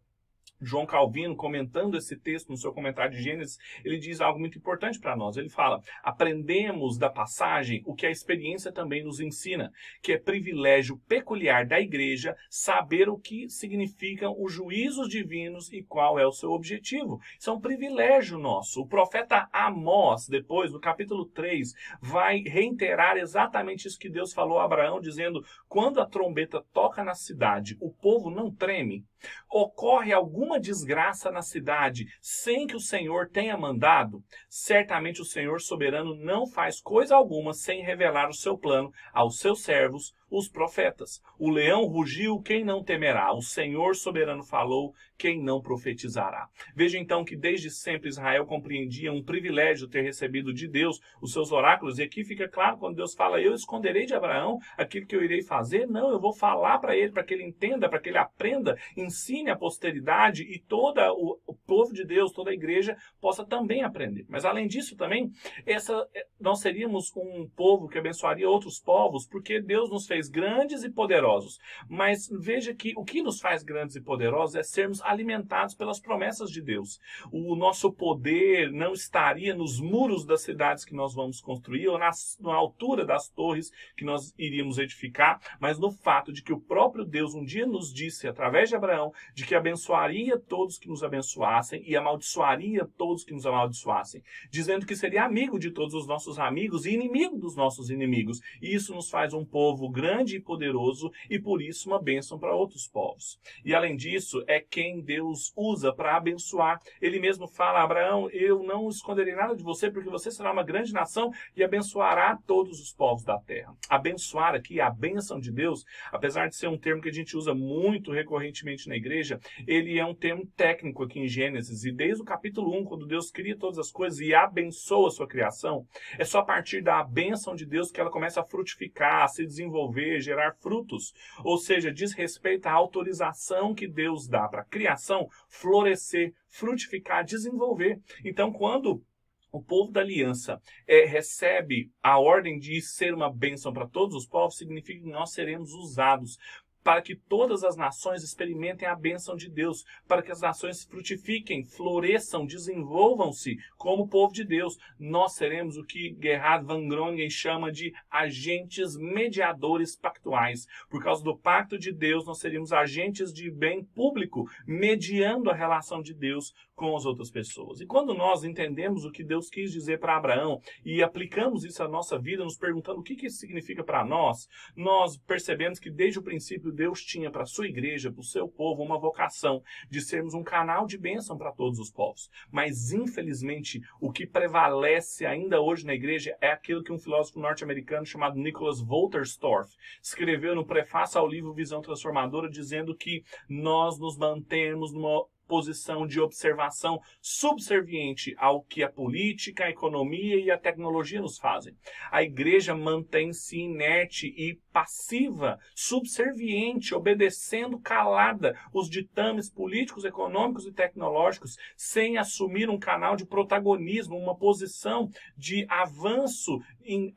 João 0.61 0.87
Calvino, 0.87 1.37
comentando 1.37 1.97
esse 1.97 2.17
texto 2.17 2.49
no 2.49 2.57
seu 2.57 2.73
comentário 2.73 3.17
de 3.17 3.23
Gênesis, 3.23 3.59
ele 3.85 3.99
diz 3.99 4.21
algo 4.21 4.41
muito 4.41 4.59
importante 4.59 4.99
para 4.99 5.17
nós. 5.17 5.37
Ele 5.37 5.49
fala: 5.49 5.81
aprendemos 6.03 6.99
da 6.99 7.09
passagem 7.09 7.83
o 7.87 7.95
que 7.95 8.07
a 8.07 8.11
experiência 8.11 8.73
também 8.73 9.05
nos 9.05 9.21
ensina, 9.21 9.71
que 10.03 10.13
é 10.13 10.19
privilégio 10.19 10.99
peculiar 11.07 11.65
da 11.65 11.81
igreja 11.81 12.37
saber 12.51 13.09
o 13.09 13.19
que 13.19 13.49
significam 13.49 14.35
os 14.39 14.53
juízos 14.53 15.09
divinos 15.09 15.73
e 15.73 15.83
qual 15.83 16.19
é 16.19 16.27
o 16.27 16.33
seu 16.33 16.51
objetivo. 16.51 17.21
Isso 17.39 17.51
é 17.51 17.53
um 17.53 17.61
privilégio 17.61 18.39
nosso. 18.39 18.81
O 18.81 18.87
profeta 18.87 19.49
Amós, 19.53 20.27
depois, 20.29 20.73
no 20.73 20.81
capítulo 20.81 21.27
3, 21.27 21.73
vai 22.01 22.41
reiterar 22.41 23.17
exatamente 23.17 23.87
isso 23.87 23.99
que 23.99 24.11
Deus 24.11 24.33
falou 24.33 24.59
a 24.59 24.65
Abraão, 24.65 25.01
dizendo: 25.01 25.45
quando 25.69 26.01
a 26.01 26.07
trombeta 26.07 26.65
toca 26.73 27.05
na 27.05 27.15
cidade, 27.15 27.77
o 27.81 27.93
povo 27.93 28.29
não 28.29 28.53
treme. 28.53 29.05
Ocorre 29.51 30.13
alguma 30.49 30.59
desgraça 30.59 31.31
na 31.31 31.43
cidade 31.43 32.07
sem 32.23 32.67
que 32.67 32.75
o 32.75 32.81
Senhor 32.81 33.29
tenha 33.29 33.57
mandado? 33.57 34.25
Certamente 34.49 35.21
o 35.21 35.25
Senhor 35.25 35.61
soberano 35.61 36.15
não 36.15 36.47
faz 36.47 36.81
coisa 36.81 37.15
alguma 37.15 37.53
sem 37.53 37.83
revelar 37.83 38.31
o 38.31 38.35
seu 38.35 38.57
plano 38.57 38.91
aos 39.13 39.39
seus 39.39 39.63
servos, 39.63 40.15
os 40.31 40.49
profetas. 40.49 41.21
O 41.39 41.51
leão 41.51 41.85
rugiu, 41.85 42.41
quem 42.41 42.65
não 42.65 42.83
temerá? 42.83 43.33
O 43.33 43.43
Senhor 43.43 43.97
soberano 43.97 44.45
falou, 44.45 44.95
quem 45.17 45.43
não 45.43 45.61
profetizará? 45.61 46.49
Veja 46.75 46.99
então 46.99 47.25
que 47.25 47.37
desde 47.37 47.71
sempre 47.71 48.09
Israel 48.09 48.47
compreendia 48.47 49.13
um 49.13 49.23
privilégio 49.23 49.89
ter 49.89 50.03
recebido 50.03 50.53
de 50.53 50.69
Deus 50.69 51.01
os 51.21 51.33
seus 51.33 51.51
oráculos, 51.51 51.99
e 51.99 52.03
aqui 52.03 52.25
fica 52.25 52.49
claro 52.49 52.79
quando 52.79 52.97
Deus 52.97 53.15
fala: 53.15 53.41
Eu 53.41 53.55
esconderei 53.55 54.07
de 54.07 54.15
Abraão 54.15 54.59
aquilo 54.77 55.07
que 55.07 55.17
eu 55.17 55.25
irei 55.25 55.43
fazer. 55.43 55.87
Não, 55.87 56.11
eu 56.11 56.21
vou 56.21 56.33
falar 56.33 56.79
para 56.79 56.97
ele, 56.97 57.13
para 57.13 57.25
que 57.25 57.35
ele 57.35 57.45
entenda, 57.45 57.89
para 57.89 57.99
que 57.99 58.09
ele 58.09 58.19
aprenda, 58.19 58.77
ensine 58.97 59.51
a 59.51 59.57
posteridade 59.57 60.43
e 60.43 60.59
todo 60.59 61.01
o, 61.13 61.39
o 61.47 61.55
povo 61.55 61.93
de 61.93 62.05
Deus, 62.05 62.33
toda 62.33 62.51
a 62.51 62.55
igreja 62.55 62.97
possa 63.21 63.45
também 63.45 63.83
aprender. 63.83 64.25
Mas 64.29 64.45
além 64.45 64.67
disso, 64.67 64.97
também, 64.97 65.31
essa, 65.67 66.07
nós 66.41 66.61
seríamos 66.61 67.13
um 67.17 67.49
povo 67.57 67.89
que 67.89 67.99
abençoaria 67.99 68.49
outros 68.49 68.81
povos, 68.81 69.27
porque 69.27 69.61
Deus 69.61 69.91
nos 69.91 70.07
fez 70.07 70.18
grandes 70.27 70.83
e 70.83 70.89
poderosos. 70.89 71.59
Mas 71.87 72.29
veja 72.33 72.75
que 72.75 72.95
o 72.97 73.05
que 73.05 73.21
nos 73.21 73.41
faz 73.41 73.63
grandes 73.63 73.95
e 73.95 74.01
poderosos 74.01 74.57
é 74.57 74.63
sermos 74.63 75.03
alimentados 75.03 75.75
pelas 75.75 76.01
promessas 76.01 76.51
de 76.51 76.63
Deus. 76.63 76.99
O 77.31 77.55
nosso 77.55 77.93
poder 77.93 78.73
não 78.73 78.95
estaria 78.95 79.55
nos 79.55 79.79
muros 79.79 80.25
das 80.25 80.41
cidades 80.41 80.85
que 80.85 80.95
nós 80.95 81.15
vamos 81.15 81.43
construir 81.43 81.89
ou 81.89 81.99
na 81.99 82.55
altura 82.55 83.05
das 83.05 83.29
torres 83.29 83.71
que 83.97 84.05
nós 84.05 84.33
iríamos 84.39 84.79
edificar, 84.79 85.41
mas 85.61 85.79
no 85.79 85.91
fato 85.91 86.33
de 86.33 86.43
que 86.43 86.53
o 86.53 86.61
próprio 86.61 87.05
Deus 87.05 87.35
um 87.35 87.45
dia 87.45 87.67
nos 87.67 87.93
disse, 87.93 88.27
através 88.27 88.69
de 88.71 88.77
Abraão, 88.77 89.13
de 89.35 89.45
que 89.45 89.55
abençoaria 89.55 90.39
todos 90.39 90.79
que 90.79 90.89
nos 90.89 91.03
abençoassem 91.03 91.83
e 91.87 91.97
amaldiçoaria 91.97 92.89
todos 92.97 93.25
que 93.25 93.35
nos 93.35 93.45
amaldiçoassem, 93.45 94.23
dizendo 94.51 94.87
que 94.87 94.97
seria 94.97 95.25
amigo 95.25 95.59
de 95.59 95.71
todos 95.71 95.95
os 95.95 96.07
nossos 96.07 96.39
amigos 96.39 96.87
e 96.87 96.93
inimigo 96.93 97.39
dos 97.39 97.55
nossos 97.55 97.91
inimigos. 97.91 98.41
E 98.63 98.75
isso 98.75 98.95
nos 98.95 99.11
faz 99.11 99.35
um 99.35 99.45
povo 99.45 99.89
grande 99.89 100.08
grande 100.09 100.37
e 100.37 100.41
poderoso 100.41 101.13
e 101.29 101.39
por 101.39 101.61
isso 101.61 101.89
uma 101.89 102.01
bênção 102.01 102.39
para 102.39 102.55
outros 102.55 102.89
povos. 102.89 103.39
E 103.63 103.75
além 103.75 103.95
disso, 103.95 104.43
é 104.47 104.59
quem 104.59 105.03
Deus 105.03 105.53
usa 105.55 105.93
para 105.93 106.17
abençoar. 106.17 106.81
Ele 107.01 107.21
mesmo 107.21 107.47
fala: 107.47 107.83
Abraão, 107.83 108.31
eu 108.31 108.63
não 108.63 108.89
esconderei 108.89 109.35
nada 109.35 109.55
de 109.55 109.63
você, 109.63 109.91
porque 109.91 110.09
você 110.09 110.31
será 110.31 110.51
uma 110.51 110.63
grande 110.63 110.93
nação 110.93 111.31
e 111.55 111.63
abençoará 111.63 112.39
todos 112.47 112.81
os 112.81 112.93
povos 112.93 113.23
da 113.23 113.39
terra. 113.39 113.75
Abençoar 113.89 114.55
aqui, 114.55 114.81
a 114.81 114.89
bênção 114.89 115.39
de 115.39 115.53
Deus, 115.53 115.85
apesar 116.11 116.49
de 116.49 116.57
ser 116.57 116.69
um 116.69 116.79
termo 116.79 117.03
que 117.03 117.11
a 117.11 117.13
gente 117.13 117.37
usa 117.37 117.55
muito 117.55 118.11
recorrentemente 118.11 118.89
na 118.89 118.97
igreja, 118.97 119.39
ele 119.67 119.99
é 119.99 120.05
um 120.05 120.15
termo 120.15 120.47
técnico 120.57 121.03
aqui 121.05 121.21
em 121.21 121.29
Gênesis. 121.29 121.85
E 121.85 121.93
desde 121.93 122.23
o 122.23 122.25
capítulo 122.25 122.75
1, 122.81 122.85
quando 122.85 123.07
Deus 123.07 123.31
cria 123.31 123.57
todas 123.57 123.79
as 123.79 123.91
coisas 123.91 124.21
e 124.21 124.35
abençoa 124.35 125.09
a 125.09 125.11
sua 125.11 125.29
criação, 125.29 125.87
é 126.19 126.25
só 126.25 126.39
a 126.39 126.45
partir 126.45 126.81
da 126.81 127.03
bênção 127.05 127.55
de 127.55 127.67
Deus 127.67 127.91
que 127.91 128.01
ela 128.01 128.11
começa 128.11 128.41
a 128.41 128.45
frutificar, 128.45 129.25
a 129.25 129.29
se 129.29 129.45
desenvolver 129.45 129.98
desenvolver, 129.99 130.21
gerar 130.21 130.55
frutos. 130.55 131.13
Ou 131.45 131.59
seja, 131.59 131.93
diz 131.93 132.13
respeito 132.13 132.67
à 132.67 132.73
autorização 132.73 133.75
que 133.75 133.89
Deus 133.89 134.29
dá 134.29 134.49
para 134.49 134.63
a 134.63 134.67
criação 134.67 135.29
florescer, 135.49 136.33
frutificar, 136.49 137.25
desenvolver. 137.25 138.01
Então, 138.25 138.53
quando 138.53 139.03
o 139.51 139.63
povo 139.63 139.91
da 139.91 140.01
aliança 140.01 140.61
é, 140.87 141.07
recebe 141.07 141.91
a 142.03 142.19
ordem 142.19 142.59
de 142.59 142.81
ser 142.83 143.15
uma 143.15 143.33
bênção 143.33 143.73
para 143.73 143.89
todos 143.89 144.15
os 144.15 144.27
povos, 144.27 144.57
significa 144.57 145.03
que 145.03 145.11
nós 145.11 145.33
seremos 145.33 145.73
usados 145.73 146.37
para 146.83 147.03
que 147.03 147.15
todas 147.15 147.65
as 147.65 147.77
nações 147.77 148.23
experimentem 148.23 148.89
a 148.89 148.95
bênção 148.95 149.37
de 149.37 149.51
Deus, 149.51 149.85
para 150.07 150.23
que 150.23 150.33
as 150.33 150.41
nações 150.41 150.85
frutifiquem, 150.85 151.65
floresçam, 151.65 152.47
desenvolvam-se 152.47 153.57
como 153.77 154.09
povo 154.09 154.33
de 154.33 154.45
Deus. 154.45 154.77
Nós 154.99 155.35
seremos 155.35 155.77
o 155.77 155.85
que 155.85 156.17
Gerhard 156.21 156.65
van 156.65 156.87
Groningen 156.89 157.31
chama 157.31 157.71
de 157.71 157.93
agentes 158.11 158.97
mediadores 158.97 159.97
pactuais. 159.97 160.67
Por 160.89 161.03
causa 161.03 161.23
do 161.23 161.37
pacto 161.37 161.79
de 161.79 161.93
Deus, 161.93 162.27
nós 162.27 162.39
seríamos 162.39 162.73
agentes 162.73 163.33
de 163.33 163.51
bem 163.51 163.85
público, 163.85 164.49
mediando 164.67 165.51
a 165.51 165.55
relação 165.55 166.03
de 166.03 166.15
Deus 166.15 166.53
com 166.79 166.97
as 166.97 167.05
outras 167.05 167.31
pessoas. 167.31 167.81
E 167.81 167.87
quando 167.87 168.15
nós 168.15 168.45
entendemos 168.45 169.05
o 169.05 169.11
que 169.11 169.25
Deus 169.25 169.51
quis 169.51 169.73
dizer 169.73 169.99
para 169.99 170.17
Abraão 170.17 170.61
e 170.85 171.03
aplicamos 171.03 171.65
isso 171.65 171.83
à 171.83 171.89
nossa 171.89 172.19
vida, 172.19 172.45
nos 172.45 172.57
perguntando 172.57 173.01
o 173.01 173.03
que, 173.03 173.17
que 173.17 173.27
isso 173.27 173.39
significa 173.39 173.83
para 173.83 174.05
nós, 174.05 174.49
nós 174.77 175.17
percebemos 175.17 175.81
que 175.81 175.91
desde 175.91 176.21
o 176.21 176.23
princípio 176.23 176.68
Deus 176.73 177.03
tinha 177.03 177.31
para 177.31 177.43
a 177.43 177.47
sua 177.47 177.67
igreja, 177.67 178.11
para 178.11 178.21
o 178.21 178.25
seu 178.25 178.49
povo, 178.49 178.83
uma 178.83 178.99
vocação 178.99 179.63
de 179.91 180.01
sermos 180.01 180.35
um 180.35 180.43
canal 180.43 180.87
de 180.87 180.99
bênção 180.99 181.37
para 181.37 181.53
todos 181.53 181.79
os 181.79 181.91
povos. 181.91 182.31
Mas, 182.51 182.93
infelizmente, 182.93 183.81
o 184.01 184.13
que 184.13 184.27
prevalece 184.27 185.27
ainda 185.27 185.61
hoje 185.61 185.87
na 185.87 185.95
igreja 185.95 186.37
é 186.41 186.51
aquilo 186.51 186.83
que 186.83 186.93
um 186.93 186.99
filósofo 186.99 187.41
norte-americano 187.41 188.07
chamado 188.07 188.39
Nicholas 188.39 188.81
Wolterstorff 188.81 189.75
escreveu 190.03 190.55
no 190.55 190.67
prefácio 190.67 191.21
ao 191.21 191.29
livro 191.29 191.53
Visão 191.53 191.81
Transformadora, 191.81 192.49
dizendo 192.49 192.97
que 192.97 193.25
nós 193.49 193.99
nos 193.99 194.17
mantemos 194.17 194.93
numa 194.93 195.25
posição 195.49 196.07
de 196.07 196.21
observação 196.21 197.01
subserviente 197.21 198.35
ao 198.39 198.63
que 198.63 198.83
a 198.83 198.93
política, 198.93 199.65
a 199.65 199.71
economia 199.71 200.37
e 200.39 200.51
a 200.51 200.59
tecnologia 200.59 201.21
nos 201.21 201.39
fazem. 201.39 201.75
A 202.13 202.23
igreja 202.23 202.75
mantém-se 202.75 203.59
inerte 203.59 204.29
e 204.37 204.61
passiva, 204.71 205.59
subserviente, 205.75 206.95
obedecendo 206.95 207.81
calada 207.81 208.55
os 208.73 208.89
ditames 208.91 209.51
políticos, 209.51 210.05
econômicos 210.05 210.67
e 210.67 210.73
tecnológicos, 210.73 211.57
sem 211.77 212.19
assumir 212.19 212.69
um 212.69 212.79
canal 212.79 213.17
de 213.17 213.27
protagonismo, 213.27 214.17
uma 214.17 214.37
posição 214.37 215.09
de 215.37 215.67
avanço 215.69 216.61
em 216.85 217.15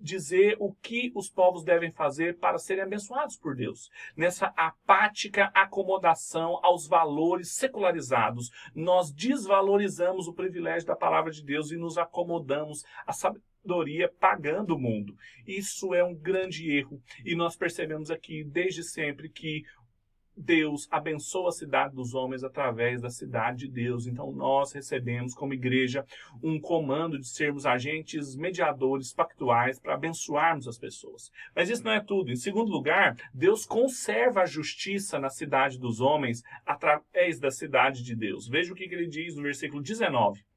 dizer 0.00 0.56
o 0.58 0.72
que 0.72 1.12
os 1.14 1.28
povos 1.28 1.64
devem 1.64 1.90
fazer 1.90 2.38
para 2.38 2.58
serem 2.58 2.84
abençoados 2.84 3.36
por 3.36 3.56
Deus. 3.56 3.90
Nessa 4.16 4.52
apática 4.56 5.50
acomodação 5.54 6.58
aos 6.62 6.86
valores 6.86 7.52
secularizados, 7.52 8.50
nós 8.74 9.12
desvalorizamos 9.12 10.28
o 10.28 10.32
privilégio 10.32 10.86
da 10.86 10.96
palavra 10.96 11.30
de 11.30 11.42
Deus 11.42 11.70
e 11.70 11.76
nos 11.76 11.98
acomodamos 11.98 12.84
à 13.06 13.12
sabedoria 13.12 14.12
pagando 14.20 14.74
o 14.74 14.78
mundo. 14.78 15.16
Isso 15.46 15.94
é 15.94 16.02
um 16.02 16.14
grande 16.14 16.70
erro 16.70 17.02
e 17.24 17.34
nós 17.34 17.56
percebemos 17.56 18.10
aqui 18.10 18.44
desde 18.44 18.82
sempre 18.82 19.28
que 19.28 19.64
Deus 20.38 20.86
abençoa 20.90 21.48
a 21.48 21.52
cidade 21.52 21.94
dos 21.94 22.14
homens 22.14 22.44
através 22.44 23.02
da 23.02 23.10
cidade 23.10 23.66
de 23.66 23.68
Deus. 23.68 24.06
Então 24.06 24.30
nós 24.30 24.72
recebemos 24.72 25.34
como 25.34 25.52
igreja 25.52 26.06
um 26.42 26.60
comando 26.60 27.18
de 27.18 27.26
sermos 27.28 27.66
agentes 27.66 28.36
mediadores 28.36 29.12
pactuais 29.12 29.80
para 29.80 29.94
abençoarmos 29.94 30.68
as 30.68 30.78
pessoas. 30.78 31.30
Mas 31.54 31.68
isso 31.68 31.84
não 31.84 31.92
é 31.92 32.00
tudo. 32.00 32.30
Em 32.30 32.36
segundo 32.36 32.70
lugar, 32.70 33.16
Deus 33.34 33.66
conserva 33.66 34.42
a 34.42 34.46
justiça 34.46 35.18
na 35.18 35.28
cidade 35.28 35.78
dos 35.78 36.00
homens 36.00 36.42
através 36.64 37.40
da 37.40 37.50
cidade 37.50 38.04
de 38.04 38.14
Deus. 38.14 38.48
Veja 38.48 38.72
o 38.72 38.76
que 38.76 38.84
ele 38.84 39.08
diz 39.08 39.34
no 39.34 39.42
versículo 39.42 39.82
19 39.82 40.47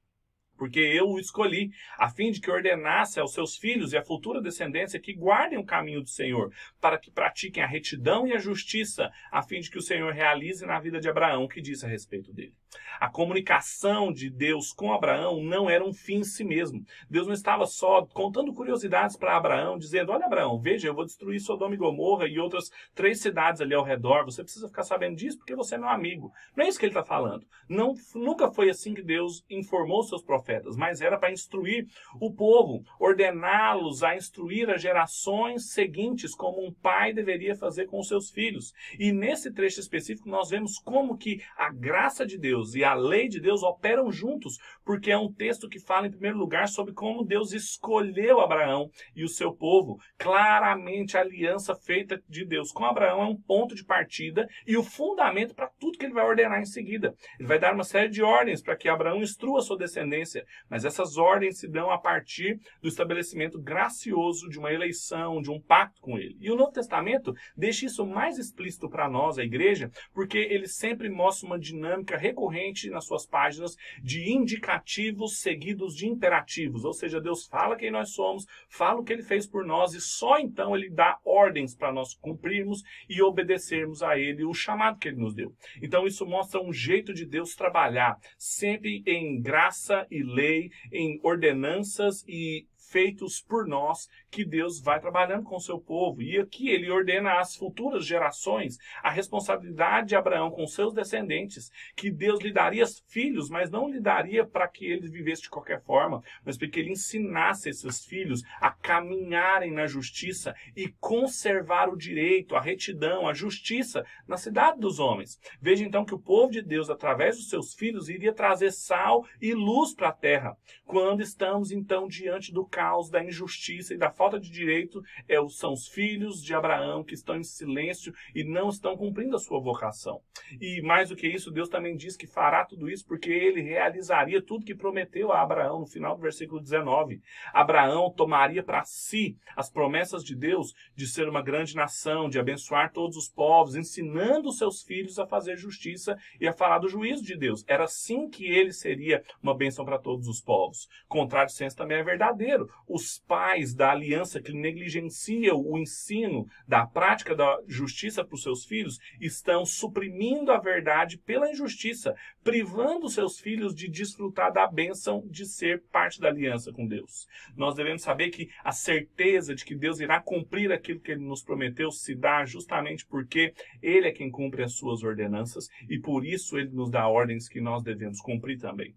porque 0.61 0.79
eu 0.79 1.09
o 1.09 1.19
escolhi, 1.19 1.71
a 1.97 2.07
fim 2.07 2.29
de 2.29 2.39
que 2.39 2.51
ordenasse 2.51 3.19
aos 3.19 3.33
seus 3.33 3.57
filhos 3.57 3.93
e 3.93 3.97
à 3.97 4.03
futura 4.03 4.39
descendência 4.39 4.99
que 4.99 5.11
guardem 5.11 5.57
o 5.57 5.65
caminho 5.65 6.03
do 6.03 6.07
Senhor, 6.07 6.53
para 6.79 6.99
que 6.99 7.09
pratiquem 7.09 7.63
a 7.63 7.65
retidão 7.65 8.27
e 8.27 8.33
a 8.33 8.37
justiça, 8.37 9.11
a 9.31 9.41
fim 9.41 9.59
de 9.59 9.71
que 9.71 9.79
o 9.79 9.81
Senhor 9.81 10.13
realize 10.13 10.63
na 10.63 10.79
vida 10.79 10.99
de 10.99 11.09
Abraão 11.09 11.45
o 11.45 11.49
que 11.49 11.63
disse 11.63 11.83
a 11.83 11.89
respeito 11.89 12.31
dele. 12.31 12.53
A 12.99 13.09
comunicação 13.09 14.13
de 14.13 14.29
Deus 14.29 14.71
com 14.71 14.93
Abraão 14.93 15.41
não 15.41 15.69
era 15.69 15.83
um 15.83 15.91
fim 15.91 16.17
em 16.17 16.23
si 16.23 16.43
mesmo. 16.43 16.85
Deus 17.09 17.25
não 17.25 17.33
estava 17.33 17.65
só 17.65 18.05
contando 18.05 18.53
curiosidades 18.53 19.17
para 19.17 19.35
Abraão, 19.35 19.77
dizendo: 19.77 20.11
Olha, 20.11 20.25
Abraão, 20.25 20.59
veja, 20.59 20.87
eu 20.87 20.93
vou 20.93 21.03
destruir 21.03 21.39
Sodoma 21.39 21.73
e 21.73 21.77
Gomorra 21.77 22.27
e 22.27 22.37
outras 22.37 22.69
três 22.93 23.19
cidades 23.19 23.59
ali 23.59 23.73
ao 23.73 23.83
redor. 23.83 24.25
Você 24.25 24.43
precisa 24.43 24.67
ficar 24.67 24.83
sabendo 24.83 25.15
disso 25.15 25.39
porque 25.39 25.55
você 25.55 25.75
é 25.75 25.77
meu 25.79 25.89
amigo. 25.89 26.31
Não 26.55 26.63
é 26.63 26.67
isso 26.67 26.77
que 26.77 26.85
ele 26.85 26.91
está 26.91 27.03
falando. 27.03 27.43
Não, 27.67 27.95
nunca 28.13 28.51
foi 28.51 28.69
assim 28.69 28.93
que 28.93 29.01
Deus 29.01 29.43
informou 29.49 30.03
seus 30.03 30.21
profetas, 30.21 30.75
mas 30.75 31.01
era 31.01 31.17
para 31.17 31.31
instruir 31.31 31.87
o 32.19 32.31
povo, 32.31 32.83
ordená-los 32.99 34.03
a 34.03 34.15
instruir 34.15 34.69
as 34.69 34.81
gerações 34.81 35.71
seguintes, 35.71 36.35
como 36.35 36.63
um 36.63 36.71
pai 36.71 37.13
deveria 37.13 37.55
fazer 37.55 37.87
com 37.87 38.03
seus 38.03 38.29
filhos. 38.29 38.73
E 38.99 39.11
nesse 39.11 39.51
trecho 39.51 39.79
específico, 39.79 40.29
nós 40.29 40.49
vemos 40.49 40.77
como 40.77 41.17
que 41.17 41.41
a 41.57 41.71
graça 41.71 42.25
de 42.25 42.37
Deus 42.37 42.60
Deus 42.61 42.75
e 42.75 42.83
a 42.83 42.93
lei 42.93 43.27
de 43.27 43.39
Deus 43.39 43.63
operam 43.63 44.11
juntos, 44.11 44.57
porque 44.85 45.11
é 45.11 45.17
um 45.17 45.31
texto 45.31 45.67
que 45.67 45.79
fala, 45.79 46.07
em 46.07 46.11
primeiro 46.11 46.37
lugar, 46.37 46.67
sobre 46.67 46.93
como 46.93 47.25
Deus 47.25 47.53
escolheu 47.53 48.39
Abraão 48.39 48.89
e 49.15 49.23
o 49.23 49.27
seu 49.27 49.53
povo. 49.53 49.97
Claramente, 50.17 51.17
a 51.17 51.21
aliança 51.21 51.75
feita 51.75 52.21
de 52.29 52.45
Deus 52.45 52.71
com 52.71 52.85
Abraão 52.85 53.21
é 53.21 53.25
um 53.25 53.35
ponto 53.35 53.74
de 53.75 53.83
partida 53.83 54.47
e 54.67 54.77
o 54.77 54.83
fundamento 54.83 55.55
para 55.55 55.71
tudo 55.79 55.97
que 55.97 56.05
ele 56.05 56.13
vai 56.13 56.25
ordenar 56.25 56.59
em 56.59 56.65
seguida. 56.65 57.15
Ele 57.39 57.47
vai 57.47 57.59
dar 57.59 57.74
uma 57.74 57.83
série 57.83 58.09
de 58.09 58.21
ordens 58.21 58.61
para 58.61 58.75
que 58.75 58.89
Abraão 58.89 59.21
instrua 59.21 59.61
sua 59.61 59.77
descendência, 59.77 60.45
mas 60.69 60.85
essas 60.85 61.17
ordens 61.17 61.59
se 61.59 61.67
dão 61.67 61.89
a 61.89 61.97
partir 61.97 62.59
do 62.81 62.87
estabelecimento 62.87 63.59
gracioso 63.59 64.50
de 64.50 64.59
uma 64.59 64.71
eleição, 64.71 65.41
de 65.41 65.50
um 65.50 65.59
pacto 65.59 66.01
com 66.01 66.17
ele. 66.17 66.37
E 66.39 66.51
o 66.51 66.55
Novo 66.55 66.71
Testamento 66.71 67.33
deixa 67.55 67.85
isso 67.85 68.05
mais 68.05 68.37
explícito 68.37 68.89
para 68.89 69.09
nós, 69.09 69.37
a 69.37 69.43
igreja, 69.43 69.89
porque 70.13 70.37
ele 70.37 70.67
sempre 70.67 71.09
mostra 71.09 71.47
uma 71.47 71.59
dinâmica 71.59 72.17
recorrente 72.17 72.50
recorrente 72.51 72.90
nas 72.90 73.05
suas 73.05 73.25
páginas 73.25 73.75
de 74.03 74.29
indicativos 74.31 75.40
seguidos 75.40 75.96
de 75.96 76.07
imperativos, 76.07 76.83
ou 76.83 76.94
seja, 76.94 77.22
Deus 77.22 77.48
fala 77.48 77.75
quem 77.75 77.90
nós 77.90 78.11
somos, 78.11 78.46
fala 78.70 79.00
o 79.00 79.03
que 79.03 79.14
ele 79.14 79.24
fez 79.24 79.48
por 79.48 79.66
nós 79.66 79.94
e 79.94 80.01
só 80.01 80.37
então 80.37 80.75
ele 80.75 80.90
dá 80.90 81.18
ordens 81.25 81.74
para 81.75 81.92
nós 81.92 82.14
cumprirmos 82.14 82.83
e 83.09 83.22
obedecermos 83.22 84.03
a 84.03 84.18
ele 84.18 84.44
o 84.44 84.53
chamado 84.53 85.00
que 85.00 85.07
ele 85.07 85.18
nos 85.18 85.33
deu. 85.33 85.53
Então 85.81 86.05
isso 86.05 86.25
mostra 86.25 86.61
um 86.61 86.74
jeito 86.74 87.14
de 87.14 87.25
Deus 87.25 87.55
trabalhar, 87.55 88.18
sempre 88.37 89.01
em 89.05 89.42
graça 89.42 90.05
e 90.11 90.22
lei, 90.22 90.70
em 90.92 91.20
ordenanças 91.24 92.24
e 92.27 92.68
feitos 92.92 93.42
por 93.42 93.66
nós 93.66 94.09
que 94.31 94.46
Deus 94.46 94.79
vai 94.79 95.00
trabalhando 95.00 95.44
com 95.44 95.57
o 95.57 95.61
seu 95.61 95.77
povo. 95.77 96.22
E 96.22 96.39
aqui 96.39 96.70
ele 96.70 96.89
ordena 96.89 97.39
às 97.39 97.55
futuras 97.55 98.05
gerações 98.05 98.77
a 99.03 99.11
responsabilidade 99.11 100.09
de 100.09 100.15
Abraão 100.15 100.50
com 100.50 100.65
seus 100.65 100.94
descendentes, 100.94 101.70
que 101.96 102.09
Deus 102.09 102.39
lhe 102.39 102.51
daria 102.51 102.85
filhos, 103.07 103.50
mas 103.50 103.70
não 103.70 103.89
lhe 103.89 104.00
daria 104.00 104.46
para 104.46 104.67
que 104.67 104.85
eles 104.85 105.11
vivessem 105.11 105.44
de 105.44 105.50
qualquer 105.50 105.83
forma, 105.83 106.24
mas 106.46 106.57
para 106.57 106.70
que 106.70 106.79
ele 106.79 106.91
ensinasse 106.91 107.70
esses 107.70 108.05
filhos 108.05 108.41
a 108.59 108.72
caminharem 108.72 109.72
na 109.72 109.85
justiça 109.85 110.55
e 110.75 110.87
conservar 111.00 111.89
o 111.89 111.98
direito, 111.98 112.55
a 112.55 112.61
retidão, 112.61 113.27
a 113.27 113.33
justiça 113.33 114.05
na 114.27 114.37
cidade 114.37 114.79
dos 114.79 115.00
homens. 115.00 115.39
Veja 115.61 115.83
então 115.83 116.05
que 116.05 116.15
o 116.15 116.20
povo 116.20 116.51
de 116.51 116.61
Deus, 116.61 116.89
através 116.89 117.35
dos 117.35 117.50
seus 117.50 117.74
filhos, 117.74 118.07
iria 118.07 118.33
trazer 118.33 118.72
sal 118.72 119.25
e 119.41 119.53
luz 119.53 119.94
para 119.94 120.09
a 120.09 120.13
terra. 120.13 120.57
Quando 120.85 121.22
estamos 121.22 121.72
então 121.72 122.07
diante 122.07 122.53
do 122.53 122.65
caos 122.65 123.09
da 123.09 123.24
injustiça 123.24 123.94
e 123.94 123.98
da 123.98 124.09
falta 124.22 124.40
de 124.40 124.51
direito 124.51 125.01
é, 125.27 125.38
são 125.50 125.74
os 125.74 125.88
filhos 125.88 126.44
de 126.44 126.53
Abraão 126.53 127.03
que 127.03 127.16
estão 127.16 127.36
em 127.36 127.44
silêncio 127.44 128.14
e 128.36 128.44
não 128.44 128.70
estão 128.70 128.96
cumprindo 128.96 129.36
a 129.36 129.40
sua 129.40 129.60
vocação. 129.60 130.22
E 130.62 130.79
mais 130.84 131.10
do 131.10 131.16
que 131.16 131.27
isso, 131.27 131.50
Deus 131.50 131.68
também 131.68 131.96
diz 131.96 132.16
que 132.16 132.27
fará 132.27 132.64
tudo 132.64 132.88
isso 132.88 133.03
porque 133.07 133.31
ele 133.31 133.62
realizaria 133.62 134.40
tudo 134.40 134.64
que 134.64 134.75
prometeu 134.75 135.31
a 135.31 135.42
Abraão 135.42 135.79
no 135.79 135.88
final 135.88 136.16
do 136.16 136.22
versículo 136.22 136.62
19. 136.62 137.20
Abraão 137.51 138.14
tomaria 138.16 138.62
para 138.62 138.84
si 138.84 139.36
as 139.55 139.72
promessas 139.72 140.24
de 140.24 140.36
Deus 140.36 140.72
de 140.96 141.07
ser 141.07 141.27
uma 141.27 141.42
grande 141.42 141.75
nação, 141.75 142.29
de 142.29 142.38
abençoar 142.38 142.94
todos 142.94 143.18
os 143.18 143.27
povos, 143.27 143.75
ensinando 143.75 144.51
seus 144.51 144.84
filhos 144.84 145.18
a 145.18 145.25
fazer 145.25 145.57
justiça 145.57 146.16
e 146.40 146.48
a 146.48 146.53
falar 146.53 146.77
do 146.77 146.88
juízo 146.88 147.24
de 147.24 147.36
Deus. 147.36 147.64
Era 147.68 147.86
assim 147.86 148.29
que 148.29 148.46
ele 148.46 148.72
seria 148.72 149.24
uma 149.42 149.57
bênção 149.57 149.84
para 149.84 149.98
todos 149.98 150.27
os 150.27 150.40
povos. 150.40 150.88
Contrário 151.07 151.50
senso 151.50 151.75
também 151.75 151.98
é 151.98 152.03
verdadeiro 152.03 152.70
os 152.88 153.18
pais 153.27 153.74
da 153.74 153.90
aliança 153.92 154.10
que 154.41 154.53
negligenciam 154.53 155.61
o 155.61 155.77
ensino 155.77 156.47
da 156.67 156.85
prática 156.85 157.35
da 157.35 157.59
justiça 157.67 158.24
para 158.24 158.35
os 158.35 158.43
seus 158.43 158.65
filhos 158.65 159.00
estão 159.19 159.65
suprimindo 159.65 160.51
a 160.51 160.59
verdade 160.59 161.17
pela 161.17 161.50
injustiça, 161.50 162.15
privando 162.43 163.09
seus 163.09 163.39
filhos 163.39 163.74
de 163.74 163.87
desfrutar 163.87 164.51
da 164.51 164.67
bênção 164.67 165.24
de 165.27 165.45
ser 165.45 165.81
parte 165.91 166.19
da 166.19 166.27
aliança 166.27 166.71
com 166.71 166.85
Deus. 166.85 167.27
Nós 167.55 167.75
devemos 167.75 168.01
saber 168.01 168.29
que 168.29 168.50
a 168.63 168.71
certeza 168.71 169.55
de 169.55 169.65
que 169.65 169.75
Deus 169.75 170.00
irá 170.00 170.19
cumprir 170.21 170.71
aquilo 170.71 171.00
que 171.00 171.11
ele 171.11 171.24
nos 171.24 171.43
prometeu 171.43 171.91
se 171.91 172.15
dá 172.15 172.45
justamente 172.45 173.05
porque 173.05 173.53
ele 173.81 174.07
é 174.07 174.11
quem 174.11 174.29
cumpre 174.29 174.63
as 174.63 174.74
suas 174.74 175.03
ordenanças 175.03 175.69
e 175.89 176.00
por 176.00 176.25
isso 176.25 176.57
ele 176.57 176.69
nos 176.69 176.89
dá 176.89 177.07
ordens 177.07 177.47
que 177.47 177.61
nós 177.61 177.83
devemos 177.83 178.19
cumprir 178.19 178.59
também. 178.59 178.95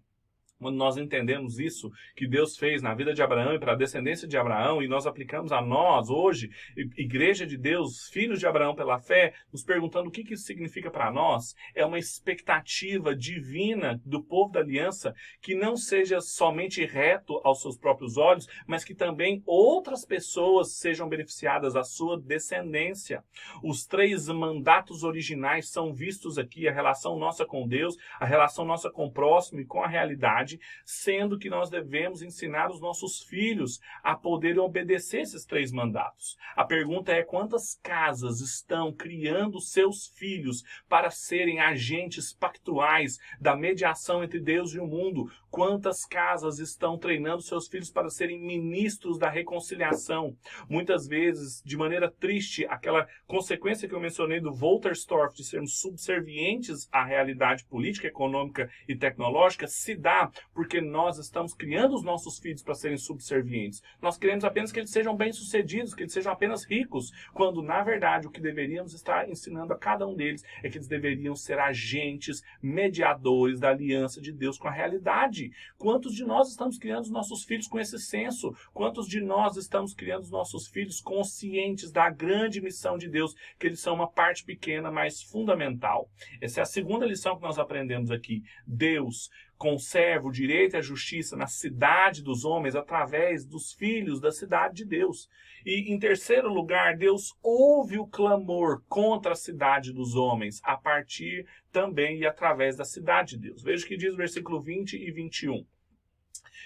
Quando 0.65 0.77
nós 0.77 0.97
entendemos 0.97 1.59
isso 1.59 1.91
que 2.15 2.25
Deus 2.25 2.57
fez 2.57 2.81
na 2.81 2.95
vida 2.95 3.13
de 3.13 3.21
Abraão 3.21 3.53
e 3.53 3.59
para 3.59 3.73
a 3.73 3.75
descendência 3.75 4.27
de 4.27 4.35
Abraão, 4.35 4.81
e 4.81 4.87
nós 4.87 5.05
aplicamos 5.05 5.51
a 5.51 5.61
nós 5.61 6.09
hoje, 6.09 6.49
igreja 6.97 7.45
de 7.45 7.55
Deus, 7.55 8.09
filhos 8.11 8.39
de 8.39 8.47
Abraão 8.47 8.73
pela 8.73 8.99
fé, 8.99 9.35
nos 9.53 9.63
perguntando 9.63 10.09
o 10.09 10.11
que, 10.11 10.33
isso 10.33 10.43
significa 10.43 10.89
para 10.89 11.11
nós, 11.11 11.53
é 11.75 11.85
uma 11.85 11.99
expectativa 11.99 13.15
divina 13.15 14.01
do 14.03 14.23
povo 14.23 14.53
da 14.53 14.61
aliança 14.61 15.13
que 15.39 15.53
não 15.53 15.77
seja 15.77 16.19
somente 16.19 16.83
reto 16.83 17.39
aos 17.43 17.61
seus 17.61 17.77
próprios 17.77 18.17
olhos, 18.17 18.47
mas 18.65 18.83
que 18.83 18.95
também 18.95 19.43
outras 19.45 20.03
pessoas 20.03 20.79
sejam 20.79 21.07
beneficiadas, 21.07 21.75
a 21.75 21.83
sua 21.83 22.19
descendência. 22.19 23.23
Os 23.61 23.85
três 23.85 24.27
mandatos 24.29 25.03
originais 25.03 25.69
são 25.69 25.93
vistos 25.93 26.39
aqui: 26.39 26.67
a 26.67 26.73
relação 26.73 27.19
nossa 27.19 27.45
com 27.45 27.67
Deus, 27.67 27.95
a 28.19 28.25
relação 28.25 28.65
nossa 28.65 28.89
com 28.89 29.05
o 29.05 29.11
próximo 29.11 29.59
e 29.59 29.65
com 29.65 29.83
a 29.83 29.87
realidade 29.87 30.54
verdade, 30.55 30.59
sendo 30.83 31.37
que 31.37 31.49
nós 31.49 31.69
devemos 31.69 32.21
ensinar 32.21 32.69
os 32.69 32.79
nossos 32.79 33.23
filhos 33.23 33.79
a 34.03 34.15
poderem 34.15 34.59
obedecer 34.59 35.21
esses 35.21 35.45
três 35.45 35.71
mandatos. 35.71 36.37
A 36.55 36.63
pergunta 36.63 37.11
é 37.11 37.23
quantas 37.23 37.79
casas 37.81 38.39
estão 38.39 38.93
criando 38.93 39.59
seus 39.59 40.07
filhos 40.07 40.63
para 40.87 41.09
serem 41.09 41.59
agentes 41.59 42.33
pactuais 42.33 43.17
da 43.39 43.55
mediação 43.55 44.23
entre 44.23 44.39
Deus 44.39 44.73
e 44.73 44.79
o 44.79 44.87
mundo? 44.87 45.29
Quantas 45.49 46.05
casas 46.05 46.59
estão 46.59 46.97
treinando 46.97 47.41
seus 47.41 47.67
filhos 47.67 47.89
para 47.89 48.09
serem 48.09 48.41
ministros 48.41 49.17
da 49.17 49.29
reconciliação? 49.29 50.35
Muitas 50.69 51.07
vezes, 51.07 51.61
de 51.63 51.77
maneira 51.77 52.11
triste, 52.11 52.65
aquela 52.65 53.07
consequência 53.25 53.87
que 53.87 53.95
eu 53.95 53.99
mencionei 53.99 54.39
do 54.39 54.53
Volterstorff 54.53 55.35
de 55.35 55.43
sermos 55.43 55.79
subservientes 55.79 56.89
à 56.91 57.03
realidade 57.03 57.65
política, 57.65 58.07
econômica 58.07 58.69
e 58.87 58.95
tecnológica 58.95 59.67
se 59.67 59.95
dá 59.95 60.29
porque 60.53 60.81
nós 60.81 61.17
estamos 61.17 61.53
criando 61.53 61.95
os 61.95 62.03
nossos 62.03 62.39
filhos 62.39 62.63
para 62.63 62.75
serem 62.75 62.97
subservientes. 62.97 63.81
Nós 64.01 64.17
queremos 64.17 64.43
apenas 64.43 64.71
que 64.71 64.79
eles 64.79 64.89
sejam 64.89 65.15
bem-sucedidos, 65.15 65.93
que 65.93 66.03
eles 66.03 66.13
sejam 66.13 66.31
apenas 66.31 66.65
ricos, 66.65 67.11
quando 67.33 67.61
na 67.61 67.83
verdade 67.83 68.27
o 68.27 68.31
que 68.31 68.41
deveríamos 68.41 68.93
estar 68.93 69.29
ensinando 69.29 69.73
a 69.73 69.77
cada 69.77 70.07
um 70.07 70.15
deles 70.15 70.43
é 70.63 70.69
que 70.69 70.77
eles 70.77 70.87
deveriam 70.87 71.35
ser 71.35 71.59
agentes, 71.59 72.41
mediadores 72.61 73.59
da 73.59 73.69
aliança 73.69 74.21
de 74.21 74.31
Deus 74.31 74.57
com 74.57 74.67
a 74.67 74.71
realidade. 74.71 75.51
Quantos 75.77 76.13
de 76.13 76.23
nós 76.25 76.49
estamos 76.49 76.77
criando 76.77 77.03
os 77.03 77.11
nossos 77.11 77.43
filhos 77.43 77.67
com 77.67 77.79
esse 77.79 77.99
senso? 77.99 78.55
Quantos 78.73 79.07
de 79.07 79.21
nós 79.21 79.57
estamos 79.57 79.93
criando 79.93 80.23
os 80.23 80.31
nossos 80.31 80.67
filhos 80.67 81.01
conscientes 81.01 81.91
da 81.91 82.09
grande 82.09 82.61
missão 82.61 82.97
de 82.97 83.07
Deus, 83.07 83.35
que 83.59 83.67
eles 83.67 83.79
são 83.79 83.95
uma 83.95 84.09
parte 84.09 84.43
pequena, 84.43 84.91
mas 84.91 85.21
fundamental? 85.21 86.09
Essa 86.41 86.61
é 86.61 86.63
a 86.63 86.65
segunda 86.65 87.05
lição 87.05 87.35
que 87.35 87.43
nós 87.43 87.59
aprendemos 87.59 88.11
aqui. 88.11 88.43
Deus 88.65 89.29
conserva 89.57 90.27
o 90.27 90.31
direito 90.31 90.77
à 90.77 90.81
justiça 90.81 91.35
na 91.35 91.47
cidade 91.47 92.23
dos 92.23 92.45
homens 92.45 92.75
através 92.75 93.45
dos 93.45 93.73
filhos 93.73 94.19
da 94.19 94.31
cidade 94.31 94.75
de 94.75 94.85
Deus. 94.85 95.29
E 95.65 95.91
em 95.91 95.97
terceiro 95.97 96.53
lugar, 96.53 96.97
Deus 96.97 97.33
ouve 97.41 97.97
o 97.97 98.07
clamor 98.07 98.83
contra 98.87 99.33
a 99.33 99.35
cidade 99.35 99.93
dos 99.93 100.15
homens 100.15 100.59
a 100.63 100.77
partir 100.77 101.45
também 101.71 102.19
e 102.19 102.25
através 102.25 102.75
da 102.75 102.85
cidade 102.85 103.37
de 103.37 103.49
Deus. 103.49 103.63
Veja 103.63 103.85
o 103.85 103.87
que 103.87 103.97
diz 103.97 104.13
o 104.13 104.17
versículo 104.17 104.61
20 104.61 104.95
e 104.97 105.11
21. 105.11 105.65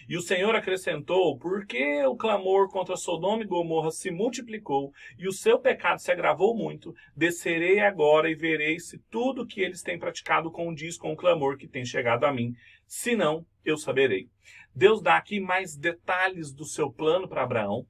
E 0.08 0.18
o 0.18 0.22
Senhor 0.22 0.56
acrescentou: 0.56 1.38
Porque 1.38 2.04
o 2.06 2.16
clamor 2.16 2.70
contra 2.70 2.96
Sodoma 2.96 3.44
e 3.44 3.48
Gomorra 3.48 3.92
se 3.92 4.12
multiplicou 4.12 4.92
e 5.18 5.28
o 5.28 5.32
seu 5.32 5.60
pecado 5.60 6.00
se 6.00 6.12
agravou 6.12 6.56
muito, 6.56 6.96
descerei 7.16 7.80
agora 7.80 8.30
e 8.30 8.36
verei 8.36 8.80
se 8.80 9.00
tudo 9.10 9.46
que 9.46 9.62
eles 9.62 9.82
têm 9.82 10.00
praticado 10.00 10.52
condiz 10.52 10.98
com 10.98 11.12
o 11.12 11.16
clamor 11.16 11.58
que 11.58 11.68
tem 11.68 11.86
chegado 11.86 12.24
a 12.24 12.34
mim. 12.34 12.54
Se 12.90 13.16
não, 13.16 13.46
eu 13.64 13.78
saberei. 13.78 14.28
Deus 14.74 15.00
dá 15.00 15.16
aqui 15.16 15.40
mais 15.40 15.78
detalhes 15.78 16.52
do 16.52 16.66
seu 16.66 16.92
plano 16.92 17.28
para 17.28 17.44
Abraão, 17.44 17.86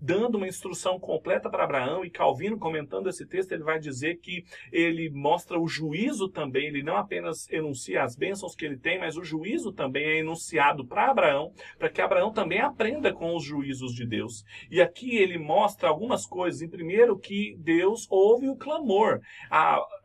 dando 0.00 0.38
uma 0.38 0.48
instrução 0.48 0.98
completa 0.98 1.50
para 1.50 1.62
Abraão, 1.62 2.04
e 2.04 2.10
Calvino, 2.10 2.58
comentando 2.58 3.08
esse 3.08 3.26
texto, 3.26 3.52
ele 3.52 3.62
vai 3.62 3.78
dizer 3.78 4.16
que 4.16 4.44
ele 4.72 5.10
mostra 5.10 5.60
o 5.60 5.68
juízo 5.68 6.28
também, 6.28 6.66
ele 6.66 6.82
não 6.82 6.96
apenas 6.96 7.48
enuncia 7.50 8.02
as 8.02 8.16
bênçãos 8.16 8.54
que 8.54 8.64
ele 8.64 8.78
tem, 8.78 8.98
mas 8.98 9.16
o 9.16 9.22
juízo 9.22 9.72
também 9.72 10.04
é 10.04 10.18
enunciado 10.18 10.86
para 10.86 11.10
Abraão, 11.10 11.52
para 11.78 11.90
que 11.90 12.00
Abraão 12.00 12.32
também 12.32 12.60
aprenda 12.60 13.12
com 13.12 13.36
os 13.36 13.44
juízos 13.44 13.94
de 13.94 14.06
Deus. 14.06 14.42
E 14.70 14.80
aqui 14.80 15.16
ele 15.16 15.38
mostra 15.38 15.88
algumas 15.88 16.24
coisas. 16.26 16.62
Em 16.62 16.68
primeiro, 16.68 17.18
que 17.18 17.54
Deus 17.58 18.06
ouve 18.10 18.48
o 18.48 18.56
clamor. 18.56 19.20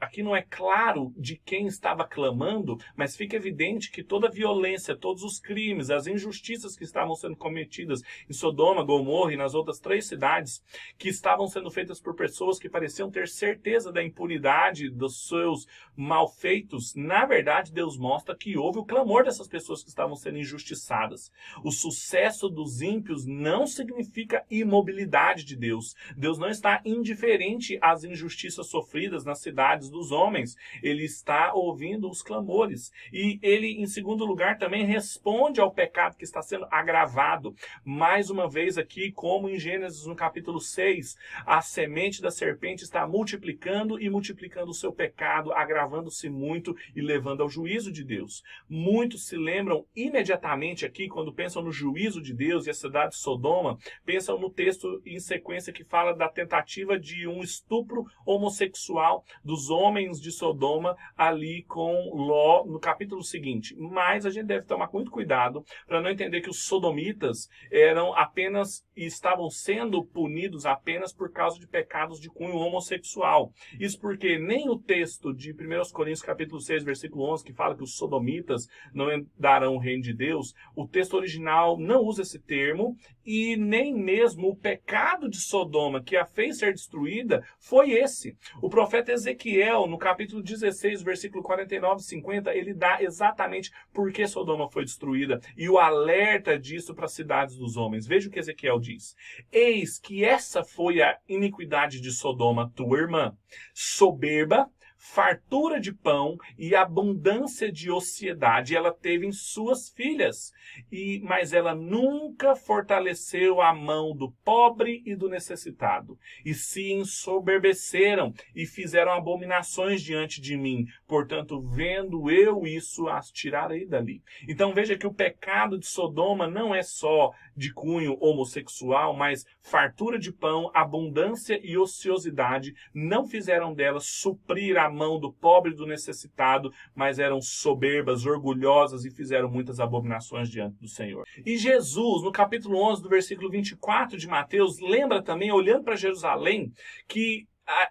Aqui 0.05 0.23
não 0.23 0.35
é 0.35 0.41
claro 0.41 1.13
de 1.17 1.35
quem 1.35 1.67
estava 1.67 2.07
clamando, 2.07 2.77
mas 2.95 3.15
fica 3.15 3.35
evidente 3.35 3.91
que 3.91 4.03
toda 4.03 4.27
a 4.27 4.31
violência, 4.31 4.95
todos 4.95 5.23
os 5.23 5.39
crimes, 5.39 5.89
as 5.89 6.07
injustiças 6.07 6.77
que 6.77 6.83
estavam 6.83 7.15
sendo 7.15 7.35
cometidas 7.35 8.01
em 8.29 8.33
Sodoma, 8.33 8.83
Gomorra 8.83 9.33
e 9.33 9.37
nas 9.37 9.53
outras 9.53 9.79
três 9.79 10.07
cidades 10.07 10.63
que 10.97 11.09
estavam 11.09 11.47
sendo 11.47 11.71
feitas 11.71 11.99
por 11.99 12.15
pessoas 12.15 12.59
que 12.59 12.69
pareciam 12.69 13.09
ter 13.11 13.27
certeza 13.27 13.91
da 13.91 14.03
impunidade 14.03 14.89
dos 14.89 15.27
seus 15.27 15.67
malfeitos, 15.95 16.93
na 16.95 17.25
verdade, 17.25 17.73
Deus 17.73 17.97
mostra 17.97 18.35
que 18.35 18.57
houve 18.57 18.79
o 18.79 18.85
clamor 18.85 19.23
dessas 19.23 19.47
pessoas 19.47 19.83
que 19.83 19.89
estavam 19.89 20.15
sendo 20.15 20.37
injustiçadas. 20.37 21.31
O 21.63 21.71
sucesso 21.71 22.49
dos 22.49 22.81
ímpios 22.81 23.25
não 23.25 23.65
significa 23.65 24.45
imobilidade 24.49 25.43
de 25.43 25.55
Deus. 25.55 25.95
Deus 26.15 26.37
não 26.37 26.49
está 26.49 26.81
indiferente 26.85 27.77
às 27.81 28.03
injustiças 28.03 28.67
sofridas 28.67 29.25
nas 29.25 29.39
cidades 29.39 29.89
dos 29.95 30.11
homens. 30.11 30.55
Ele 30.83 31.03
está 31.03 31.53
ouvindo 31.53 32.09
os 32.09 32.21
clamores. 32.21 32.91
E 33.11 33.39
ele, 33.41 33.81
em 33.81 33.87
segundo 33.87 34.25
lugar, 34.25 34.57
também 34.57 34.85
responde 34.85 35.61
ao 35.61 35.71
pecado 35.71 36.17
que 36.17 36.23
está 36.23 36.41
sendo 36.41 36.67
agravado. 36.69 37.55
Mais 37.83 38.29
uma 38.29 38.49
vez 38.49 38.77
aqui, 38.77 39.11
como 39.11 39.49
em 39.49 39.57
Gênesis 39.57 40.05
no 40.05 40.15
capítulo 40.15 40.59
6, 40.59 41.15
a 41.45 41.61
semente 41.61 42.21
da 42.21 42.29
serpente 42.29 42.83
está 42.83 43.07
multiplicando 43.07 43.99
e 43.99 44.09
multiplicando 44.09 44.71
o 44.71 44.73
seu 44.73 44.91
pecado, 44.91 45.53
agravando-se 45.53 46.29
muito 46.29 46.75
e 46.95 47.01
levando 47.01 47.41
ao 47.41 47.49
juízo 47.49 47.91
de 47.91 48.03
Deus. 48.03 48.43
Muitos 48.69 49.27
se 49.27 49.37
lembram 49.37 49.85
imediatamente 49.95 50.85
aqui, 50.85 51.07
quando 51.07 51.33
pensam 51.33 51.63
no 51.63 51.71
juízo 51.71 52.21
de 52.21 52.33
Deus 52.33 52.67
e 52.67 52.69
a 52.69 52.73
cidade 52.73 53.11
de 53.11 53.17
Sodoma, 53.17 53.77
pensam 54.05 54.39
no 54.39 54.49
texto 54.49 55.01
em 55.05 55.19
sequência 55.19 55.71
que 55.71 55.83
fala 55.83 56.13
da 56.13 56.27
tentativa 56.27 56.99
de 56.99 57.27
um 57.27 57.41
estupro 57.41 58.05
homossexual 58.25 59.23
dos 59.43 59.69
homens 59.69 59.84
de 59.93 60.31
Sodoma 60.31 60.97
ali 61.15 61.63
com 61.63 62.11
Ló 62.13 62.65
no 62.65 62.79
capítulo 62.79 63.23
seguinte. 63.23 63.75
Mas 63.77 64.25
a 64.25 64.29
gente 64.29 64.47
deve 64.47 64.65
tomar 64.65 64.89
muito 64.91 65.11
cuidado 65.11 65.63
para 65.87 66.01
não 66.01 66.09
entender 66.09 66.41
que 66.41 66.49
os 66.49 66.65
sodomitas 66.65 67.47
eram 67.71 68.13
apenas 68.13 68.83
e 68.95 69.05
estavam 69.05 69.49
sendo 69.49 70.03
punidos 70.03 70.65
apenas 70.65 71.13
por 71.13 71.31
causa 71.31 71.59
de 71.59 71.67
pecados 71.67 72.19
de 72.19 72.29
cunho 72.29 72.55
homossexual. 72.55 73.51
Isso 73.79 73.99
porque 73.99 74.39
nem 74.39 74.69
o 74.69 74.77
texto 74.77 75.33
de 75.33 75.51
1 75.51 75.93
Coríntios 75.93 76.21
capítulo 76.21 76.59
6, 76.59 76.83
versículo 76.83 77.31
11, 77.31 77.43
que 77.43 77.53
fala 77.53 77.75
que 77.75 77.83
os 77.83 77.95
sodomitas 77.95 78.67
não 78.93 79.07
darão 79.37 79.75
o 79.75 79.79
reino 79.79 80.01
de 80.01 80.13
Deus, 80.13 80.53
o 80.75 80.87
texto 80.87 81.15
original 81.15 81.77
não 81.79 82.01
usa 82.01 82.23
esse 82.23 82.39
termo 82.39 82.97
e 83.25 83.55
nem 83.55 83.93
mesmo 83.93 84.49
o 84.49 84.55
pecado 84.55 85.29
de 85.29 85.37
Sodoma 85.37 86.03
que 86.03 86.15
a 86.15 86.25
fez 86.25 86.57
ser 86.57 86.73
destruída 86.73 87.43
foi 87.59 87.91
esse. 87.91 88.37
O 88.61 88.69
profeta 88.69 89.11
Ezequiel, 89.11 89.64
no 89.87 89.97
capítulo 89.97 90.41
16, 90.41 91.01
versículo 91.01 91.43
49 91.43 92.01
e 92.01 92.03
50, 92.03 92.55
ele 92.55 92.73
dá 92.73 93.01
exatamente 93.01 93.71
por 93.93 94.11
que 94.11 94.27
Sodoma 94.27 94.69
foi 94.69 94.83
destruída 94.83 95.39
e 95.57 95.69
o 95.69 95.77
alerta 95.77 96.57
disso 96.57 96.93
para 96.93 97.05
as 97.05 97.13
cidades 97.13 97.55
dos 97.55 97.75
homens. 97.75 98.05
Veja 98.05 98.27
o 98.27 98.31
que 98.31 98.39
Ezequiel 98.39 98.79
diz. 98.79 99.15
Eis 99.51 99.99
que 99.99 100.23
essa 100.23 100.63
foi 100.63 101.01
a 101.01 101.17
iniquidade 101.27 101.99
de 101.99 102.11
Sodoma, 102.11 102.71
tua 102.75 102.97
irmã, 102.99 103.35
soberba, 103.73 104.69
fartura 105.11 105.79
de 105.79 105.93
pão 105.93 106.35
e 106.57 106.75
abundância 106.75 107.71
de 107.71 107.91
ociedade 107.91 108.75
ela 108.75 108.91
teve 108.91 109.25
em 109.25 109.31
suas 109.31 109.89
filhas. 109.89 110.51
E 110.91 111.21
mas 111.23 111.53
ela 111.53 111.75
nunca 111.75 112.55
fortaleceu 112.55 113.61
a 113.61 113.73
mão 113.73 114.15
do 114.15 114.31
pobre 114.43 115.03
e 115.05 115.15
do 115.15 115.29
necessitado, 115.29 116.17
e 116.43 116.53
se 116.53 116.91
ensoberbeceram 116.91 118.33
e 118.55 118.65
fizeram 118.65 119.11
abominações 119.11 120.01
diante 120.01 120.41
de 120.41 120.57
mim. 120.57 120.85
Portanto, 121.07 121.61
vendo 121.61 122.29
eu 122.29 122.65
isso, 122.65 123.07
as 123.07 123.31
tirarei 123.31 123.85
dali. 123.85 124.21
Então 124.47 124.73
veja 124.73 124.97
que 124.97 125.07
o 125.07 125.13
pecado 125.13 125.77
de 125.77 125.85
Sodoma 125.85 126.47
não 126.47 126.73
é 126.73 126.81
só 126.81 127.31
de 127.55 127.71
cunho 127.71 128.17
homossexual, 128.19 129.15
mas 129.15 129.45
fartura 129.61 130.17
de 130.17 130.31
pão, 130.31 130.69
abundância 130.73 131.59
e 131.63 131.77
ociosidade 131.77 132.73
não 132.93 133.25
fizeram 133.25 133.73
delas 133.73 134.07
suprir 134.07 134.77
a 134.77 134.89
mão 134.95 135.19
do 135.19 135.31
pobre 135.31 135.71
e 135.71 135.75
do 135.75 135.85
necessitado, 135.85 136.71
mas 136.95 137.19
eram 137.19 137.41
soberbas, 137.41 138.25
orgulhosas 138.25 139.05
e 139.05 139.11
fizeram 139.11 139.49
muitas 139.49 139.79
abominações 139.79 140.49
diante 140.49 140.77
do 140.79 140.87
Senhor. 140.87 141.25
E 141.45 141.57
Jesus, 141.57 142.23
no 142.23 142.31
capítulo 142.31 142.81
11, 142.91 143.03
do 143.03 143.09
versículo 143.09 143.49
24 143.49 144.17
de 144.17 144.27
Mateus, 144.27 144.79
lembra 144.79 145.21
também, 145.21 145.51
olhando 145.51 145.83
para 145.83 145.95
Jerusalém, 145.95 146.71
que 147.07 147.45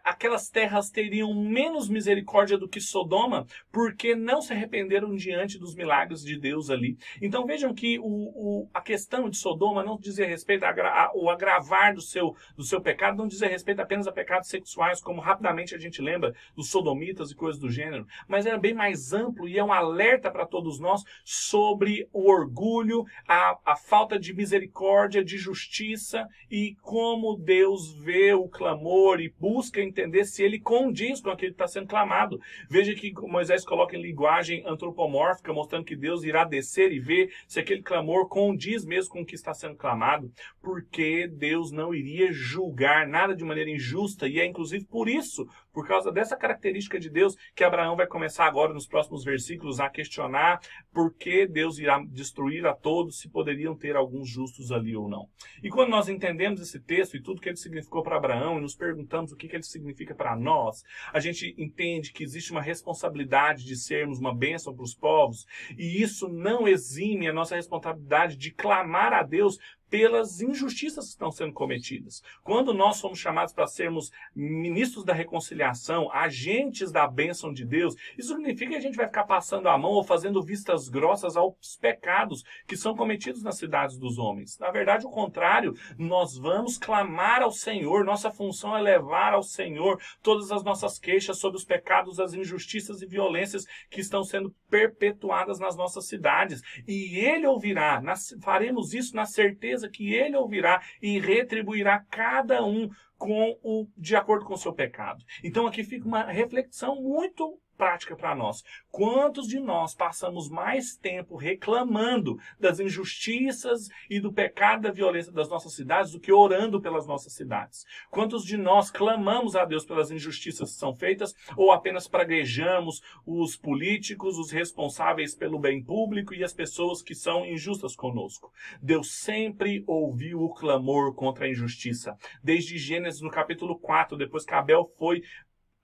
aquelas 0.04 0.48
terras 0.48 0.88
teriam 0.90 1.34
menos 1.34 1.88
misericórdia 1.88 2.56
do 2.56 2.68
que 2.68 2.80
Sodoma, 2.80 3.46
porque 3.72 4.14
não 4.14 4.40
se 4.40 4.52
arrependeram 4.52 5.14
diante 5.16 5.58
dos 5.58 5.74
milagres 5.74 6.22
de 6.22 6.38
Deus 6.38 6.70
ali. 6.70 6.96
Então 7.20 7.44
vejam 7.44 7.74
que 7.74 7.98
o, 7.98 8.04
o, 8.04 8.68
a 8.72 8.80
questão 8.80 9.28
de 9.28 9.36
Sodoma 9.36 9.82
não 9.82 9.98
dizia 9.98 10.26
respeito 10.26 10.64
ao 10.64 11.28
agravar 11.28 11.94
do 11.94 12.00
seu, 12.00 12.36
do 12.56 12.62
seu 12.62 12.80
pecado, 12.80 13.16
não 13.16 13.26
dizia 13.26 13.48
respeito 13.48 13.80
apenas 13.80 14.06
a 14.06 14.12
pecados 14.12 14.48
sexuais, 14.48 15.00
como 15.00 15.20
rapidamente 15.20 15.74
a 15.74 15.78
gente 15.78 16.00
lembra 16.00 16.34
dos 16.54 16.70
sodomitas 16.70 17.30
e 17.30 17.34
coisas 17.34 17.60
do 17.60 17.70
gênero, 17.70 18.06
mas 18.28 18.46
era 18.46 18.58
bem 18.58 18.74
mais 18.74 19.12
amplo 19.12 19.48
e 19.48 19.58
é 19.58 19.64
um 19.64 19.72
alerta 19.72 20.30
para 20.30 20.46
todos 20.46 20.78
nós 20.78 21.02
sobre 21.24 22.08
o 22.12 22.30
orgulho, 22.30 23.04
a, 23.26 23.58
a 23.64 23.76
falta 23.76 24.18
de 24.18 24.32
misericórdia, 24.32 25.24
de 25.24 25.36
justiça 25.36 26.28
e 26.50 26.76
como 26.80 27.36
Deus 27.36 27.92
vê 27.98 28.32
o 28.32 28.48
clamor 28.48 29.20
e 29.20 29.32
busca 29.38 29.63
busca 29.64 29.80
entender 29.80 30.24
se 30.24 30.42
ele 30.42 30.60
condiz 30.60 31.20
com 31.20 31.30
aquilo 31.30 31.52
que 31.52 31.62
está 31.62 31.66
sendo 31.66 31.86
clamado. 31.86 32.38
Veja 32.68 32.94
que 32.94 33.12
Moisés 33.22 33.64
coloca 33.64 33.96
em 33.96 34.02
linguagem 34.02 34.62
antropomórfica, 34.66 35.52
mostrando 35.52 35.84
que 35.84 35.96
Deus 35.96 36.22
irá 36.22 36.44
descer 36.44 36.92
e 36.92 37.00
ver 37.00 37.32
se 37.48 37.60
aquele 37.60 37.82
clamor 37.82 38.28
condiz 38.28 38.84
mesmo 38.84 39.12
com 39.12 39.22
o 39.22 39.26
que 39.26 39.34
está 39.34 39.54
sendo 39.54 39.76
clamado, 39.76 40.30
porque 40.60 41.26
Deus 41.28 41.70
não 41.70 41.94
iria 41.94 42.30
julgar 42.32 43.06
nada 43.06 43.34
de 43.34 43.44
maneira 43.44 43.70
injusta, 43.70 44.28
e 44.28 44.38
é 44.38 44.44
inclusive 44.44 44.84
por 44.84 45.08
isso, 45.08 45.46
por 45.74 45.86
causa 45.86 46.12
dessa 46.12 46.36
característica 46.36 46.98
de 46.98 47.10
Deus, 47.10 47.36
que 47.54 47.64
Abraão 47.64 47.96
vai 47.96 48.06
começar 48.06 48.46
agora 48.46 48.72
nos 48.72 48.86
próximos 48.86 49.24
versículos 49.24 49.80
a 49.80 49.90
questionar 49.90 50.60
por 50.92 51.12
que 51.12 51.46
Deus 51.46 51.78
irá 51.78 52.00
destruir 52.08 52.64
a 52.64 52.72
todos, 52.72 53.18
se 53.18 53.28
poderiam 53.28 53.76
ter 53.76 53.96
alguns 53.96 54.30
justos 54.30 54.70
ali 54.70 54.96
ou 54.96 55.08
não. 55.08 55.28
E 55.62 55.68
quando 55.68 55.90
nós 55.90 56.08
entendemos 56.08 56.60
esse 56.60 56.78
texto 56.78 57.16
e 57.16 57.22
tudo 57.22 57.40
que 57.40 57.48
ele 57.48 57.56
significou 57.56 58.02
para 58.02 58.16
Abraão, 58.16 58.58
e 58.58 58.60
nos 58.60 58.76
perguntamos 58.76 59.32
o 59.32 59.36
que 59.36 59.48
que 59.48 59.56
ele 59.56 59.64
significa 59.64 60.14
para 60.14 60.36
nós, 60.36 60.82
a 61.12 61.18
gente 61.18 61.54
entende 61.58 62.12
que 62.12 62.22
existe 62.22 62.52
uma 62.52 62.62
responsabilidade 62.62 63.64
de 63.64 63.76
sermos 63.76 64.20
uma 64.20 64.34
bênção 64.34 64.72
para 64.72 64.84
os 64.84 64.94
povos, 64.94 65.44
e 65.76 66.00
isso 66.00 66.28
não 66.28 66.68
exime 66.68 67.26
a 67.26 67.32
nossa 67.32 67.56
responsabilidade 67.56 68.36
de 68.36 68.52
clamar 68.52 69.12
a 69.12 69.22
Deus 69.24 69.58
pelas 69.94 70.40
injustiças 70.40 71.04
que 71.04 71.10
estão 71.12 71.30
sendo 71.30 71.52
cometidas. 71.52 72.20
Quando 72.42 72.74
nós 72.74 72.96
somos 72.96 73.16
chamados 73.16 73.54
para 73.54 73.68
sermos 73.68 74.10
ministros 74.34 75.04
da 75.04 75.14
reconciliação, 75.14 76.10
agentes 76.10 76.90
da 76.90 77.06
bênção 77.06 77.52
de 77.52 77.64
Deus, 77.64 77.94
isso 78.18 78.34
significa 78.34 78.72
que 78.72 78.76
a 78.76 78.80
gente 78.80 78.96
vai 78.96 79.06
ficar 79.06 79.22
passando 79.22 79.68
a 79.68 79.78
mão 79.78 79.92
ou 79.92 80.02
fazendo 80.02 80.42
vistas 80.42 80.88
grossas 80.88 81.36
aos 81.36 81.76
pecados 81.80 82.42
que 82.66 82.76
são 82.76 82.96
cometidos 82.96 83.44
nas 83.44 83.56
cidades 83.56 83.96
dos 83.96 84.18
homens. 84.18 84.58
Na 84.58 84.72
verdade, 84.72 85.06
o 85.06 85.10
contrário, 85.10 85.76
nós 85.96 86.36
vamos 86.36 86.76
clamar 86.76 87.40
ao 87.40 87.52
Senhor, 87.52 88.04
nossa 88.04 88.32
função 88.32 88.76
é 88.76 88.82
levar 88.82 89.32
ao 89.32 89.44
Senhor 89.44 90.02
todas 90.24 90.50
as 90.50 90.64
nossas 90.64 90.98
queixas 90.98 91.38
sobre 91.38 91.56
os 91.56 91.64
pecados, 91.64 92.18
as 92.18 92.34
injustiças 92.34 93.00
e 93.00 93.06
violências 93.06 93.64
que 93.88 94.00
estão 94.00 94.24
sendo 94.24 94.52
perpetuadas 94.68 95.60
nas 95.60 95.76
nossas 95.76 96.08
cidades. 96.08 96.62
E 96.84 97.16
Ele 97.16 97.46
ouvirá, 97.46 98.02
faremos 98.42 98.92
isso 98.92 99.14
na 99.14 99.24
certeza 99.24 99.83
certeza 99.84 99.88
que 99.90 100.12
ele 100.12 100.36
ouvirá 100.36 100.82
e 101.00 101.18
retribuirá 101.18 102.04
cada 102.10 102.64
um 102.64 102.88
com 103.16 103.58
o 103.62 103.86
de 103.96 104.16
acordo 104.16 104.44
com 104.44 104.54
o 104.54 104.58
seu 104.58 104.72
pecado. 104.72 105.24
Então 105.42 105.66
aqui 105.66 105.84
fica 105.84 106.06
uma 106.06 106.24
reflexão 106.24 107.00
muito 107.00 107.58
prática 107.76 108.16
para 108.16 108.34
nós. 108.34 108.62
Quantos 108.90 109.46
de 109.46 109.58
nós 109.58 109.94
passamos 109.94 110.48
mais 110.48 110.96
tempo 110.96 111.36
reclamando 111.36 112.38
das 112.58 112.80
injustiças 112.80 113.88
e 114.08 114.20
do 114.20 114.32
pecado 114.32 114.82
da 114.82 114.90
violência 114.90 115.32
das 115.32 115.48
nossas 115.48 115.74
cidades 115.74 116.12
do 116.12 116.20
que 116.20 116.32
orando 116.32 116.80
pelas 116.80 117.06
nossas 117.06 117.32
cidades? 117.32 117.84
Quantos 118.10 118.44
de 118.44 118.56
nós 118.56 118.90
clamamos 118.90 119.56
a 119.56 119.64
Deus 119.64 119.84
pelas 119.84 120.10
injustiças 120.10 120.72
que 120.72 120.78
são 120.78 120.94
feitas 120.94 121.34
ou 121.56 121.72
apenas 121.72 122.08
praguejamos 122.08 123.00
os 123.26 123.56
políticos, 123.56 124.38
os 124.38 124.50
responsáveis 124.50 125.34
pelo 125.34 125.58
bem 125.58 125.82
público 125.82 126.34
e 126.34 126.44
as 126.44 126.52
pessoas 126.52 127.02
que 127.02 127.14
são 127.14 127.44
injustas 127.44 127.96
conosco? 127.96 128.52
Deus 128.80 129.12
sempre 129.12 129.82
ouviu 129.86 130.42
o 130.42 130.54
clamor 130.54 131.14
contra 131.14 131.46
a 131.46 131.48
injustiça. 131.48 132.16
Desde 132.42 132.78
Gênesis 132.78 133.20
no 133.20 133.30
capítulo 133.30 133.78
4, 133.78 134.16
depois 134.16 134.44
que 134.44 134.54
Abel 134.54 134.90
foi 134.98 135.22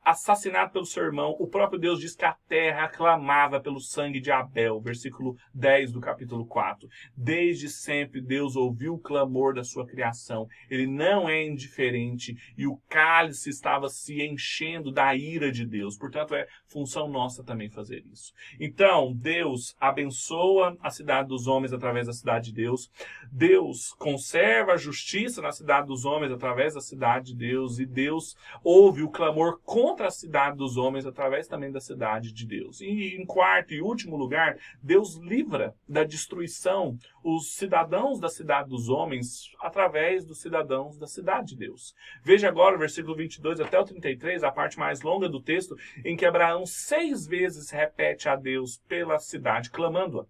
assassinado 0.04 0.72
pelo 0.72 0.86
seu 0.86 1.04
irmão, 1.04 1.36
o 1.38 1.46
próprio 1.46 1.78
Deus 1.78 2.00
diz 2.00 2.14
que 2.14 2.24
a 2.24 2.36
terra 2.48 2.88
clamava 2.88 3.60
pelo 3.60 3.80
sangue 3.80 4.20
de 4.20 4.30
Abel, 4.30 4.80
versículo 4.80 5.36
10 5.54 5.92
do 5.92 6.00
capítulo 6.00 6.46
4. 6.46 6.88
Desde 7.16 7.68
sempre 7.68 8.20
Deus 8.20 8.56
ouviu 8.56 8.94
o 8.94 8.98
clamor 8.98 9.54
da 9.54 9.62
sua 9.62 9.86
criação. 9.86 10.48
Ele 10.68 10.86
não 10.86 11.28
é 11.28 11.46
indiferente 11.46 12.36
e 12.56 12.66
o 12.66 12.80
cálice 12.88 13.50
estava 13.50 13.88
se 13.88 14.22
enchendo 14.22 14.90
da 14.90 15.14
ira 15.14 15.52
de 15.52 15.66
Deus. 15.66 15.96
Portanto, 15.96 16.34
é 16.34 16.46
função 16.66 17.08
nossa 17.08 17.44
também 17.44 17.68
fazer 17.70 18.04
isso. 18.12 18.32
Então, 18.58 19.12
Deus 19.14 19.74
abençoa 19.78 20.76
a 20.80 20.90
cidade 20.90 21.28
dos 21.28 21.46
homens 21.46 21.72
através 21.72 22.06
da 22.06 22.12
cidade 22.12 22.46
de 22.46 22.54
Deus. 22.54 22.90
Deus 23.30 23.92
conserva 23.94 24.72
a 24.72 24.76
justiça 24.76 25.42
na 25.42 25.52
cidade 25.52 25.86
dos 25.86 26.04
homens 26.04 26.32
através 26.32 26.74
da 26.74 26.80
cidade 26.80 27.32
de 27.32 27.36
Deus 27.36 27.78
e 27.78 27.86
Deus 27.86 28.36
ouve 28.64 29.02
o 29.02 29.10
clamor 29.10 29.60
contra 29.62 29.89
contra 29.90 30.07
a 30.07 30.11
cidade 30.11 30.57
dos 30.57 30.76
homens 30.76 31.05
através 31.05 31.48
também 31.48 31.72
da 31.72 31.81
cidade 31.81 32.33
de 32.33 32.46
Deus. 32.46 32.81
E 32.81 33.16
em 33.16 33.26
quarto 33.26 33.74
e 33.74 33.83
último 33.83 34.16
lugar, 34.16 34.57
Deus 34.81 35.16
livra 35.16 35.74
da 35.88 36.05
destruição 36.05 36.96
os 37.24 37.57
cidadãos 37.57 38.20
da 38.20 38.29
cidade 38.29 38.68
dos 38.68 38.88
homens 38.88 39.50
através 39.61 40.24
dos 40.24 40.40
cidadãos 40.40 40.96
da 40.96 41.09
cidade 41.09 41.48
de 41.48 41.57
Deus. 41.57 41.92
Veja 42.22 42.48
agora 42.48 42.76
o 42.76 42.79
versículo 42.79 43.16
22 43.16 43.61
até 43.61 43.81
o 43.81 43.85
33, 43.85 44.44
a 44.44 44.53
parte 44.53 44.79
mais 44.79 45.03
longa 45.03 45.29
do 45.29 45.42
texto, 45.42 45.74
em 46.05 46.16
que 46.16 46.24
Abraão 46.24 46.64
seis 46.64 47.26
vezes 47.26 47.70
repete 47.70 48.29
a 48.29 48.37
Deus 48.37 48.81
pela 48.87 49.18
cidade, 49.18 49.70
clamando-a. 49.70 50.24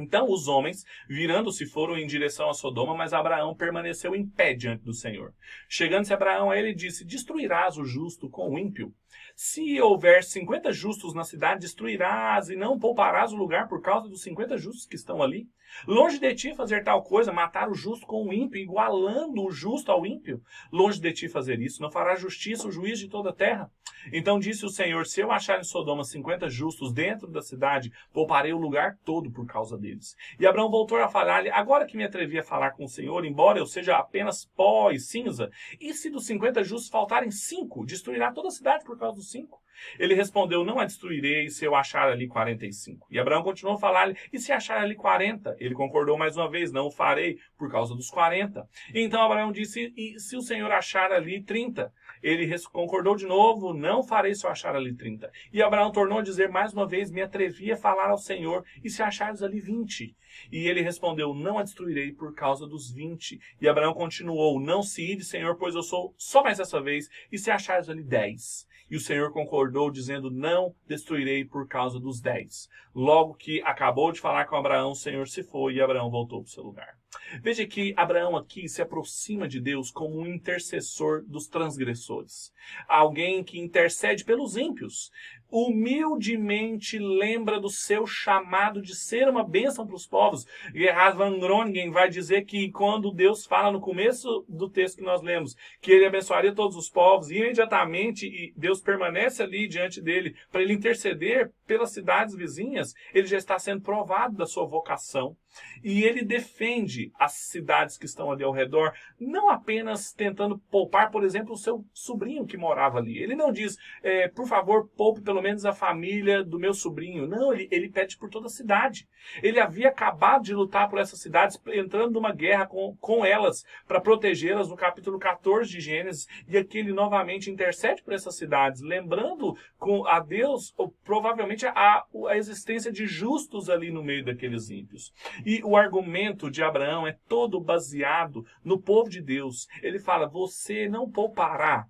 Então 0.00 0.30
os 0.30 0.48
homens, 0.48 0.84
virando-se, 1.08 1.66
foram 1.66 1.96
em 1.96 2.06
direção 2.06 2.48
a 2.48 2.54
Sodoma, 2.54 2.94
mas 2.94 3.12
Abraão 3.12 3.54
permaneceu 3.54 4.14
em 4.14 4.26
pé 4.26 4.54
diante 4.54 4.82
do 4.82 4.94
Senhor. 4.94 5.32
Chegando-se 5.68 6.12
Abraão 6.12 6.52
ele, 6.52 6.74
disse: 6.74 7.04
Destruirás 7.04 7.76
o 7.76 7.84
justo 7.84 8.28
com 8.28 8.50
o 8.50 8.58
ímpio? 8.58 8.92
Se 9.36 9.80
houver 9.80 10.22
50 10.22 10.72
justos 10.72 11.14
na 11.14 11.24
cidade, 11.24 11.60
destruirás 11.60 12.48
e 12.48 12.56
não 12.56 12.78
pouparás 12.78 13.32
o 13.32 13.36
lugar 13.36 13.68
por 13.68 13.80
causa 13.80 14.08
dos 14.08 14.22
50 14.22 14.56
justos 14.58 14.86
que 14.86 14.96
estão 14.96 15.22
ali? 15.22 15.48
Longe 15.86 16.18
de 16.18 16.34
ti 16.34 16.54
fazer 16.54 16.82
tal 16.82 17.02
coisa, 17.02 17.32
matar 17.32 17.70
o 17.70 17.74
justo 17.74 18.06
com 18.06 18.26
o 18.26 18.32
ímpio, 18.32 18.60
igualando 18.60 19.42
o 19.42 19.50
justo 19.50 19.90
ao 19.90 20.04
ímpio. 20.04 20.42
Longe 20.72 21.00
de 21.00 21.12
ti 21.12 21.28
fazer 21.28 21.60
isso, 21.60 21.80
não 21.80 21.90
fará 21.90 22.16
justiça 22.16 22.66
o 22.66 22.72
juiz 22.72 22.98
de 22.98 23.08
toda 23.08 23.30
a 23.30 23.34
terra. 23.34 23.70
Então 24.12 24.38
disse 24.38 24.64
o 24.64 24.70
Senhor: 24.70 25.06
Se 25.06 25.20
eu 25.20 25.30
achar 25.30 25.60
em 25.60 25.64
Sodoma 25.64 26.04
50 26.04 26.48
justos 26.48 26.92
dentro 26.92 27.28
da 27.28 27.42
cidade, 27.42 27.92
pouparei 28.12 28.52
o 28.52 28.58
lugar 28.58 28.96
todo 29.04 29.30
por 29.30 29.46
causa 29.46 29.76
deles. 29.76 30.16
E 30.38 30.46
Abraão 30.46 30.70
voltou 30.70 30.98
a 30.98 31.08
falar-lhe: 31.08 31.50
Agora 31.50 31.86
que 31.86 31.96
me 31.96 32.04
atrevi 32.04 32.38
a 32.38 32.44
falar 32.44 32.72
com 32.72 32.84
o 32.84 32.88
Senhor, 32.88 33.24
embora 33.24 33.58
eu 33.58 33.66
seja 33.66 33.96
apenas 33.96 34.44
pó 34.56 34.90
e 34.90 34.98
cinza, 34.98 35.50
e 35.80 35.92
se 35.94 36.10
dos 36.10 36.26
50 36.26 36.62
justos 36.64 36.90
faltarem 36.90 37.30
cinco, 37.30 37.84
destruirá 37.84 38.32
toda 38.32 38.48
a 38.48 38.52
cidade 38.52 38.84
por 38.84 38.98
causa 38.98 39.16
dos 39.16 39.30
cinco? 39.30 39.60
Ele 39.98 40.14
respondeu: 40.14 40.64
Não 40.64 40.78
a 40.78 40.84
destruirei 40.84 41.48
se 41.48 41.64
eu 41.64 41.74
achar 41.74 42.08
ali 42.08 42.28
45. 42.28 43.06
E 43.10 43.18
Abraão 43.18 43.42
continuou 43.42 43.76
a 43.76 43.80
falar-lhe: 43.80 44.16
E 44.32 44.38
se 44.38 44.52
achar 44.52 44.78
ali 44.78 44.94
40? 44.94 45.56
Ele 45.58 45.74
concordou 45.74 46.18
mais 46.18 46.36
uma 46.36 46.50
vez: 46.50 46.72
Não 46.72 46.86
o 46.86 46.90
farei 46.90 47.38
por 47.56 47.70
causa 47.70 47.94
dos 47.94 48.10
40. 48.10 48.66
E 48.94 49.00
então 49.00 49.22
Abraão 49.22 49.52
disse: 49.52 49.92
E 49.96 50.18
se 50.18 50.36
o 50.36 50.42
Senhor 50.42 50.70
achar 50.70 51.12
ali 51.12 51.42
30? 51.42 51.92
Ele 52.22 52.50
concordou 52.70 53.16
de 53.16 53.26
novo: 53.26 53.72
Não 53.72 54.02
farei 54.02 54.34
se 54.34 54.44
eu 54.44 54.50
achar 54.50 54.76
ali 54.76 54.94
30. 54.94 55.30
E 55.52 55.62
Abraão 55.62 55.90
tornou 55.90 56.18
a 56.18 56.22
dizer 56.22 56.48
mais 56.48 56.72
uma 56.72 56.86
vez: 56.86 57.10
Me 57.10 57.22
atrevi 57.22 57.72
a 57.72 57.76
falar 57.76 58.10
ao 58.10 58.18
Senhor: 58.18 58.64
E 58.84 58.90
se 58.90 59.02
achares 59.02 59.42
ali 59.42 59.60
20? 59.60 60.14
E 60.52 60.68
ele 60.68 60.82
respondeu: 60.82 61.34
Não 61.34 61.58
a 61.58 61.62
destruirei 61.62 62.12
por 62.12 62.34
causa 62.34 62.66
dos 62.66 62.90
20. 62.90 63.40
E 63.60 63.68
Abraão 63.68 63.94
continuou: 63.94 64.60
Não 64.60 64.82
se 64.82 65.12
ide, 65.12 65.24
Senhor, 65.24 65.56
pois 65.56 65.74
eu 65.74 65.82
sou 65.82 66.14
só 66.16 66.42
mais 66.42 66.60
essa 66.60 66.80
vez. 66.80 67.08
E 67.30 67.38
se 67.38 67.50
achares 67.50 67.88
ali 67.88 68.02
10? 68.02 68.68
E 68.90 68.96
o 68.96 69.00
Senhor 69.00 69.32
concordou, 69.32 69.90
dizendo: 69.90 70.30
Não 70.30 70.74
destruirei 70.86 71.44
por 71.44 71.68
causa 71.68 72.00
dos 72.00 72.20
dez. 72.20 72.68
Logo 72.94 73.34
que 73.34 73.62
acabou 73.62 74.10
de 74.10 74.20
falar 74.20 74.46
com 74.46 74.56
Abraão, 74.56 74.90
o 74.90 74.96
Senhor 74.96 75.28
se 75.28 75.42
foi 75.42 75.74
e 75.74 75.80
Abraão 75.80 76.10
voltou 76.10 76.42
para 76.42 76.48
o 76.48 76.50
seu 76.50 76.64
lugar. 76.64 76.98
Veja 77.42 77.66
que 77.66 77.94
Abraão 77.96 78.36
aqui 78.36 78.68
se 78.68 78.82
aproxima 78.82 79.48
de 79.48 79.60
Deus 79.60 79.90
como 79.90 80.18
um 80.18 80.26
intercessor 80.26 81.24
dos 81.26 81.46
transgressores. 81.46 82.52
Alguém 82.88 83.42
que 83.42 83.58
intercede 83.58 84.24
pelos 84.24 84.56
ímpios 84.56 85.10
humildemente 85.50 86.98
lembra 86.98 87.60
do 87.60 87.68
seu 87.68 88.06
chamado 88.06 88.80
de 88.80 88.94
ser 88.94 89.28
uma 89.28 89.44
bênção 89.44 89.86
para 89.86 89.96
os 89.96 90.06
povos. 90.06 90.46
Gerhard 90.74 91.16
van 91.16 91.38
Groningen 91.38 91.90
vai 91.90 92.08
dizer 92.08 92.44
que 92.44 92.70
quando 92.70 93.12
Deus 93.12 93.44
fala 93.44 93.72
no 93.72 93.80
começo 93.80 94.44
do 94.48 94.68
texto 94.68 94.98
que 94.98 95.04
nós 95.04 95.22
lemos, 95.22 95.56
que 95.80 95.90
ele 95.90 96.06
abençoaria 96.06 96.54
todos 96.54 96.76
os 96.76 96.88
povos, 96.88 97.30
e 97.30 97.36
imediatamente 97.36 98.52
Deus 98.56 98.80
permanece 98.80 99.42
ali 99.42 99.66
diante 99.66 100.00
dele 100.00 100.34
para 100.50 100.62
ele 100.62 100.72
interceder 100.72 101.50
pelas 101.66 101.92
cidades 101.92 102.34
vizinhas, 102.34 102.94
ele 103.14 103.26
já 103.26 103.38
está 103.38 103.58
sendo 103.58 103.82
provado 103.82 104.36
da 104.36 104.46
sua 104.46 104.66
vocação. 104.66 105.36
E 105.82 106.04
ele 106.04 106.24
defende 106.24 107.10
as 107.18 107.32
cidades 107.32 107.96
que 107.96 108.06
estão 108.06 108.30
ali 108.30 108.44
ao 108.44 108.52
redor, 108.52 108.92
não 109.18 109.48
apenas 109.48 110.12
tentando 110.12 110.58
poupar, 110.70 111.10
por 111.10 111.24
exemplo, 111.24 111.54
o 111.54 111.58
seu 111.58 111.84
sobrinho 111.92 112.46
que 112.46 112.56
morava 112.56 112.98
ali. 112.98 113.18
Ele 113.18 113.34
não 113.34 113.50
diz, 113.50 113.76
é, 114.02 114.28
por 114.28 114.46
favor, 114.46 114.88
poupe 114.96 115.20
pelo 115.22 115.42
menos 115.42 115.64
a 115.64 115.72
família 115.72 116.44
do 116.44 116.58
meu 116.58 116.74
sobrinho. 116.74 117.26
Não, 117.26 117.52
ele, 117.52 117.68
ele 117.70 117.88
pede 117.88 118.16
por 118.16 118.28
toda 118.28 118.46
a 118.46 118.50
cidade. 118.50 119.08
Ele 119.42 119.60
havia 119.60 119.88
acabado 119.88 120.44
de 120.44 120.54
lutar 120.54 120.88
por 120.88 120.98
essas 120.98 121.20
cidades, 121.20 121.60
entrando 121.68 122.12
numa 122.12 122.32
guerra 122.32 122.66
com, 122.66 122.96
com 123.00 123.24
elas, 123.24 123.64
para 123.86 124.00
protegê-las 124.00 124.68
no 124.68 124.76
capítulo 124.76 125.18
14 125.18 125.70
de 125.70 125.80
Gênesis. 125.80 126.26
E 126.48 126.56
aqui 126.56 126.78
ele 126.78 126.92
novamente 126.92 127.50
intercede 127.50 128.02
por 128.02 128.12
essas 128.12 128.36
cidades, 128.36 128.82
lembrando 128.82 129.56
com 129.78 130.06
a 130.06 130.20
Deus, 130.20 130.74
ou, 130.76 130.94
provavelmente, 131.04 131.66
a, 131.66 132.04
a 132.28 132.36
existência 132.36 132.92
de 132.92 133.06
justos 133.06 133.70
ali 133.70 133.90
no 133.90 134.02
meio 134.02 134.24
daqueles 134.24 134.70
ímpios. 134.70 135.12
E 135.44 135.62
o 135.64 135.76
argumento 135.76 136.50
de 136.50 136.62
Abraão 136.62 137.06
é 137.06 137.18
todo 137.28 137.60
baseado 137.60 138.46
no 138.64 138.80
povo 138.80 139.08
de 139.08 139.20
Deus. 139.20 139.66
Ele 139.82 139.98
fala: 139.98 140.26
você 140.26 140.88
não 140.88 141.10
poupará 141.10 141.86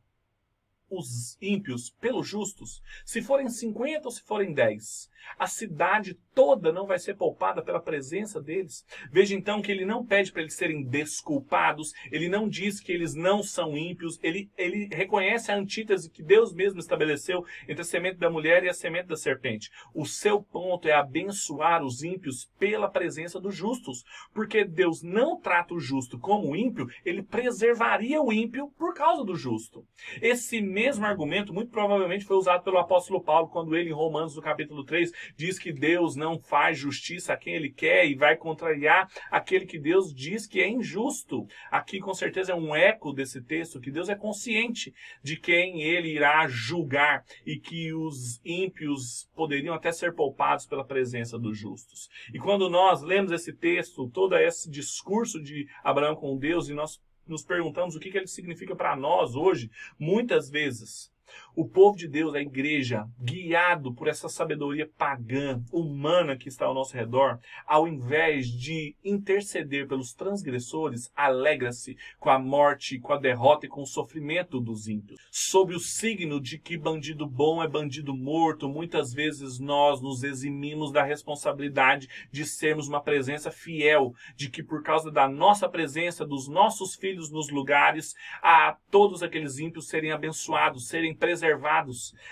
os 0.90 1.38
ímpios 1.40 1.90
pelos 2.00 2.26
justos, 2.26 2.82
se 3.04 3.22
forem 3.22 3.48
50 3.48 4.08
ou 4.08 4.10
se 4.10 4.22
forem 4.22 4.52
10. 4.52 5.08
A 5.38 5.46
cidade 5.46 6.18
toda 6.34 6.72
não 6.72 6.86
vai 6.86 6.98
ser 6.98 7.14
poupada 7.14 7.62
pela 7.62 7.80
presença 7.80 8.40
deles. 8.40 8.84
Veja 9.10 9.34
então 9.34 9.60
que 9.60 9.70
ele 9.70 9.84
não 9.84 10.04
pede 10.04 10.32
para 10.32 10.42
eles 10.42 10.54
serem 10.54 10.82
desculpados, 10.82 11.92
ele 12.10 12.28
não 12.28 12.48
diz 12.48 12.80
que 12.80 12.92
eles 12.92 13.14
não 13.14 13.42
são 13.42 13.76
ímpios, 13.76 14.18
ele, 14.22 14.50
ele 14.56 14.88
reconhece 14.92 15.50
a 15.50 15.56
antítese 15.56 16.10
que 16.10 16.22
Deus 16.22 16.52
mesmo 16.52 16.80
estabeleceu 16.80 17.44
entre 17.68 17.82
a 17.82 17.84
semente 17.84 18.18
da 18.18 18.30
mulher 18.30 18.64
e 18.64 18.68
a 18.68 18.74
semente 18.74 19.08
da 19.08 19.16
serpente. 19.16 19.70
O 19.94 20.06
seu 20.06 20.42
ponto 20.42 20.88
é 20.88 20.92
abençoar 20.92 21.82
os 21.82 22.02
ímpios 22.02 22.50
pela 22.58 22.90
presença 22.90 23.40
dos 23.40 23.54
justos, 23.54 24.04
porque 24.32 24.64
Deus 24.64 25.02
não 25.02 25.40
trata 25.40 25.74
o 25.74 25.80
justo 25.80 26.18
como 26.18 26.56
ímpio, 26.56 26.86
ele 27.04 27.22
preservaria 27.22 28.22
o 28.22 28.32
ímpio 28.32 28.70
por 28.78 28.94
causa 28.94 29.24
do 29.24 29.34
justo. 29.34 29.84
Esse 30.20 30.60
mesmo 30.60 31.04
argumento 31.04 31.52
muito 31.52 31.70
provavelmente 31.70 32.24
foi 32.24 32.36
usado 32.36 32.62
pelo 32.62 32.78
apóstolo 32.78 33.22
Paulo 33.22 33.48
quando 33.48 33.74
ele, 33.74 33.90
em 33.90 33.94
Romanos, 33.94 34.36
no 34.36 34.42
capítulo 34.42 34.84
3, 34.84 35.10
diz 35.36 35.58
que 35.58 35.72
Deus 35.72 36.16
não 36.20 36.38
faz 36.38 36.78
justiça 36.78 37.33
a 37.33 37.37
quem 37.37 37.54
ele 37.54 37.70
quer 37.70 38.06
e 38.06 38.14
vai 38.14 38.37
contrariar 38.37 39.11
aquele 39.30 39.66
que 39.66 39.78
Deus 39.78 40.14
diz 40.14 40.46
que 40.46 40.61
é 40.61 40.68
injusto. 40.68 41.48
Aqui, 41.70 41.98
com 41.98 42.14
certeza, 42.14 42.52
é 42.52 42.54
um 42.54 42.76
eco 42.76 43.12
desse 43.12 43.40
texto, 43.40 43.80
que 43.80 43.90
Deus 43.90 44.09
é 44.09 44.14
consciente 44.14 44.94
de 45.22 45.37
quem 45.37 45.83
ele 45.83 46.09
irá 46.09 46.46
julgar 46.46 47.24
e 47.44 47.59
que 47.59 47.92
os 47.92 48.40
ímpios 48.44 49.28
poderiam 49.35 49.74
até 49.74 49.90
ser 49.90 50.14
poupados 50.14 50.66
pela 50.66 50.85
presença 50.85 51.38
dos 51.38 51.59
justos. 51.59 52.09
E 52.33 52.38
quando 52.38 52.68
nós 52.68 53.02
lemos 53.02 53.33
esse 53.33 53.52
texto, 53.52 54.11
todo 54.11 54.37
esse 54.37 54.70
discurso 54.70 55.42
de 55.42 55.66
Abraão 55.83 56.14
com 56.14 56.37
Deus, 56.37 56.68
e 56.68 56.74
nós 56.74 57.00
nos 57.26 57.44
perguntamos 57.44 57.96
o 57.96 58.00
que, 58.00 58.11
que 58.11 58.18
ele 58.18 58.26
significa 58.26 58.76
para 58.76 58.94
nós 58.94 59.35
hoje, 59.35 59.70
muitas 59.98 60.50
vezes 60.50 61.11
o 61.54 61.68
povo 61.68 61.96
de 61.96 62.08
Deus, 62.08 62.34
a 62.34 62.40
igreja, 62.40 63.06
guiado 63.20 63.92
por 63.92 64.08
essa 64.08 64.28
sabedoria 64.28 64.88
pagã, 64.96 65.62
humana 65.72 66.36
que 66.36 66.48
está 66.48 66.66
ao 66.66 66.74
nosso 66.74 66.94
redor, 66.94 67.38
ao 67.66 67.88
invés 67.88 68.48
de 68.48 68.94
interceder 69.04 69.88
pelos 69.88 70.12
transgressores, 70.12 71.10
alegra-se 71.14 71.96
com 72.18 72.30
a 72.30 72.38
morte, 72.38 72.98
com 72.98 73.12
a 73.12 73.18
derrota 73.18 73.66
e 73.66 73.68
com 73.68 73.82
o 73.82 73.86
sofrimento 73.86 74.60
dos 74.60 74.88
ímpios. 74.88 75.20
Sob 75.30 75.74
o 75.74 75.80
signo 75.80 76.40
de 76.40 76.58
que 76.58 76.76
bandido 76.76 77.26
bom 77.26 77.62
é 77.62 77.68
bandido 77.68 78.14
morto, 78.14 78.68
muitas 78.68 79.12
vezes 79.12 79.58
nós 79.58 80.00
nos 80.00 80.22
eximimos 80.22 80.92
da 80.92 81.02
responsabilidade 81.02 82.08
de 82.30 82.44
sermos 82.44 82.88
uma 82.88 83.02
presença 83.02 83.50
fiel, 83.50 84.14
de 84.36 84.48
que 84.48 84.62
por 84.62 84.82
causa 84.82 85.10
da 85.10 85.28
nossa 85.28 85.68
presença, 85.68 86.24
dos 86.24 86.48
nossos 86.48 86.94
filhos 86.94 87.30
nos 87.30 87.50
lugares, 87.50 88.14
a 88.42 88.76
todos 88.90 89.22
aqueles 89.22 89.58
ímpios 89.58 89.88
serem 89.88 90.12
abençoados, 90.12 90.88
serem 90.88 91.14
preservados. 91.14 91.39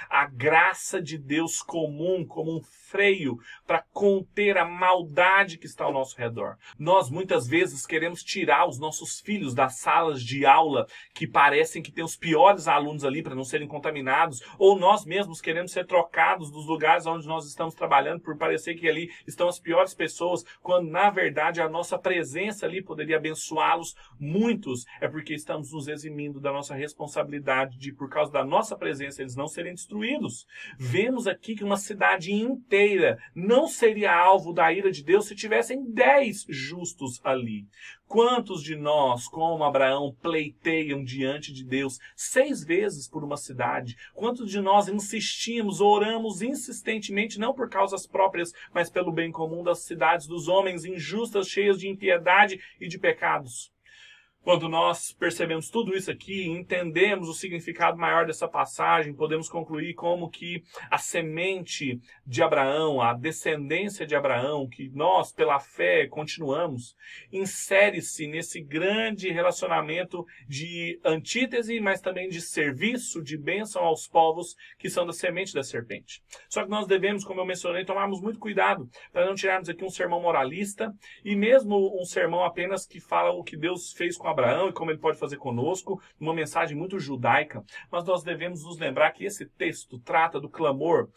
A 0.08 0.26
graça 0.26 1.00
de 1.00 1.18
Deus 1.18 1.62
comum 1.62 2.24
como 2.26 2.56
um 2.56 2.62
freio 2.62 3.38
para 3.66 3.84
conter 3.92 4.56
a 4.56 4.64
maldade 4.64 5.58
que 5.58 5.66
está 5.66 5.84
ao 5.84 5.92
nosso 5.92 6.16
redor. 6.16 6.56
Nós 6.78 7.10
muitas 7.10 7.46
vezes 7.46 7.86
queremos 7.86 8.22
tirar 8.22 8.66
os 8.66 8.78
nossos 8.78 9.20
filhos 9.20 9.54
das 9.54 9.78
salas 9.78 10.22
de 10.22 10.46
aula 10.46 10.86
que 11.14 11.26
parecem 11.26 11.82
que 11.82 11.92
tem 11.92 12.04
os 12.04 12.16
piores 12.16 12.66
alunos 12.66 13.04
ali 13.04 13.22
para 13.22 13.34
não 13.34 13.44
serem 13.44 13.68
contaminados, 13.68 14.42
ou 14.58 14.78
nós 14.78 15.04
mesmos 15.04 15.40
queremos 15.40 15.72
ser 15.72 15.86
trocados 15.86 16.50
dos 16.50 16.66
lugares 16.66 17.06
onde 17.06 17.26
nós 17.26 17.46
estamos 17.46 17.74
trabalhando 17.74 18.20
por 18.20 18.36
parecer 18.36 18.74
que 18.74 18.88
ali 18.88 19.10
estão 19.26 19.48
as 19.48 19.58
piores 19.58 19.94
pessoas, 19.94 20.44
quando 20.62 20.90
na 20.90 21.10
verdade 21.10 21.60
a 21.60 21.68
nossa 21.68 21.98
presença 21.98 22.66
ali 22.66 22.82
poderia 22.82 23.16
abençoá-los 23.16 23.94
muitos, 24.18 24.84
é 25.00 25.08
porque 25.08 25.34
estamos 25.34 25.72
nos 25.72 25.88
eximindo 25.88 26.40
da 26.40 26.52
nossa 26.52 26.74
responsabilidade 26.74 27.78
de 27.78 27.92
por 27.92 28.08
causa 28.08 28.32
da 28.32 28.44
nossa 28.44 28.76
presença 28.76 28.97
eles 29.00 29.36
não 29.36 29.46
serem 29.46 29.74
destruídos. 29.74 30.46
Vemos 30.78 31.26
aqui 31.26 31.54
que 31.54 31.64
uma 31.64 31.76
cidade 31.76 32.32
inteira 32.32 33.18
não 33.34 33.66
seria 33.66 34.14
alvo 34.14 34.52
da 34.52 34.72
ira 34.72 34.90
de 34.90 35.04
Deus 35.04 35.26
se 35.26 35.34
tivessem 35.34 35.84
dez 35.92 36.44
justos 36.48 37.20
ali. 37.24 37.66
Quantos 38.06 38.62
de 38.62 38.74
nós, 38.74 39.28
como 39.28 39.62
Abraão, 39.62 40.16
pleiteiam 40.22 41.04
diante 41.04 41.52
de 41.52 41.62
Deus 41.62 41.98
seis 42.16 42.64
vezes 42.64 43.06
por 43.06 43.22
uma 43.22 43.36
cidade? 43.36 43.96
Quantos 44.14 44.50
de 44.50 44.62
nós 44.62 44.88
insistimos, 44.88 45.82
oramos 45.82 46.40
insistentemente, 46.40 47.38
não 47.38 47.52
por 47.52 47.68
causas 47.68 48.06
próprias, 48.06 48.52
mas 48.72 48.88
pelo 48.88 49.12
bem 49.12 49.30
comum 49.30 49.62
das 49.62 49.80
cidades 49.80 50.26
dos 50.26 50.48
homens 50.48 50.86
injustas, 50.86 51.48
cheias 51.48 51.78
de 51.78 51.86
impiedade 51.86 52.58
e 52.80 52.88
de 52.88 52.98
pecados? 52.98 53.70
Quando 54.48 54.66
nós 54.66 55.12
percebemos 55.12 55.68
tudo 55.68 55.94
isso 55.94 56.10
aqui, 56.10 56.46
entendemos 56.46 57.28
o 57.28 57.34
significado 57.34 57.98
maior 57.98 58.24
dessa 58.24 58.48
passagem, 58.48 59.12
podemos 59.12 59.46
concluir 59.46 59.92
como 59.92 60.30
que 60.30 60.64
a 60.90 60.96
semente 60.96 62.00
de 62.26 62.42
Abraão, 62.42 63.02
a 63.02 63.12
descendência 63.12 64.06
de 64.06 64.16
Abraão, 64.16 64.66
que 64.66 64.88
nós, 64.94 65.32
pela 65.32 65.60
fé, 65.60 66.06
continuamos, 66.06 66.96
insere-se 67.30 68.26
nesse 68.26 68.62
grande 68.62 69.30
relacionamento 69.30 70.24
de 70.48 70.98
antítese, 71.04 71.78
mas 71.78 72.00
também 72.00 72.30
de 72.30 72.40
serviço, 72.40 73.22
de 73.22 73.36
bênção 73.36 73.84
aos 73.84 74.08
povos 74.08 74.56
que 74.78 74.88
são 74.88 75.04
da 75.04 75.12
semente 75.12 75.52
da 75.52 75.62
serpente. 75.62 76.22
Só 76.48 76.64
que 76.64 76.70
nós 76.70 76.86
devemos, 76.86 77.22
como 77.22 77.38
eu 77.38 77.44
mencionei, 77.44 77.84
tomarmos 77.84 78.22
muito 78.22 78.38
cuidado 78.38 78.88
para 79.12 79.26
não 79.26 79.34
tirarmos 79.34 79.68
aqui 79.68 79.84
um 79.84 79.90
sermão 79.90 80.22
moralista 80.22 80.90
e 81.22 81.36
mesmo 81.36 82.00
um 82.00 82.06
sermão 82.06 82.42
apenas 82.42 82.86
que 82.86 82.98
fala 82.98 83.30
o 83.30 83.44
que 83.44 83.54
Deus 83.54 83.92
fez 83.92 84.16
com 84.16 84.26
Abraão 84.26 84.37
Abraão 84.38 84.68
e 84.68 84.72
como 84.72 84.90
ele 84.90 84.98
pode 84.98 85.18
fazer 85.18 85.36
conosco, 85.36 86.00
uma 86.18 86.32
mensagem 86.32 86.76
muito 86.76 86.98
judaica, 86.98 87.64
mas 87.90 88.04
nós 88.04 88.22
devemos 88.22 88.64
nos 88.64 88.78
lembrar 88.78 89.10
que 89.10 89.24
esse 89.24 89.44
texto 89.46 89.98
trata 89.98 90.40
do 90.40 90.48
clamor 90.48 91.08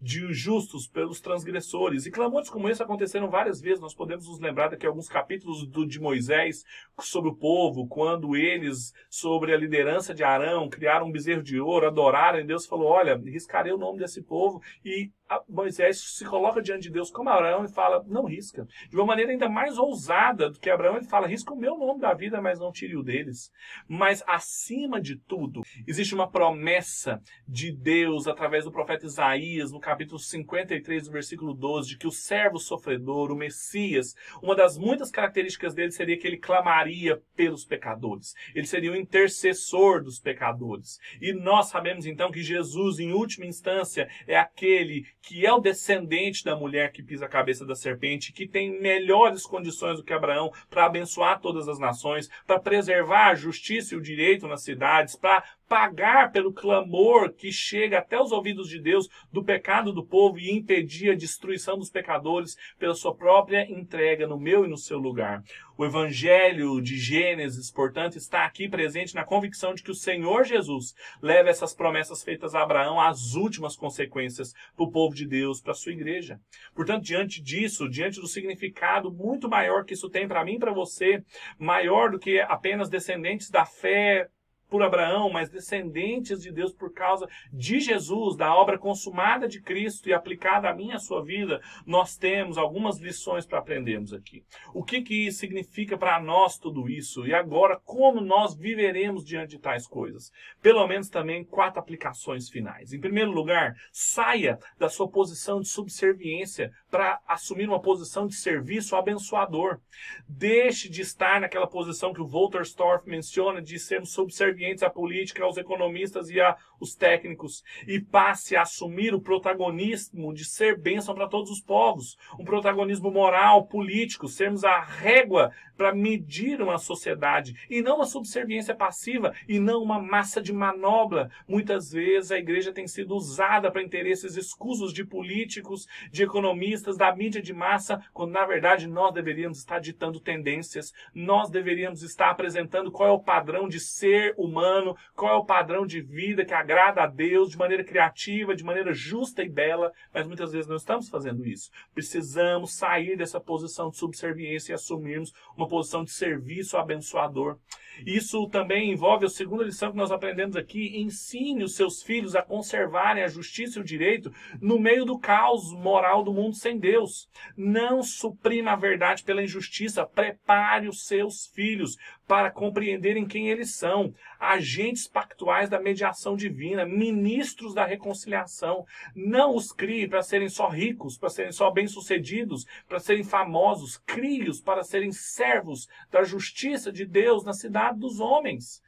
de 0.00 0.32
justos 0.32 0.88
pelos 0.88 1.20
transgressores. 1.20 2.06
E 2.06 2.10
clamores 2.10 2.48
como 2.48 2.68
esse 2.70 2.82
aconteceram 2.82 3.28
várias 3.28 3.60
vezes. 3.60 3.80
Nós 3.80 3.94
podemos 3.94 4.26
nos 4.26 4.40
lembrar 4.40 4.68
daqui 4.68 4.86
alguns 4.86 5.08
capítulos 5.08 5.66
do, 5.66 5.86
de 5.86 6.00
Moisés 6.00 6.64
sobre 7.00 7.30
o 7.30 7.36
povo, 7.36 7.86
quando 7.86 8.34
eles, 8.34 8.94
sobre 9.10 9.52
a 9.52 9.58
liderança 9.58 10.14
de 10.14 10.24
Arão, 10.24 10.70
criaram 10.70 11.06
um 11.06 11.12
bezerro 11.12 11.42
de 11.42 11.60
ouro, 11.60 11.86
adoraram, 11.86 12.40
e 12.40 12.44
Deus 12.44 12.66
falou: 12.66 12.88
Olha, 12.88 13.16
riscarei 13.16 13.72
o 13.72 13.78
nome 13.78 13.98
desse 13.98 14.22
povo. 14.22 14.62
E 14.82 15.10
Moisés 15.48 16.00
se 16.00 16.24
coloca 16.24 16.60
diante 16.60 16.82
de 16.82 16.90
Deus 16.90 17.10
como 17.10 17.28
Abraão 17.28 17.64
e 17.64 17.72
fala: 17.72 18.04
Não 18.06 18.24
risca. 18.24 18.66
De 18.88 18.96
uma 18.96 19.06
maneira 19.06 19.30
ainda 19.30 19.48
mais 19.48 19.78
ousada 19.78 20.50
do 20.50 20.58
que 20.58 20.70
Abraão, 20.70 20.96
ele 20.96 21.06
fala: 21.06 21.26
Risca 21.26 21.52
o 21.52 21.58
meu 21.58 21.78
nome 21.78 22.00
da 22.00 22.12
vida, 22.14 22.40
mas 22.40 22.58
não 22.58 22.72
tire 22.72 22.96
o 22.96 23.02
deles. 23.02 23.52
Mas 23.88 24.22
acima 24.26 25.00
de 25.00 25.16
tudo, 25.16 25.62
existe 25.86 26.14
uma 26.14 26.30
promessa 26.30 27.20
de 27.46 27.72
Deus 27.72 28.26
através 28.26 28.64
do 28.64 28.72
profeta 28.72 29.06
Isaías, 29.06 29.70
no 29.70 29.80
capítulo 29.80 30.18
53, 30.18 31.08
versículo 31.08 31.54
12, 31.54 31.90
de 31.90 31.98
que 31.98 32.06
o 32.06 32.12
servo 32.12 32.58
sofredor, 32.58 33.30
o 33.30 33.36
Messias, 33.36 34.14
uma 34.42 34.56
das 34.56 34.76
muitas 34.76 35.10
características 35.10 35.74
dele 35.74 35.92
seria 35.92 36.18
que 36.18 36.26
ele 36.26 36.38
clamaria 36.38 37.22
pelos 37.36 37.64
pecadores. 37.64 38.34
Ele 38.54 38.66
seria 38.66 38.92
o 38.92 38.96
intercessor 38.96 40.02
dos 40.02 40.18
pecadores. 40.18 40.98
E 41.20 41.32
nós 41.32 41.68
sabemos 41.68 42.06
então 42.06 42.30
que 42.30 42.42
Jesus, 42.42 42.98
em 42.98 43.12
última 43.12 43.46
instância, 43.46 44.08
é 44.26 44.36
aquele 44.36 45.06
que 45.22 45.46
é 45.46 45.52
o 45.52 45.60
descendente 45.60 46.44
da 46.44 46.56
mulher 46.56 46.92
que 46.92 47.02
pisa 47.02 47.26
a 47.26 47.28
cabeça 47.28 47.64
da 47.64 47.74
serpente, 47.74 48.32
que 48.32 48.46
tem 48.46 48.80
melhores 48.80 49.44
condições 49.44 49.98
do 49.98 50.04
que 50.04 50.12
Abraão 50.12 50.50
para 50.68 50.86
abençoar 50.86 51.40
todas 51.40 51.68
as 51.68 51.78
nações, 51.78 52.28
para 52.46 52.58
preservar 52.58 53.28
a 53.28 53.34
justiça 53.34 53.94
e 53.94 53.98
o 53.98 54.02
direito 54.02 54.48
nas 54.48 54.62
cidades, 54.62 55.16
para 55.16 55.44
pagar 55.70 56.32
pelo 56.32 56.52
clamor 56.52 57.32
que 57.32 57.52
chega 57.52 57.98
até 57.98 58.20
os 58.20 58.32
ouvidos 58.32 58.68
de 58.68 58.80
Deus 58.80 59.08
do 59.32 59.44
pecado 59.44 59.92
do 59.92 60.04
povo 60.04 60.36
e 60.36 60.50
impedir 60.50 61.12
a 61.12 61.14
destruição 61.14 61.78
dos 61.78 61.88
pecadores 61.88 62.56
pela 62.76 62.92
sua 62.92 63.14
própria 63.14 63.70
entrega 63.70 64.26
no 64.26 64.36
meu 64.36 64.64
e 64.64 64.68
no 64.68 64.76
seu 64.76 64.98
lugar. 64.98 65.44
O 65.78 65.84
evangelho 65.84 66.80
de 66.80 66.98
Gênesis, 66.98 67.70
portanto, 67.70 68.18
está 68.18 68.44
aqui 68.44 68.68
presente 68.68 69.14
na 69.14 69.24
convicção 69.24 69.72
de 69.72 69.84
que 69.84 69.92
o 69.92 69.94
Senhor 69.94 70.44
Jesus 70.44 70.92
leva 71.22 71.50
essas 71.50 71.72
promessas 71.72 72.20
feitas 72.24 72.52
a 72.52 72.62
Abraão 72.62 73.00
às 73.00 73.34
últimas 73.34 73.76
consequências 73.76 74.52
para 74.74 74.84
o 74.84 74.90
povo 74.90 75.14
de 75.14 75.24
Deus, 75.24 75.60
para 75.60 75.70
a 75.70 75.76
sua 75.76 75.92
igreja. 75.92 76.40
Portanto, 76.74 77.04
diante 77.04 77.40
disso, 77.40 77.88
diante 77.88 78.20
do 78.20 78.26
significado 78.26 79.12
muito 79.12 79.48
maior 79.48 79.84
que 79.84 79.94
isso 79.94 80.10
tem 80.10 80.26
para 80.26 80.44
mim 80.44 80.56
e 80.56 80.58
para 80.58 80.72
você, 80.72 81.22
maior 81.56 82.10
do 82.10 82.18
que 82.18 82.40
apenas 82.40 82.88
descendentes 82.88 83.48
da 83.48 83.64
fé 83.64 84.28
por 84.70 84.82
Abraão, 84.82 85.28
mas 85.28 85.50
descendentes 85.50 86.40
de 86.40 86.52
Deus 86.52 86.72
por 86.72 86.92
causa 86.92 87.28
de 87.52 87.80
Jesus, 87.80 88.36
da 88.36 88.54
obra 88.54 88.78
consumada 88.78 89.48
de 89.48 89.60
Cristo 89.60 90.08
e 90.08 90.14
aplicada 90.14 90.70
à 90.70 90.74
minha 90.74 90.96
a 90.96 91.00
sua 91.00 91.22
vida, 91.22 91.60
nós 91.84 92.16
temos 92.16 92.56
algumas 92.56 92.98
lições 92.98 93.44
para 93.44 93.58
aprendermos 93.58 94.14
aqui. 94.14 94.44
O 94.72 94.84
que 94.84 95.02
que 95.02 95.32
significa 95.32 95.98
para 95.98 96.20
nós 96.20 96.56
tudo 96.56 96.88
isso? 96.88 97.26
E 97.26 97.34
agora, 97.34 97.78
como 97.84 98.20
nós 98.20 98.54
viveremos 98.54 99.24
diante 99.24 99.50
de 99.50 99.58
tais 99.58 99.86
coisas? 99.86 100.30
Pelo 100.62 100.86
menos 100.86 101.08
também 101.08 101.44
quatro 101.44 101.80
aplicações 101.80 102.48
finais. 102.48 102.92
Em 102.92 103.00
primeiro 103.00 103.32
lugar, 103.32 103.74
saia 103.92 104.58
da 104.78 104.88
sua 104.88 105.08
posição 105.08 105.60
de 105.60 105.68
subserviência 105.68 106.70
para 106.88 107.20
assumir 107.26 107.68
uma 107.68 107.80
posição 107.80 108.26
de 108.26 108.36
serviço 108.36 108.94
abençoador. 108.94 109.80
Deixe 110.28 110.88
de 110.88 111.02
estar 111.02 111.40
naquela 111.40 111.66
posição 111.66 112.12
que 112.12 112.20
o 112.20 112.26
Walter 112.26 112.62
Storff 112.62 113.08
menciona 113.08 113.60
de 113.60 113.78
sermos 113.78 114.12
subservientes 114.12 114.59
subservientes 114.60 114.82
à 114.82 114.90
política, 114.90 115.42
aos 115.42 115.56
economistas 115.56 116.28
e 116.28 116.40
aos 116.40 116.94
técnicos, 116.94 117.64
e 117.86 117.98
passe 117.98 118.54
a 118.54 118.62
assumir 118.62 119.14
o 119.14 119.20
protagonismo 119.20 120.34
de 120.34 120.44
ser 120.44 120.78
bênção 120.78 121.14
para 121.14 121.28
todos 121.28 121.50
os 121.50 121.60
povos, 121.60 122.18
um 122.38 122.44
protagonismo 122.44 123.10
moral, 123.10 123.66
político, 123.66 124.28
sermos 124.28 124.64
a 124.64 124.80
régua 124.80 125.50
para 125.80 125.94
medir 125.94 126.60
uma 126.60 126.76
sociedade, 126.76 127.54
e 127.70 127.80
não 127.80 127.96
uma 127.96 128.04
subserviência 128.04 128.74
passiva, 128.74 129.32
e 129.48 129.58
não 129.58 129.82
uma 129.82 129.98
massa 129.98 130.42
de 130.42 130.52
manobra. 130.52 131.30
Muitas 131.48 131.90
vezes 131.90 132.30
a 132.30 132.36
igreja 132.36 132.70
tem 132.70 132.86
sido 132.86 133.14
usada 133.14 133.70
para 133.70 133.82
interesses 133.82 134.36
escusos 134.36 134.92
de 134.92 135.06
políticos, 135.06 135.88
de 136.12 136.22
economistas, 136.22 136.98
da 136.98 137.16
mídia 137.16 137.40
de 137.40 137.54
massa, 137.54 138.04
quando 138.12 138.32
na 138.32 138.44
verdade 138.44 138.86
nós 138.86 139.14
deveríamos 139.14 139.56
estar 139.56 139.78
ditando 139.78 140.20
tendências, 140.20 140.92
nós 141.14 141.48
deveríamos 141.48 142.02
estar 142.02 142.28
apresentando 142.28 142.92
qual 142.92 143.08
é 143.08 143.12
o 143.12 143.22
padrão 143.22 143.66
de 143.66 143.80
ser 143.80 144.34
humano 144.36 144.94
qual 145.14 145.34
é 145.34 145.36
o 145.38 145.44
padrão 145.44 145.86
de 145.86 146.00
vida 146.00 146.44
que 146.44 146.52
agrada 146.52 147.02
a 147.02 147.06
Deus 147.06 147.50
de 147.50 147.56
maneira 147.56 147.84
criativa, 147.84 148.54
de 148.54 148.64
maneira 148.64 148.92
justa 148.92 149.42
e 149.42 149.48
bela, 149.48 149.92
mas 150.12 150.26
muitas 150.26 150.52
vezes 150.52 150.68
não 150.68 150.76
estamos 150.76 151.08
fazendo 151.08 151.46
isso. 151.46 151.70
Precisamos 151.94 152.74
sair 152.74 153.16
dessa 153.16 153.40
posição 153.40 153.90
de 153.90 153.96
subserviência 153.96 154.72
e 154.72 154.74
assumirmos 154.74 155.32
uma 155.56 155.68
posição 155.70 156.04
de 156.04 156.10
serviço 156.10 156.76
abençoador. 156.76 157.58
Isso 158.06 158.48
também 158.48 158.90
envolve 158.90 159.26
a 159.26 159.28
segunda 159.28 159.64
lição 159.64 159.90
que 159.90 159.96
nós 159.96 160.10
aprendemos 160.10 160.56
aqui: 160.56 161.00
ensine 161.00 161.64
os 161.64 161.74
seus 161.74 162.02
filhos 162.02 162.34
a 162.34 162.42
conservarem 162.42 163.22
a 163.22 163.28
justiça 163.28 163.78
e 163.78 163.82
o 163.82 163.84
direito 163.84 164.32
no 164.60 164.78
meio 164.78 165.04
do 165.04 165.18
caos 165.18 165.72
moral 165.72 166.22
do 166.22 166.32
mundo 166.32 166.56
sem 166.56 166.78
Deus. 166.78 167.28
Não 167.56 168.02
suprima 168.02 168.72
a 168.72 168.76
verdade 168.76 169.22
pela 169.22 169.42
injustiça, 169.42 170.06
prepare 170.06 170.88
os 170.88 171.06
seus 171.06 171.46
filhos 171.54 171.96
para 172.30 172.48
compreenderem 172.48 173.26
quem 173.26 173.50
eles 173.50 173.74
são, 173.74 174.14
agentes 174.38 175.08
pactuais 175.08 175.68
da 175.68 175.80
mediação 175.80 176.36
divina, 176.36 176.86
ministros 176.86 177.74
da 177.74 177.84
reconciliação. 177.84 178.86
Não 179.16 179.56
os 179.56 179.72
crie 179.72 180.06
para 180.06 180.22
serem 180.22 180.48
só 180.48 180.68
ricos, 180.68 181.18
para 181.18 181.28
serem 181.28 181.50
só 181.50 181.72
bem-sucedidos, 181.72 182.64
para 182.86 183.00
serem 183.00 183.24
famosos. 183.24 183.98
Crie-os 184.06 184.60
para 184.60 184.84
serem 184.84 185.10
servos 185.10 185.88
da 186.08 186.22
justiça 186.22 186.92
de 186.92 187.04
Deus 187.04 187.42
na 187.42 187.52
cidade 187.52 187.98
dos 187.98 188.20
homens. 188.20 188.80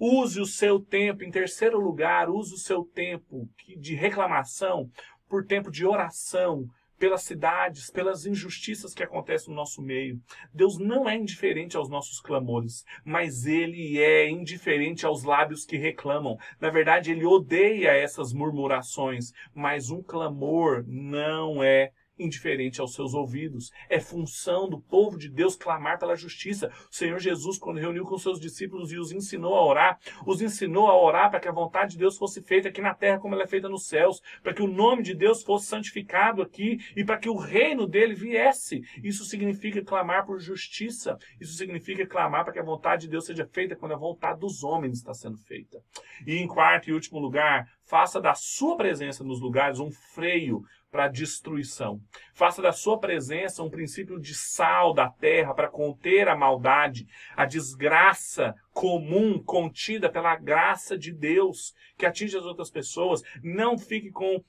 Use 0.00 0.40
o 0.40 0.46
seu 0.46 0.80
tempo, 0.80 1.22
em 1.22 1.30
terceiro 1.30 1.78
lugar, 1.78 2.30
use 2.30 2.54
o 2.54 2.58
seu 2.58 2.82
tempo 2.82 3.46
de 3.76 3.94
reclamação 3.94 4.90
por 5.28 5.44
tempo 5.44 5.70
de 5.70 5.84
oração, 5.84 6.66
pelas 6.98 7.22
cidades, 7.22 7.90
pelas 7.90 8.26
injustiças 8.26 8.94
que 8.94 9.02
acontecem 9.02 9.50
no 9.50 9.56
nosso 9.56 9.82
meio. 9.82 10.20
Deus 10.52 10.78
não 10.78 11.08
é 11.08 11.16
indiferente 11.16 11.76
aos 11.76 11.88
nossos 11.88 12.20
clamores, 12.20 12.84
mas 13.04 13.46
ele 13.46 13.98
é 13.98 14.28
indiferente 14.28 15.04
aos 15.04 15.22
lábios 15.22 15.64
que 15.64 15.76
reclamam. 15.76 16.36
Na 16.60 16.70
verdade, 16.70 17.10
ele 17.10 17.24
odeia 17.24 17.90
essas 17.90 18.32
murmurações, 18.32 19.32
mas 19.54 19.90
um 19.90 20.02
clamor 20.02 20.84
não 20.86 21.62
é 21.62 21.90
indiferente 22.18 22.80
aos 22.80 22.94
seus 22.94 23.14
ouvidos. 23.14 23.70
É 23.88 24.00
função 24.00 24.68
do 24.68 24.80
povo 24.80 25.18
de 25.18 25.28
Deus 25.28 25.56
clamar 25.56 25.98
pela 25.98 26.16
justiça. 26.16 26.70
O 26.90 26.94
Senhor 26.94 27.18
Jesus, 27.18 27.58
quando 27.58 27.78
reuniu 27.78 28.04
com 28.04 28.18
seus 28.18 28.40
discípulos 28.40 28.92
e 28.92 28.98
os 28.98 29.12
ensinou 29.12 29.54
a 29.54 29.64
orar, 29.64 29.98
os 30.26 30.40
ensinou 30.40 30.88
a 30.88 31.00
orar 31.00 31.30
para 31.30 31.40
que 31.40 31.48
a 31.48 31.52
vontade 31.52 31.92
de 31.92 31.98
Deus 31.98 32.16
fosse 32.16 32.42
feita 32.42 32.68
aqui 32.68 32.80
na 32.80 32.94
terra 32.94 33.18
como 33.18 33.34
ela 33.34 33.44
é 33.44 33.48
feita 33.48 33.68
nos 33.68 33.86
céus, 33.86 34.22
para 34.42 34.54
que 34.54 34.62
o 34.62 34.66
nome 34.66 35.02
de 35.02 35.14
Deus 35.14 35.42
fosse 35.42 35.66
santificado 35.66 36.42
aqui 36.42 36.78
e 36.96 37.04
para 37.04 37.18
que 37.18 37.28
o 37.28 37.36
reino 37.36 37.86
dele 37.86 38.14
viesse. 38.14 38.82
Isso 39.02 39.24
significa 39.24 39.82
clamar 39.82 40.24
por 40.26 40.38
justiça. 40.38 41.18
Isso 41.40 41.54
significa 41.54 42.06
clamar 42.06 42.44
para 42.44 42.52
que 42.52 42.58
a 42.58 42.64
vontade 42.64 43.02
de 43.02 43.08
Deus 43.08 43.26
seja 43.26 43.46
feita 43.46 43.76
quando 43.76 43.92
a 43.92 43.98
vontade 43.98 44.40
dos 44.40 44.62
homens 44.64 44.98
está 44.98 45.14
sendo 45.14 45.38
feita. 45.38 45.78
E 46.26 46.36
em 46.36 46.46
quarto 46.46 46.88
e 46.88 46.92
último 46.92 47.18
lugar, 47.18 47.68
faça 47.84 48.20
da 48.20 48.34
sua 48.34 48.76
presença 48.76 49.22
nos 49.22 49.40
lugares 49.40 49.78
um 49.78 49.90
freio 49.90 50.62
para 50.96 51.08
destruição. 51.08 52.00
Faça 52.32 52.62
da 52.62 52.72
sua 52.72 52.98
presença 52.98 53.62
um 53.62 53.68
princípio 53.68 54.18
de 54.18 54.34
sal 54.34 54.94
da 54.94 55.10
terra 55.10 55.52
para 55.52 55.68
conter 55.68 56.26
a 56.26 56.34
maldade, 56.34 57.06
a 57.36 57.44
desgraça 57.44 58.54
comum 58.72 59.38
contida 59.38 60.08
pela 60.08 60.34
graça 60.36 60.96
de 60.96 61.12
Deus 61.12 61.74
que 61.98 62.06
atinge 62.06 62.38
as 62.38 62.46
outras 62.46 62.70
pessoas. 62.70 63.22
Não 63.42 63.76
fique 63.76 64.10
com 64.10 64.42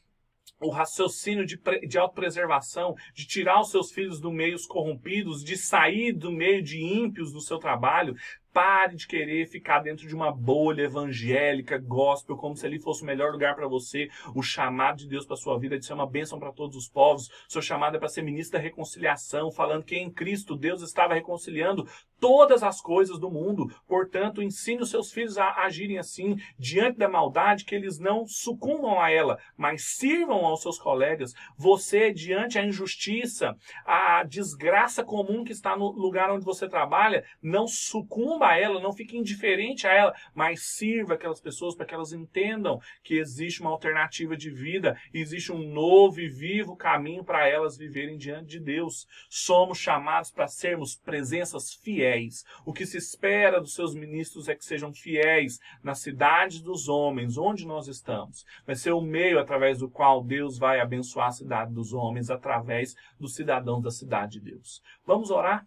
o 0.61 0.69
raciocínio 0.69 1.45
de, 1.45 1.59
de 1.85 1.97
autopreservação, 1.97 2.95
de 3.13 3.27
tirar 3.27 3.59
os 3.59 3.69
seus 3.69 3.91
filhos 3.91 4.21
do 4.21 4.31
meio 4.31 4.55
corrompidos, 4.69 5.43
de 5.43 5.57
sair 5.57 6.13
do 6.13 6.31
meio 6.31 6.63
de 6.63 6.81
ímpios 6.81 7.33
do 7.33 7.41
seu 7.41 7.57
trabalho. 7.57 8.15
Pare 8.57 8.95
de 8.95 9.05
querer 9.05 9.45
ficar 9.45 9.81
dentro 9.81 10.07
de 10.07 10.15
uma 10.15 10.31
bolha 10.31 10.81
evangélica, 10.81 11.77
gospel, 11.77 12.35
como 12.35 12.55
se 12.55 12.65
ali 12.65 12.79
fosse 12.79 13.03
o 13.03 13.05
melhor 13.05 13.31
lugar 13.31 13.55
para 13.55 13.67
você. 13.67 14.09
O 14.33 14.41
chamado 14.41 14.97
de 14.97 15.07
Deus 15.07 15.27
para 15.27 15.35
sua 15.35 15.59
vida 15.59 15.75
é 15.75 15.77
de 15.77 15.85
ser 15.85 15.93
uma 15.93 16.09
bênção 16.09 16.39
para 16.39 16.51
todos 16.51 16.75
os 16.75 16.89
povos. 16.89 17.29
Seu 17.47 17.61
chamado 17.61 17.97
é 17.97 17.99
para 17.99 18.09
ser 18.09 18.23
ministro 18.23 18.57
da 18.57 18.63
reconciliação, 18.63 19.51
falando 19.51 19.83
que 19.83 19.95
em 19.95 20.09
Cristo 20.09 20.55
Deus 20.55 20.81
estava 20.81 21.13
reconciliando 21.13 21.87
todas 22.19 22.63
as 22.63 22.81
coisas 22.81 23.19
do 23.19 23.29
mundo. 23.29 23.71
Portanto, 23.87 24.41
ensine 24.41 24.81
os 24.81 24.89
seus 24.89 25.11
filhos 25.11 25.37
a 25.37 25.53
agirem 25.57 25.99
assim, 25.99 26.35
diante 26.57 26.97
da 26.97 27.07
maldade, 27.07 27.63
que 27.63 27.75
eles 27.75 27.99
não 27.99 28.25
sucumbam 28.25 28.99
a 28.99 29.11
ela, 29.11 29.37
mas 29.55 29.83
sirvam 29.83 30.43
aos 30.43 30.63
seus 30.63 30.79
colegas. 30.79 31.31
Você, 31.55 32.11
diante 32.11 32.57
a 32.57 32.65
injustiça, 32.65 33.55
a 33.85 34.23
desgraça 34.23 35.03
comum 35.03 35.43
que 35.43 35.51
está 35.51 35.77
no 35.77 35.91
lugar 35.91 36.31
onde 36.31 36.43
você 36.43 36.67
trabalha, 36.67 37.23
não 37.39 37.67
sucumba 37.67 38.46
a 38.47 38.57
ela, 38.57 38.81
não 38.81 38.93
fique 38.93 39.17
indiferente 39.17 39.87
a 39.87 39.93
ela, 39.93 40.15
mas 40.33 40.63
sirva 40.63 41.13
aquelas 41.13 41.39
pessoas 41.39 41.75
para 41.75 41.85
que 41.85 41.93
elas 41.93 42.13
entendam 42.13 42.79
que 43.03 43.15
existe 43.15 43.61
uma 43.61 43.71
alternativa 43.71 44.35
de 44.35 44.49
vida, 44.49 44.99
existe 45.13 45.51
um 45.51 45.71
novo 45.71 46.19
e 46.19 46.29
vivo 46.29 46.75
caminho 46.75 47.23
para 47.23 47.47
elas 47.47 47.77
viverem 47.77 48.17
diante 48.17 48.47
de 48.47 48.59
Deus. 48.59 49.07
Somos 49.29 49.77
chamados 49.77 50.31
para 50.31 50.47
sermos 50.47 50.95
presenças 50.95 51.73
fiéis. 51.73 52.43
O 52.65 52.73
que 52.73 52.85
se 52.85 52.97
espera 52.97 53.59
dos 53.59 53.73
seus 53.73 53.93
ministros 53.93 54.47
é 54.47 54.55
que 54.55 54.65
sejam 54.65 54.93
fiéis 54.93 55.59
nas 55.83 55.99
cidades 55.99 56.61
dos 56.61 56.87
homens, 56.87 57.37
onde 57.37 57.65
nós 57.65 57.87
estamos. 57.87 58.45
Vai 58.65 58.75
ser 58.75 58.91
o 58.91 59.01
meio 59.01 59.39
através 59.39 59.79
do 59.79 59.89
qual 59.89 60.23
Deus 60.23 60.57
vai 60.57 60.79
abençoar 60.79 61.27
a 61.27 61.31
cidade 61.31 61.73
dos 61.73 61.93
homens, 61.93 62.29
através 62.29 62.95
dos 63.19 63.35
cidadãos 63.35 63.83
da 63.83 63.91
cidade 63.91 64.39
de 64.39 64.51
Deus. 64.51 64.81
Vamos 65.05 65.29
orar? 65.31 65.65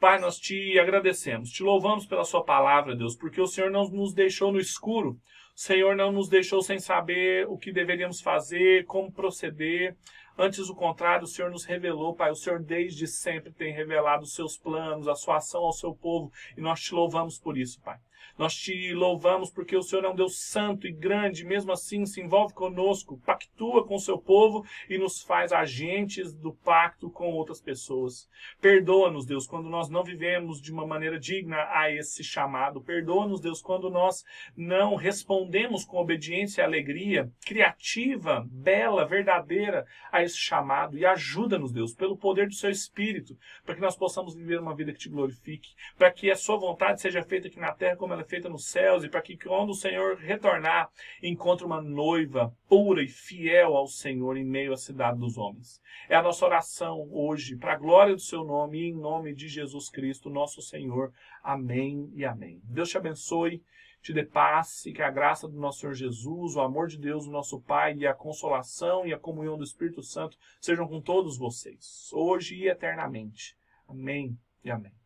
Pai, 0.00 0.18
nós 0.18 0.38
te 0.38 0.78
agradecemos, 0.78 1.50
te 1.50 1.62
louvamos 1.62 2.06
pela 2.06 2.24
Sua 2.24 2.42
palavra, 2.42 2.96
Deus, 2.96 3.14
porque 3.14 3.38
o 3.38 3.46
Senhor 3.46 3.70
não 3.70 3.86
nos 3.90 4.14
deixou 4.14 4.50
no 4.50 4.58
escuro, 4.58 5.10
o 5.54 5.60
Senhor 5.60 5.94
não 5.94 6.10
nos 6.10 6.26
deixou 6.26 6.62
sem 6.62 6.78
saber 6.78 7.46
o 7.46 7.58
que 7.58 7.70
deveríamos 7.70 8.22
fazer, 8.22 8.86
como 8.86 9.12
proceder. 9.12 9.94
Antes, 10.38 10.70
o 10.70 10.74
contrário, 10.74 11.24
o 11.24 11.28
Senhor 11.28 11.50
nos 11.50 11.66
revelou, 11.66 12.14
Pai. 12.14 12.30
O 12.30 12.34
Senhor 12.34 12.60
desde 12.60 13.06
sempre 13.06 13.52
tem 13.52 13.74
revelado 13.74 14.22
os 14.22 14.32
seus 14.32 14.56
planos, 14.56 15.06
a 15.06 15.14
sua 15.14 15.36
ação 15.36 15.64
ao 15.64 15.72
seu 15.74 15.94
povo, 15.94 16.32
e 16.56 16.62
nós 16.62 16.80
te 16.80 16.94
louvamos 16.94 17.38
por 17.38 17.58
isso, 17.58 17.78
Pai. 17.82 17.98
Nós 18.38 18.54
te 18.54 18.92
louvamos 18.94 19.50
porque 19.50 19.76
o 19.76 19.82
Senhor 19.82 20.04
é 20.04 20.08
um 20.08 20.14
Deus 20.14 20.40
santo 20.40 20.86
e 20.86 20.92
grande, 20.92 21.44
mesmo 21.44 21.72
assim 21.72 22.06
se 22.06 22.20
envolve 22.20 22.54
conosco, 22.54 23.20
pactua 23.24 23.86
com 23.86 23.94
o 23.96 24.00
seu 24.00 24.18
povo 24.18 24.64
e 24.88 24.98
nos 24.98 25.22
faz 25.22 25.52
agentes 25.52 26.34
do 26.34 26.52
pacto 26.52 27.10
com 27.10 27.32
outras 27.32 27.60
pessoas. 27.60 28.28
Perdoa-nos, 28.60 29.26
Deus, 29.26 29.46
quando 29.46 29.68
nós 29.68 29.88
não 29.88 30.02
vivemos 30.02 30.60
de 30.60 30.72
uma 30.72 30.86
maneira 30.86 31.18
digna 31.18 31.68
a 31.70 31.90
esse 31.90 32.24
chamado. 32.24 32.80
Perdoa-nos, 32.80 33.40
Deus, 33.40 33.60
quando 33.60 33.90
nós 33.90 34.24
não 34.56 34.94
respondemos 34.94 35.84
com 35.84 35.98
obediência 35.98 36.62
e 36.62 36.64
alegria 36.64 37.30
criativa, 37.44 38.46
bela, 38.50 39.04
verdadeira 39.04 39.86
a 40.10 40.22
esse 40.22 40.36
chamado. 40.36 40.96
E 40.96 41.04
ajuda-nos, 41.04 41.72
Deus, 41.72 41.94
pelo 41.94 42.16
poder 42.16 42.48
do 42.48 42.54
seu 42.54 42.70
Espírito, 42.70 43.36
para 43.64 43.74
que 43.74 43.80
nós 43.80 43.96
possamos 43.96 44.34
viver 44.34 44.60
uma 44.60 44.74
vida 44.74 44.92
que 44.92 44.98
te 44.98 45.08
glorifique, 45.08 45.74
para 45.96 46.10
que 46.10 46.30
a 46.30 46.36
sua 46.36 46.56
vontade 46.56 47.00
seja 47.00 47.22
feita 47.22 47.48
aqui 47.48 47.58
na 47.58 47.72
terra 47.72 47.96
como 48.10 48.14
ela 48.14 48.22
é 48.22 48.28
feita 48.28 48.48
nos 48.48 48.66
céus, 48.66 49.04
e 49.04 49.08
para 49.08 49.22
que 49.22 49.36
quando 49.36 49.70
o 49.70 49.74
Senhor 49.74 50.16
retornar, 50.16 50.90
encontre 51.22 51.64
uma 51.64 51.80
noiva 51.80 52.52
pura 52.68 53.04
e 53.04 53.08
fiel 53.08 53.76
ao 53.76 53.86
Senhor 53.86 54.36
em 54.36 54.44
meio 54.44 54.72
à 54.72 54.76
cidade 54.76 55.18
dos 55.18 55.38
homens. 55.38 55.80
É 56.08 56.16
a 56.16 56.22
nossa 56.22 56.44
oração 56.44 57.08
hoje, 57.12 57.56
para 57.56 57.74
a 57.74 57.78
glória 57.78 58.14
do 58.14 58.20
seu 58.20 58.42
nome 58.42 58.80
e 58.80 58.88
em 58.88 58.94
nome 58.94 59.32
de 59.32 59.46
Jesus 59.46 59.88
Cristo, 59.88 60.28
nosso 60.28 60.60
Senhor. 60.60 61.12
Amém 61.40 62.10
e 62.12 62.24
amém. 62.24 62.60
Deus 62.64 62.88
te 62.88 62.96
abençoe 62.96 63.62
te 64.02 64.14
dê 64.14 64.24
paz 64.24 64.86
e 64.86 64.94
que 64.94 65.02
a 65.02 65.10
graça 65.10 65.46
do 65.46 65.60
nosso 65.60 65.80
Senhor 65.80 65.92
Jesus, 65.92 66.56
o 66.56 66.60
amor 66.62 66.88
de 66.88 66.96
Deus, 66.96 67.26
o 67.26 67.30
nosso 67.30 67.60
Pai, 67.60 67.94
e 67.98 68.06
a 68.06 68.14
consolação 68.14 69.06
e 69.06 69.12
a 69.12 69.18
comunhão 69.18 69.58
do 69.58 69.62
Espírito 69.62 70.02
Santo 70.02 70.38
sejam 70.58 70.88
com 70.88 71.02
todos 71.02 71.36
vocês, 71.36 72.08
hoje 72.10 72.56
e 72.56 72.66
eternamente. 72.66 73.54
Amém 73.86 74.38
e 74.64 74.70
amém. 74.70 74.99